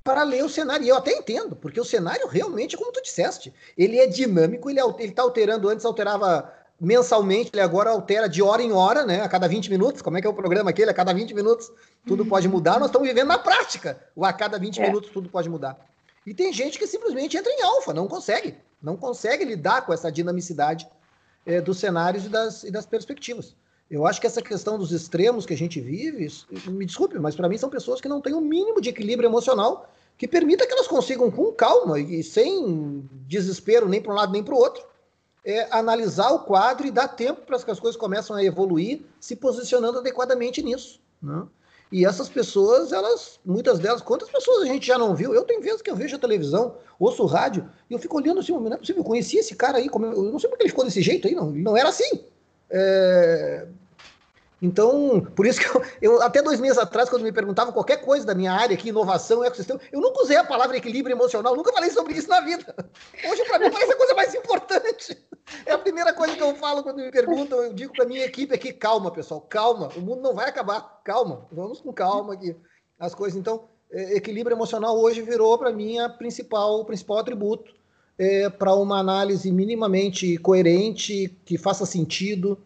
para 0.04 0.22
ler 0.22 0.44
o 0.44 0.48
cenário. 0.50 0.84
E 0.84 0.88
eu 0.88 0.96
até 0.96 1.12
entendo, 1.12 1.56
porque 1.56 1.80
o 1.80 1.84
cenário 1.84 2.26
realmente, 2.26 2.76
como 2.76 2.92
tu 2.92 3.02
disseste, 3.02 3.54
ele 3.76 3.98
é 3.98 4.06
dinâmico, 4.06 4.68
ele 4.68 4.80
está 5.00 5.22
alterando, 5.22 5.68
antes 5.68 5.84
alterava 5.84 6.52
mensalmente, 6.80 7.50
ele 7.52 7.60
agora 7.60 7.90
altera 7.90 8.28
de 8.28 8.42
hora 8.42 8.62
em 8.62 8.72
hora, 8.72 9.04
né? 9.04 9.20
A 9.20 9.28
cada 9.28 9.46
20 9.46 9.70
minutos. 9.70 10.00
Como 10.00 10.16
é 10.16 10.20
que 10.20 10.26
é 10.26 10.30
o 10.30 10.34
programa 10.34 10.70
aquele? 10.70 10.90
A 10.90 10.94
cada 10.94 11.12
20 11.12 11.34
minutos 11.34 11.70
tudo 12.06 12.24
pode 12.24 12.46
uhum. 12.46 12.54
mudar. 12.54 12.78
Nós 12.78 12.88
estamos 12.88 13.06
vivendo 13.06 13.28
na 13.28 13.38
prática. 13.38 14.00
O 14.16 14.24
a 14.24 14.32
cada 14.32 14.58
20 14.58 14.80
é. 14.80 14.86
minutos 14.86 15.10
tudo 15.10 15.28
pode 15.28 15.48
mudar. 15.48 15.78
E 16.26 16.32
tem 16.32 16.52
gente 16.52 16.78
que 16.78 16.86
simplesmente 16.86 17.36
entra 17.36 17.52
em 17.52 17.62
alfa, 17.62 17.92
não 17.92 18.08
consegue. 18.08 18.54
Não 18.82 18.96
consegue 18.96 19.44
lidar 19.44 19.84
com 19.84 19.92
essa 19.92 20.10
dinamicidade 20.10 20.88
é, 21.44 21.60
dos 21.60 21.78
cenários 21.78 22.24
e 22.24 22.28
das, 22.28 22.64
e 22.64 22.70
das 22.70 22.86
perspectivas. 22.86 23.54
Eu 23.90 24.06
acho 24.06 24.20
que 24.20 24.26
essa 24.26 24.40
questão 24.40 24.78
dos 24.78 24.92
extremos 24.92 25.44
que 25.44 25.52
a 25.52 25.56
gente 25.56 25.80
vive, 25.80 26.28
me 26.68 26.86
desculpe, 26.86 27.18
mas 27.18 27.34
para 27.34 27.48
mim 27.48 27.58
são 27.58 27.68
pessoas 27.68 28.00
que 28.00 28.08
não 28.08 28.20
têm 28.20 28.32
o 28.32 28.38
um 28.38 28.40
mínimo 28.40 28.80
de 28.80 28.88
equilíbrio 28.88 29.28
emocional 29.28 29.90
que 30.16 30.28
permita 30.28 30.66
que 30.66 30.72
elas 30.72 30.86
consigam, 30.86 31.30
com 31.30 31.50
calma 31.50 31.98
e 31.98 32.22
sem 32.22 33.08
desespero 33.26 33.88
nem 33.88 34.00
para 34.00 34.12
um 34.12 34.14
lado 34.14 34.32
nem 34.32 34.44
para 34.44 34.54
o 34.54 34.58
outro, 34.58 34.84
é, 35.44 35.66
analisar 35.70 36.30
o 36.30 36.40
quadro 36.40 36.86
e 36.86 36.90
dar 36.90 37.08
tempo 37.08 37.42
para 37.42 37.58
que 37.58 37.70
as 37.70 37.80
coisas 37.80 37.98
começam 37.98 38.36
a 38.36 38.44
evoluir, 38.44 39.02
se 39.20 39.36
posicionando 39.36 39.98
adequadamente 39.98 40.62
nisso. 40.62 41.00
Né? 41.22 41.46
E 41.92 42.06
essas 42.06 42.28
pessoas, 42.28 42.92
elas, 42.92 43.40
muitas 43.44 43.78
delas, 43.78 44.00
quantas 44.00 44.30
pessoas 44.30 44.62
a 44.62 44.66
gente 44.66 44.86
já 44.86 44.96
não 44.96 45.14
viu? 45.14 45.34
Eu 45.34 45.42
tenho 45.42 45.60
vezes 45.60 45.82
que 45.82 45.90
eu 45.90 45.96
vejo 45.96 46.14
a 46.14 46.20
televisão, 46.20 46.76
ouço 46.98 47.22
o 47.22 47.26
rádio, 47.26 47.68
e 47.88 47.94
eu 47.94 47.98
fico 47.98 48.16
olhando 48.16 48.38
assim, 48.38 48.52
não 48.52 48.72
é 48.72 48.76
possível, 48.76 49.00
eu 49.00 49.06
conheci 49.06 49.38
esse 49.38 49.56
cara 49.56 49.78
aí, 49.78 49.88
como 49.88 50.06
eu, 50.06 50.22
não 50.22 50.38
sei 50.38 50.48
porque 50.48 50.62
ele 50.62 50.70
ficou 50.70 50.84
desse 50.84 51.02
jeito 51.02 51.26
aí, 51.26 51.34
não, 51.34 51.50
não 51.50 51.76
era 51.76 51.88
assim. 51.88 52.24
É, 52.70 53.66
então, 54.62 55.20
por 55.34 55.46
isso 55.46 55.60
que 55.60 55.66
eu, 55.66 55.82
eu, 56.02 56.22
até 56.22 56.42
dois 56.42 56.60
meses 56.60 56.76
atrás, 56.76 57.08
quando 57.08 57.22
me 57.22 57.32
perguntavam 57.32 57.72
qualquer 57.72 57.98
coisa 57.98 58.26
da 58.26 58.34
minha 58.34 58.52
área 58.52 58.74
aqui, 58.74 58.90
inovação, 58.90 59.42
ecossistema, 59.42 59.80
eu 59.90 60.00
nunca 60.00 60.22
usei 60.22 60.36
a 60.36 60.44
palavra 60.44 60.76
equilíbrio 60.76 61.14
emocional, 61.14 61.56
nunca 61.56 61.72
falei 61.72 61.90
sobre 61.90 62.14
isso 62.14 62.28
na 62.28 62.40
vida. 62.40 62.74
Hoje, 63.30 63.44
para 63.44 63.58
mim, 63.58 63.70
parece 63.70 63.92
a 63.92 63.96
coisa 63.96 64.14
mais 64.14 64.34
importante. 64.34 65.18
É 65.64 65.72
a 65.72 65.78
primeira 65.78 66.12
coisa 66.12 66.36
que 66.36 66.42
eu 66.42 66.54
falo 66.56 66.82
quando 66.82 66.98
me 66.98 67.10
perguntam, 67.10 67.62
eu 67.62 67.72
digo 67.72 67.92
para 67.92 68.04
minha 68.04 68.24
equipe 68.24 68.54
aqui, 68.54 68.72
calma, 68.72 69.10
pessoal, 69.10 69.40
calma, 69.40 69.88
o 69.96 70.00
mundo 70.00 70.20
não 70.20 70.34
vai 70.34 70.48
acabar, 70.48 71.00
calma, 71.04 71.46
vamos 71.50 71.80
com 71.80 71.92
calma 71.92 72.34
aqui. 72.34 72.54
As 72.98 73.14
coisas, 73.14 73.38
então, 73.38 73.64
é, 73.90 74.16
equilíbrio 74.16 74.54
emocional 74.54 74.98
hoje 75.00 75.22
virou 75.22 75.56
para 75.58 75.72
mim 75.72 75.98
a 75.98 76.08
principal, 76.08 76.80
o 76.80 76.84
principal 76.84 77.18
atributo 77.18 77.74
é, 78.18 78.50
para 78.50 78.74
uma 78.74 78.98
análise 78.98 79.50
minimamente 79.50 80.36
coerente, 80.36 81.34
que 81.46 81.56
faça 81.56 81.86
sentido, 81.86 82.58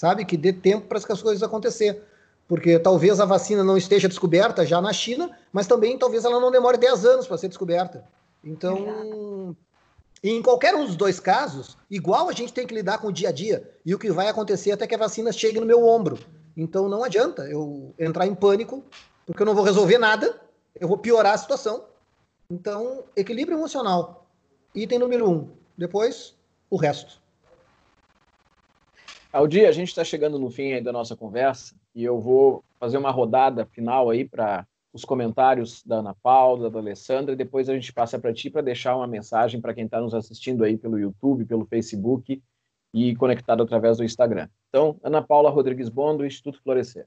sabe? 0.00 0.24
Que 0.24 0.34
dê 0.34 0.50
tempo 0.50 0.86
para 0.86 0.96
as 0.96 1.04
coisas 1.04 1.42
acontecer. 1.42 2.02
porque 2.48 2.80
talvez 2.80 3.20
a 3.20 3.24
vacina 3.24 3.62
não 3.62 3.76
esteja 3.76 4.08
descoberta 4.08 4.66
já 4.66 4.80
na 4.80 4.92
China, 4.92 5.30
mas 5.52 5.68
também 5.68 5.96
talvez 5.96 6.24
ela 6.24 6.40
não 6.40 6.50
demore 6.50 6.78
10 6.78 7.04
anos 7.04 7.26
para 7.28 7.38
ser 7.38 7.46
descoberta. 7.46 8.02
Então, 8.42 9.54
em 10.24 10.42
qualquer 10.42 10.74
um 10.74 10.84
dos 10.84 10.96
dois 10.96 11.20
casos, 11.20 11.76
igual 11.88 12.28
a 12.28 12.32
gente 12.32 12.52
tem 12.52 12.66
que 12.66 12.74
lidar 12.74 12.98
com 12.98 13.08
o 13.08 13.12
dia 13.12 13.28
a 13.28 13.32
dia 13.32 13.70
e 13.86 13.94
o 13.94 13.98
que 13.98 14.10
vai 14.10 14.26
acontecer 14.26 14.72
até 14.72 14.86
que 14.86 14.94
a 14.94 14.98
vacina 14.98 15.30
chegue 15.30 15.60
no 15.60 15.66
meu 15.66 15.86
ombro. 15.86 16.18
Então 16.56 16.88
não 16.88 17.04
adianta 17.04 17.42
eu 17.42 17.94
entrar 17.98 18.26
em 18.26 18.34
pânico, 18.34 18.82
porque 19.26 19.42
eu 19.42 19.46
não 19.46 19.54
vou 19.54 19.62
resolver 19.62 19.98
nada, 19.98 20.40
eu 20.80 20.88
vou 20.88 20.98
piorar 20.98 21.34
a 21.34 21.38
situação. 21.38 21.84
Então, 22.50 23.04
equilíbrio 23.14 23.58
emocional, 23.58 24.26
item 24.74 24.98
número 24.98 25.30
um. 25.30 25.50
Depois, 25.78 26.34
o 26.68 26.76
resto. 26.76 27.19
Aldi, 29.32 29.64
a 29.64 29.70
gente 29.70 29.88
está 29.88 30.02
chegando 30.02 30.40
no 30.40 30.50
fim 30.50 30.82
da 30.82 30.90
nossa 30.90 31.14
conversa 31.14 31.76
e 31.94 32.02
eu 32.02 32.20
vou 32.20 32.64
fazer 32.80 32.98
uma 32.98 33.12
rodada 33.12 33.64
final 33.64 34.10
aí 34.10 34.28
para 34.28 34.66
os 34.92 35.04
comentários 35.04 35.84
da 35.84 35.98
Ana 35.98 36.16
Paula, 36.20 36.68
da 36.68 36.80
Alessandra, 36.80 37.32
e 37.32 37.36
depois 37.36 37.68
a 37.68 37.74
gente 37.74 37.92
passa 37.92 38.18
para 38.18 38.32
ti 38.32 38.50
para 38.50 38.60
deixar 38.60 38.96
uma 38.96 39.06
mensagem 39.06 39.60
para 39.60 39.72
quem 39.72 39.84
está 39.84 40.00
nos 40.00 40.14
assistindo 40.14 40.64
aí 40.64 40.76
pelo 40.76 40.98
YouTube, 40.98 41.44
pelo 41.44 41.64
Facebook 41.64 42.42
e 42.92 43.14
conectado 43.14 43.62
através 43.62 43.98
do 43.98 44.04
Instagram. 44.04 44.48
Então, 44.68 44.98
Ana 45.00 45.22
Paula 45.22 45.48
Rodrigues 45.48 45.88
Bom, 45.88 46.16
do 46.16 46.26
Instituto 46.26 46.60
Florescer. 46.60 47.06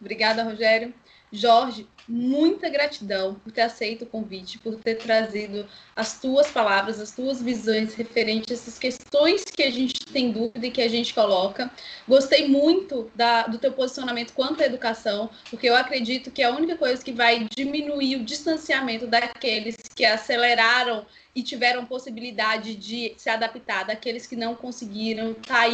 Obrigada, 0.00 0.42
Rogério. 0.42 0.92
Jorge, 1.36 1.86
muita 2.08 2.68
gratidão 2.68 3.34
por 3.34 3.52
ter 3.52 3.62
aceito 3.62 4.02
o 4.02 4.06
convite, 4.06 4.58
por 4.58 4.76
ter 4.76 4.96
trazido 4.96 5.66
as 5.94 6.20
tuas 6.20 6.50
palavras, 6.50 7.00
as 7.00 7.12
tuas 7.12 7.42
visões 7.42 7.94
referentes 7.94 8.50
a 8.50 8.54
essas 8.54 8.78
questões 8.78 9.44
que 9.44 9.62
a 9.62 9.70
gente 9.70 10.06
tem 10.06 10.30
dúvida 10.30 10.66
e 10.66 10.70
que 10.70 10.82
a 10.82 10.88
gente 10.88 11.12
coloca. 11.12 11.70
Gostei 12.06 12.48
muito 12.48 13.10
da, 13.14 13.46
do 13.46 13.58
teu 13.58 13.72
posicionamento 13.72 14.32
quanto 14.32 14.62
à 14.62 14.66
educação, 14.66 15.28
porque 15.50 15.68
eu 15.68 15.76
acredito 15.76 16.30
que 16.30 16.42
a 16.42 16.50
única 16.50 16.76
coisa 16.76 17.04
que 17.04 17.12
vai 17.12 17.46
diminuir 17.54 18.16
o 18.16 18.24
distanciamento 18.24 19.06
daqueles 19.06 19.76
que 19.94 20.04
aceleraram 20.04 21.04
e 21.34 21.42
tiveram 21.42 21.84
possibilidade 21.84 22.74
de 22.74 23.14
se 23.18 23.28
adaptar, 23.28 23.84
daqueles 23.84 24.26
que 24.26 24.36
não 24.36 24.54
conseguiram, 24.54 25.34
tá 25.34 25.66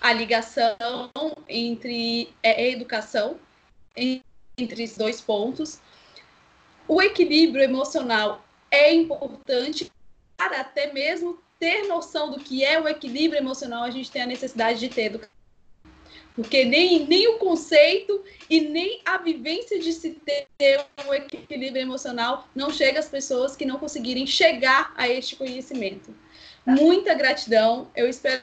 a 0.00 0.12
ligação 0.12 1.10
entre 1.48 2.28
é, 2.42 2.70
educação 2.70 3.38
entre 4.58 4.84
esses 4.84 4.96
dois 4.96 5.20
pontos. 5.20 5.78
O 6.88 7.02
equilíbrio 7.02 7.62
emocional 7.62 8.42
é 8.70 8.94
importante 8.94 9.92
para 10.36 10.60
até 10.60 10.92
mesmo 10.92 11.38
ter 11.58 11.86
noção 11.86 12.30
do 12.30 12.40
que 12.40 12.64
é 12.64 12.80
o 12.80 12.88
equilíbrio 12.88 13.38
emocional, 13.38 13.84
a 13.84 13.90
gente 13.90 14.10
tem 14.10 14.22
a 14.22 14.26
necessidade 14.26 14.80
de 14.80 14.88
ter 14.88 15.04
educação. 15.04 15.36
Porque 16.34 16.64
nem, 16.64 17.06
nem 17.06 17.28
o 17.28 17.38
conceito 17.38 18.22
e 18.48 18.60
nem 18.60 19.00
a 19.04 19.16
vivência 19.18 19.78
de 19.78 19.92
se 19.92 20.10
ter 20.58 20.84
um 21.06 21.14
equilíbrio 21.14 21.80
emocional 21.80 22.48
não 22.54 22.70
chega 22.70 22.98
às 23.00 23.08
pessoas 23.08 23.56
que 23.56 23.64
não 23.64 23.78
conseguirem 23.78 24.26
chegar 24.26 24.92
a 24.96 25.08
este 25.08 25.36
conhecimento. 25.36 26.14
Muita 26.66 27.14
gratidão. 27.14 27.90
Eu 27.96 28.08
espero 28.08 28.42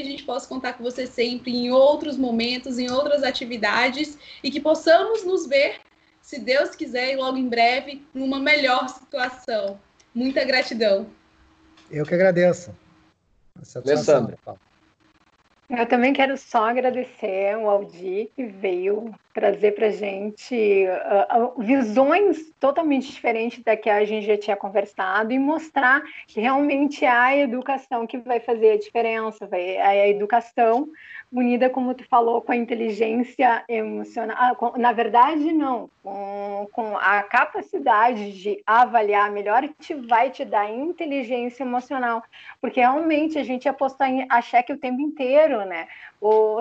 a 0.00 0.04
gente 0.04 0.24
possa 0.24 0.48
contar 0.48 0.72
com 0.72 0.82
você 0.82 1.06
sempre 1.06 1.54
em 1.54 1.70
outros 1.70 2.16
momentos, 2.16 2.78
em 2.78 2.90
outras 2.90 3.22
atividades 3.22 4.18
e 4.42 4.50
que 4.50 4.58
possamos 4.60 5.22
nos 5.24 5.46
ver, 5.46 5.80
se 6.22 6.38
Deus 6.38 6.74
quiser, 6.74 7.12
e 7.12 7.16
logo 7.16 7.36
em 7.36 7.48
breve, 7.48 8.02
numa 8.14 8.40
melhor 8.40 8.88
situação. 8.88 9.78
Muita 10.14 10.44
gratidão. 10.44 11.06
Eu 11.90 12.06
que 12.06 12.14
agradeço. 12.14 12.74
Alessandra. 13.76 14.38
Eu 15.68 15.86
também 15.86 16.12
quero 16.12 16.36
só 16.38 16.70
agradecer 16.70 17.56
o 17.56 17.68
Aldi 17.68 18.30
que 18.34 18.46
veio 18.46 19.14
trazer 19.32 19.72
para 19.72 19.90
gente 19.90 20.86
uh, 20.86 21.60
visões 21.60 22.52
totalmente 22.60 23.10
diferentes 23.10 23.62
da 23.62 23.76
que 23.76 23.88
a 23.88 24.04
gente 24.04 24.26
já 24.26 24.36
tinha 24.36 24.56
conversado 24.56 25.32
e 25.32 25.38
mostrar 25.38 26.02
que 26.26 26.40
realmente 26.40 27.04
é 27.04 27.10
a 27.10 27.36
educação 27.36 28.06
que 28.06 28.18
vai 28.18 28.40
fazer 28.40 28.72
a 28.72 28.78
diferença, 28.78 29.46
vai, 29.46 29.62
é 29.76 30.02
a 30.02 30.08
educação 30.08 30.88
unida, 31.32 31.70
como 31.70 31.94
tu 31.94 32.04
falou, 32.06 32.42
com 32.42 32.52
a 32.52 32.56
inteligência 32.56 33.64
emocional. 33.66 34.36
Ah, 34.38 34.54
com, 34.54 34.76
na 34.78 34.92
verdade, 34.92 35.50
não. 35.52 35.88
Com, 36.02 36.68
com, 36.72 36.96
a 36.98 37.22
capacidade 37.22 38.32
de 38.32 38.62
avaliar 38.66 39.30
melhor, 39.30 39.66
te 39.80 39.94
vai 39.94 40.30
te 40.30 40.44
dar 40.44 40.70
inteligência 40.70 41.62
emocional. 41.62 42.22
Porque 42.60 42.80
realmente 42.80 43.38
a 43.38 43.44
gente 43.44 43.68
apostar 43.68 44.10
em 44.10 44.26
a 44.28 44.42
cheque 44.42 44.72
o 44.72 44.78
tempo 44.78 45.00
inteiro, 45.00 45.64
né? 45.64 45.88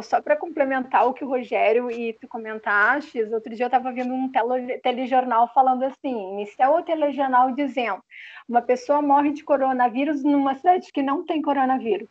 Só 0.02 0.20
para 0.20 0.36
complementar 0.36 1.08
o 1.08 1.14
que 1.14 1.24
o 1.24 1.28
Rogério 1.28 1.92
e 1.92 2.14
tu 2.14 2.28
comentaste, 2.28 3.24
outro 3.26 3.54
dia 3.56 3.66
eu 3.66 3.68
estava 3.68 3.92
vendo 3.92 4.12
um 4.12 4.28
tele, 4.28 4.80
telejornal 4.80 5.52
falando 5.54 5.84
assim: 5.84 6.34
inicial 6.34 6.78
o 6.78 6.84
telejornal 6.84 7.52
dizendo 7.52 8.02
uma 8.50 8.62
pessoa 8.62 9.04
morre 9.04 9.32
de 9.32 9.44
coronavírus 9.44 10.24
numa 10.24 10.56
cidade 10.56 10.92
que 10.92 11.04
não 11.04 11.24
tem 11.24 11.44
coronavírus. 11.44 12.10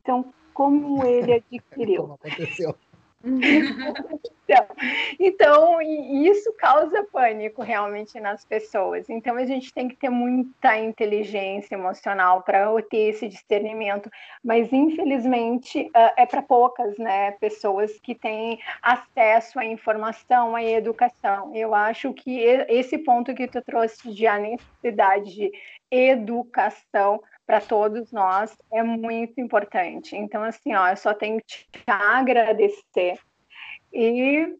Então, 0.00 0.32
como 0.54 1.04
ele 1.04 1.34
adquiriu. 1.34 2.02
como 2.02 2.14
aconteceu. 2.14 2.74
então, 5.18 5.80
isso 5.82 6.52
causa 6.54 7.04
pânico 7.12 7.62
realmente 7.62 8.18
nas 8.18 8.44
pessoas. 8.44 9.08
Então, 9.10 9.36
a 9.36 9.44
gente 9.44 9.72
tem 9.72 9.88
que 9.88 9.96
ter 9.96 10.08
muita 10.08 10.76
inteligência 10.78 11.74
emocional 11.74 12.42
para 12.42 12.70
ter 12.82 13.10
esse 13.10 13.28
discernimento. 13.28 14.10
Mas, 14.42 14.72
infelizmente, 14.72 15.90
é 16.16 16.24
para 16.24 16.42
poucas 16.42 16.96
né, 16.98 17.32
pessoas 17.32 17.98
que 18.00 18.14
têm 18.14 18.58
acesso 18.82 19.58
à 19.58 19.64
informação, 19.64 20.56
à 20.56 20.64
educação. 20.64 21.54
Eu 21.54 21.74
acho 21.74 22.12
que 22.14 22.40
esse 22.40 22.98
ponto 22.98 23.34
que 23.34 23.46
tu 23.46 23.60
trouxe 23.62 24.12
de 24.12 24.26
a 24.26 24.38
necessidade 24.38 25.34
de 25.34 25.52
educação 25.90 27.20
para 27.46 27.60
todos 27.62 28.12
nós 28.12 28.56
é 28.70 28.82
muito 28.82 29.40
importante. 29.40 30.14
Então, 30.14 30.42
assim, 30.42 30.74
ó, 30.74 30.88
eu 30.88 30.96
só 30.96 31.14
tenho 31.14 31.38
que 31.38 31.46
te 31.46 31.82
agradecer 31.86 33.18
e 33.92 34.56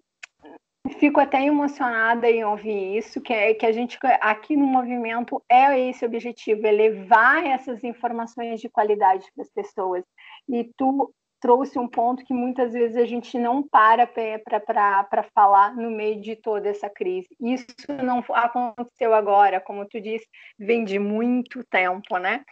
fico 0.99 1.21
até 1.21 1.45
emocionada 1.45 2.31
em 2.31 2.45
ouvir 2.45 2.97
isso, 2.97 3.21
que 3.21 3.33
é 3.33 3.53
que 3.55 3.67
a 3.67 3.73
gente 3.73 3.99
aqui 4.21 4.57
no 4.57 4.67
movimento 4.67 5.43
é 5.49 5.89
esse 5.89 6.05
objetivo, 6.05 6.67
é 6.67 6.71
levar 6.71 7.45
essas 7.45 7.85
informações 7.85 8.61
de 8.61 8.69
qualidade 8.69 9.27
para 9.35 9.43
as 9.43 9.51
pessoas. 9.51 10.05
E 10.49 10.65
tu 10.77 11.13
trouxe 11.41 11.79
um 11.79 11.87
ponto 11.87 12.25
que 12.25 12.35
muitas 12.35 12.73
vezes 12.73 12.97
a 12.97 13.05
gente 13.05 13.39
não 13.39 13.63
para 13.63 14.07
para 14.07 15.23
falar 15.35 15.75
no 15.77 15.91
meio 15.91 16.21
de 16.21 16.35
toda 16.35 16.69
essa 16.69 16.91
crise. 16.91 17.29
Isso 17.41 17.67
não 18.03 18.25
aconteceu 18.33 19.15
agora, 19.15 19.61
como 19.61 19.87
tu 19.87 20.01
disse, 20.01 20.27
vem 20.59 20.85
de 20.85 20.99
muito 20.99 21.63
tempo, 21.65 22.19
né? 22.19 22.45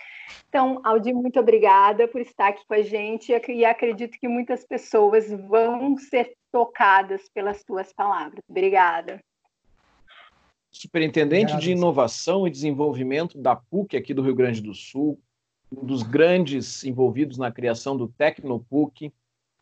Então, 0.48 0.80
Aldi, 0.84 1.12
muito 1.12 1.40
obrigada 1.40 2.06
por 2.06 2.20
estar 2.20 2.48
aqui 2.48 2.64
com 2.66 2.74
a 2.74 2.82
gente 2.82 3.32
e 3.48 3.64
acredito 3.64 4.18
que 4.18 4.28
muitas 4.28 4.64
pessoas 4.64 5.30
vão 5.30 5.96
ser 5.96 6.32
tocadas 6.52 7.28
pelas 7.28 7.62
tuas 7.64 7.92
palavras. 7.92 8.40
Obrigada. 8.48 9.20
Superintendente 10.70 11.52
Obrigado. 11.52 11.62
de 11.62 11.72
Inovação 11.72 12.46
e 12.46 12.50
Desenvolvimento 12.50 13.38
da 13.38 13.56
PUC 13.56 13.96
aqui 13.96 14.12
do 14.12 14.22
Rio 14.22 14.34
Grande 14.34 14.60
do 14.60 14.74
Sul, 14.74 15.18
um 15.72 15.84
dos 15.84 16.02
grandes 16.02 16.84
envolvidos 16.84 17.38
na 17.38 17.50
criação 17.50 17.96
do 17.96 18.08
Tecnopuc, 18.08 19.12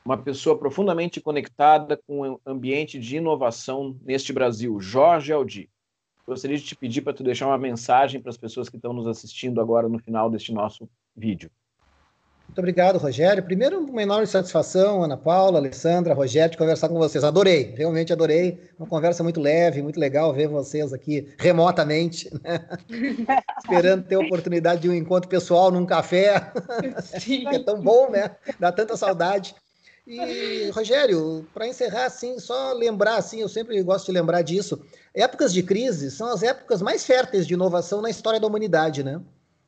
uma 0.05 0.19
pessoa 0.19 0.59
profundamente 0.59 1.21
conectada 1.21 1.97
com 2.07 2.33
o 2.33 2.41
ambiente 2.45 2.99
de 2.99 3.17
inovação 3.17 3.97
neste 4.03 4.33
Brasil, 4.33 4.79
Jorge 4.81 5.33
Aldi. 5.33 5.71
Gostaria 6.27 6.57
de 6.57 6.65
te 6.65 6.75
pedir 6.75 7.03
para 7.03 7.15
tu 7.15 7.23
deixar 7.23 7.47
uma 7.47 7.59
mensagem 7.59 8.21
para 8.21 8.31
as 8.31 8.37
pessoas 8.37 8.69
que 8.69 8.77
estão 8.77 8.93
nos 8.93 9.07
assistindo 9.07 9.61
agora 9.61 9.89
no 9.89 9.99
final 9.99 10.31
deste 10.31 10.53
nosso 10.53 10.89
vídeo. 11.17 11.51
Muito 12.47 12.59
obrigado, 12.61 12.99
Rogério. 12.99 13.43
Primeiro, 13.43 13.81
uma 13.81 14.03
enorme 14.03 14.27
satisfação, 14.29 15.03
Ana 15.03 15.17
Paula, 15.17 15.59
Alessandra, 15.59 16.15
Rogério, 16.15 16.53
de 16.53 16.57
conversar 16.57 16.89
com 16.89 16.95
vocês. 16.95 17.25
Adorei, 17.25 17.75
realmente 17.77 18.13
adorei. 18.13 18.61
Uma 18.79 18.87
conversa 18.87 19.25
muito 19.25 19.41
leve, 19.41 19.83
muito 19.83 19.99
legal 19.99 20.33
ver 20.33 20.47
vocês 20.47 20.93
aqui 20.93 21.35
remotamente, 21.37 22.31
né? 22.45 22.65
esperando 23.59 24.05
ter 24.05 24.15
a 24.15 24.21
oportunidade 24.21 24.83
de 24.83 24.89
um 24.89 24.95
encontro 24.95 25.29
pessoal 25.29 25.73
num 25.73 25.85
café. 25.85 26.53
Sim. 27.19 27.49
é 27.49 27.59
tão 27.59 27.81
bom, 27.81 28.09
né? 28.11 28.31
Dá 28.61 28.71
tanta 28.71 28.97
saudade. 28.97 29.55
E, 30.07 30.71
Rogério, 30.71 31.47
para 31.53 31.67
encerrar, 31.67 32.05
assim, 32.05 32.39
só 32.39 32.73
lembrar, 32.75 33.17
assim, 33.17 33.41
eu 33.41 33.49
sempre 33.49 33.83
gosto 33.83 34.07
de 34.07 34.13
lembrar 34.13 34.43
disso, 34.43 34.81
épocas 35.15 35.53
de 35.53 35.63
crise 35.63 36.11
são 36.11 36.29
as 36.29 36.43
épocas 36.43 36.83
mais 36.83 37.05
férteis 37.07 37.47
de 37.47 37.55
inovação 37.55 38.03
na 38.03 38.11
história 38.11 38.39
da 38.39 38.47
humanidade, 38.47 39.03
né? 39.03 39.21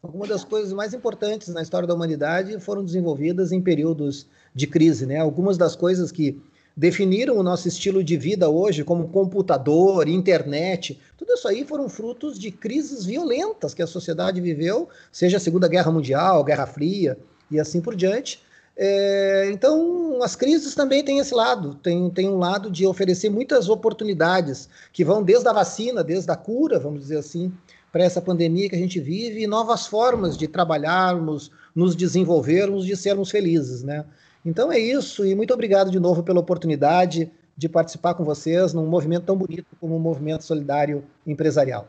Algumas 0.07 0.29
das 0.29 0.45
coisas 0.45 0.73
mais 0.73 0.95
importantes 0.95 1.49
na 1.49 1.61
história 1.61 1.87
da 1.87 1.93
humanidade 1.93 2.61
foram 2.61 2.85
desenvolvidas 2.85 3.51
em 3.51 3.61
períodos 3.61 4.25
de 4.55 4.65
crise, 4.65 5.05
né? 5.05 5.19
Algumas 5.19 5.59
das 5.59 5.75
coisas 5.75 6.13
que 6.13 6.41
definiram 6.77 7.37
o 7.37 7.43
nosso 7.43 7.67
estilo 7.67 8.05
de 8.05 8.17
vida 8.17 8.49
hoje, 8.49 8.85
como 8.85 9.09
computador, 9.09 10.07
internet, 10.07 11.01
tudo 11.19 11.33
isso 11.33 11.49
aí 11.49 11.65
foram 11.65 11.89
frutos 11.89 12.39
de 12.39 12.53
crises 12.53 13.05
violentas 13.05 13.75
que 13.75 13.83
a 13.83 13.87
sociedade 13.87 14.41
viveu, 14.41 14.89
seja 15.11 15.39
a 15.39 15.41
Segunda 15.41 15.67
Guerra 15.67 15.91
Mundial, 15.91 16.45
Guerra 16.45 16.69
Fria 16.69 17.19
e 17.51 17.59
assim 17.59 17.81
por 17.81 17.97
diante. 17.97 18.41
É, 18.77 19.49
então, 19.51 20.23
as 20.23 20.37
crises 20.37 20.73
também 20.77 21.03
têm 21.03 21.19
esse 21.19 21.35
lado, 21.35 21.75
tem, 21.83 22.09
tem 22.11 22.29
um 22.29 22.39
lado 22.39 22.71
de 22.71 22.87
oferecer 22.87 23.29
muitas 23.29 23.69
oportunidades 23.69 24.69
que 24.93 25.05
vão 25.05 25.21
desde 25.21 25.49
a 25.49 25.53
vacina, 25.53 26.05
desde 26.05 26.31
a 26.31 26.37
cura, 26.37 26.79
vamos 26.79 27.01
dizer 27.01 27.17
assim, 27.17 27.53
para 27.97 28.05
essa 28.05 28.21
pandemia 28.21 28.69
que 28.69 28.77
a 28.77 28.79
gente 28.79 29.01
vive 29.01 29.43
e 29.43 29.47
novas 29.47 29.87
formas 29.87 30.37
de 30.37 30.47
trabalharmos, 30.47 31.51
nos 31.75 31.97
desenvolvermos, 31.97 32.85
de 32.85 32.95
sermos 32.95 33.31
felizes, 33.31 33.83
né? 33.83 34.05
Então 34.45 34.71
é 34.71 34.79
isso, 34.79 35.25
e 35.25 35.35
muito 35.35 35.55
obrigado 35.55 35.91
de 35.91 35.99
novo 35.99 36.23
pela 36.23 36.39
oportunidade 36.39 37.33
de 37.57 37.71
participar 37.71 38.13
com 38.13 38.23
vocês 38.23 38.75
num 38.75 38.85
movimento 38.85 39.25
tão 39.25 39.35
bonito 39.35 39.65
como 39.81 39.97
o 39.97 39.99
Movimento 39.99 40.45
Solidário 40.45 41.05
Empresarial. 41.27 41.89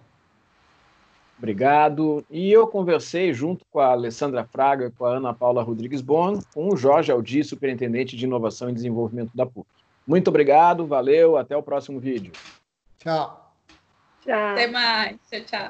Obrigado. 1.38 2.26
E 2.32 2.50
eu 2.54 2.66
conversei 2.68 3.34
junto 3.34 3.66
com 3.70 3.82
a 3.82 3.92
Alessandra 3.92 4.46
Fraga 4.46 4.86
e 4.86 4.92
com 4.92 5.04
a 5.04 5.18
Ana 5.18 5.34
Paula 5.34 5.62
Rodrigues 5.62 6.00
Bon, 6.00 6.40
com 6.54 6.70
o 6.70 6.78
Jorge 6.78 7.12
Aldi, 7.12 7.44
Superintendente 7.44 8.16
de 8.16 8.24
Inovação 8.24 8.70
e 8.70 8.74
Desenvolvimento 8.74 9.32
da 9.36 9.46
PUC. 9.46 9.68
Muito 10.08 10.30
obrigado, 10.30 10.88
valeu, 10.88 11.36
até 11.36 11.58
o 11.58 11.62
próximo 11.62 12.00
vídeo. 12.00 12.32
Tchau. 12.98 13.44
Tchau. 14.28 14.52
Até 14.52 14.68
mais. 14.68 15.18
Tchau, 15.30 15.42
tchau. 15.42 15.66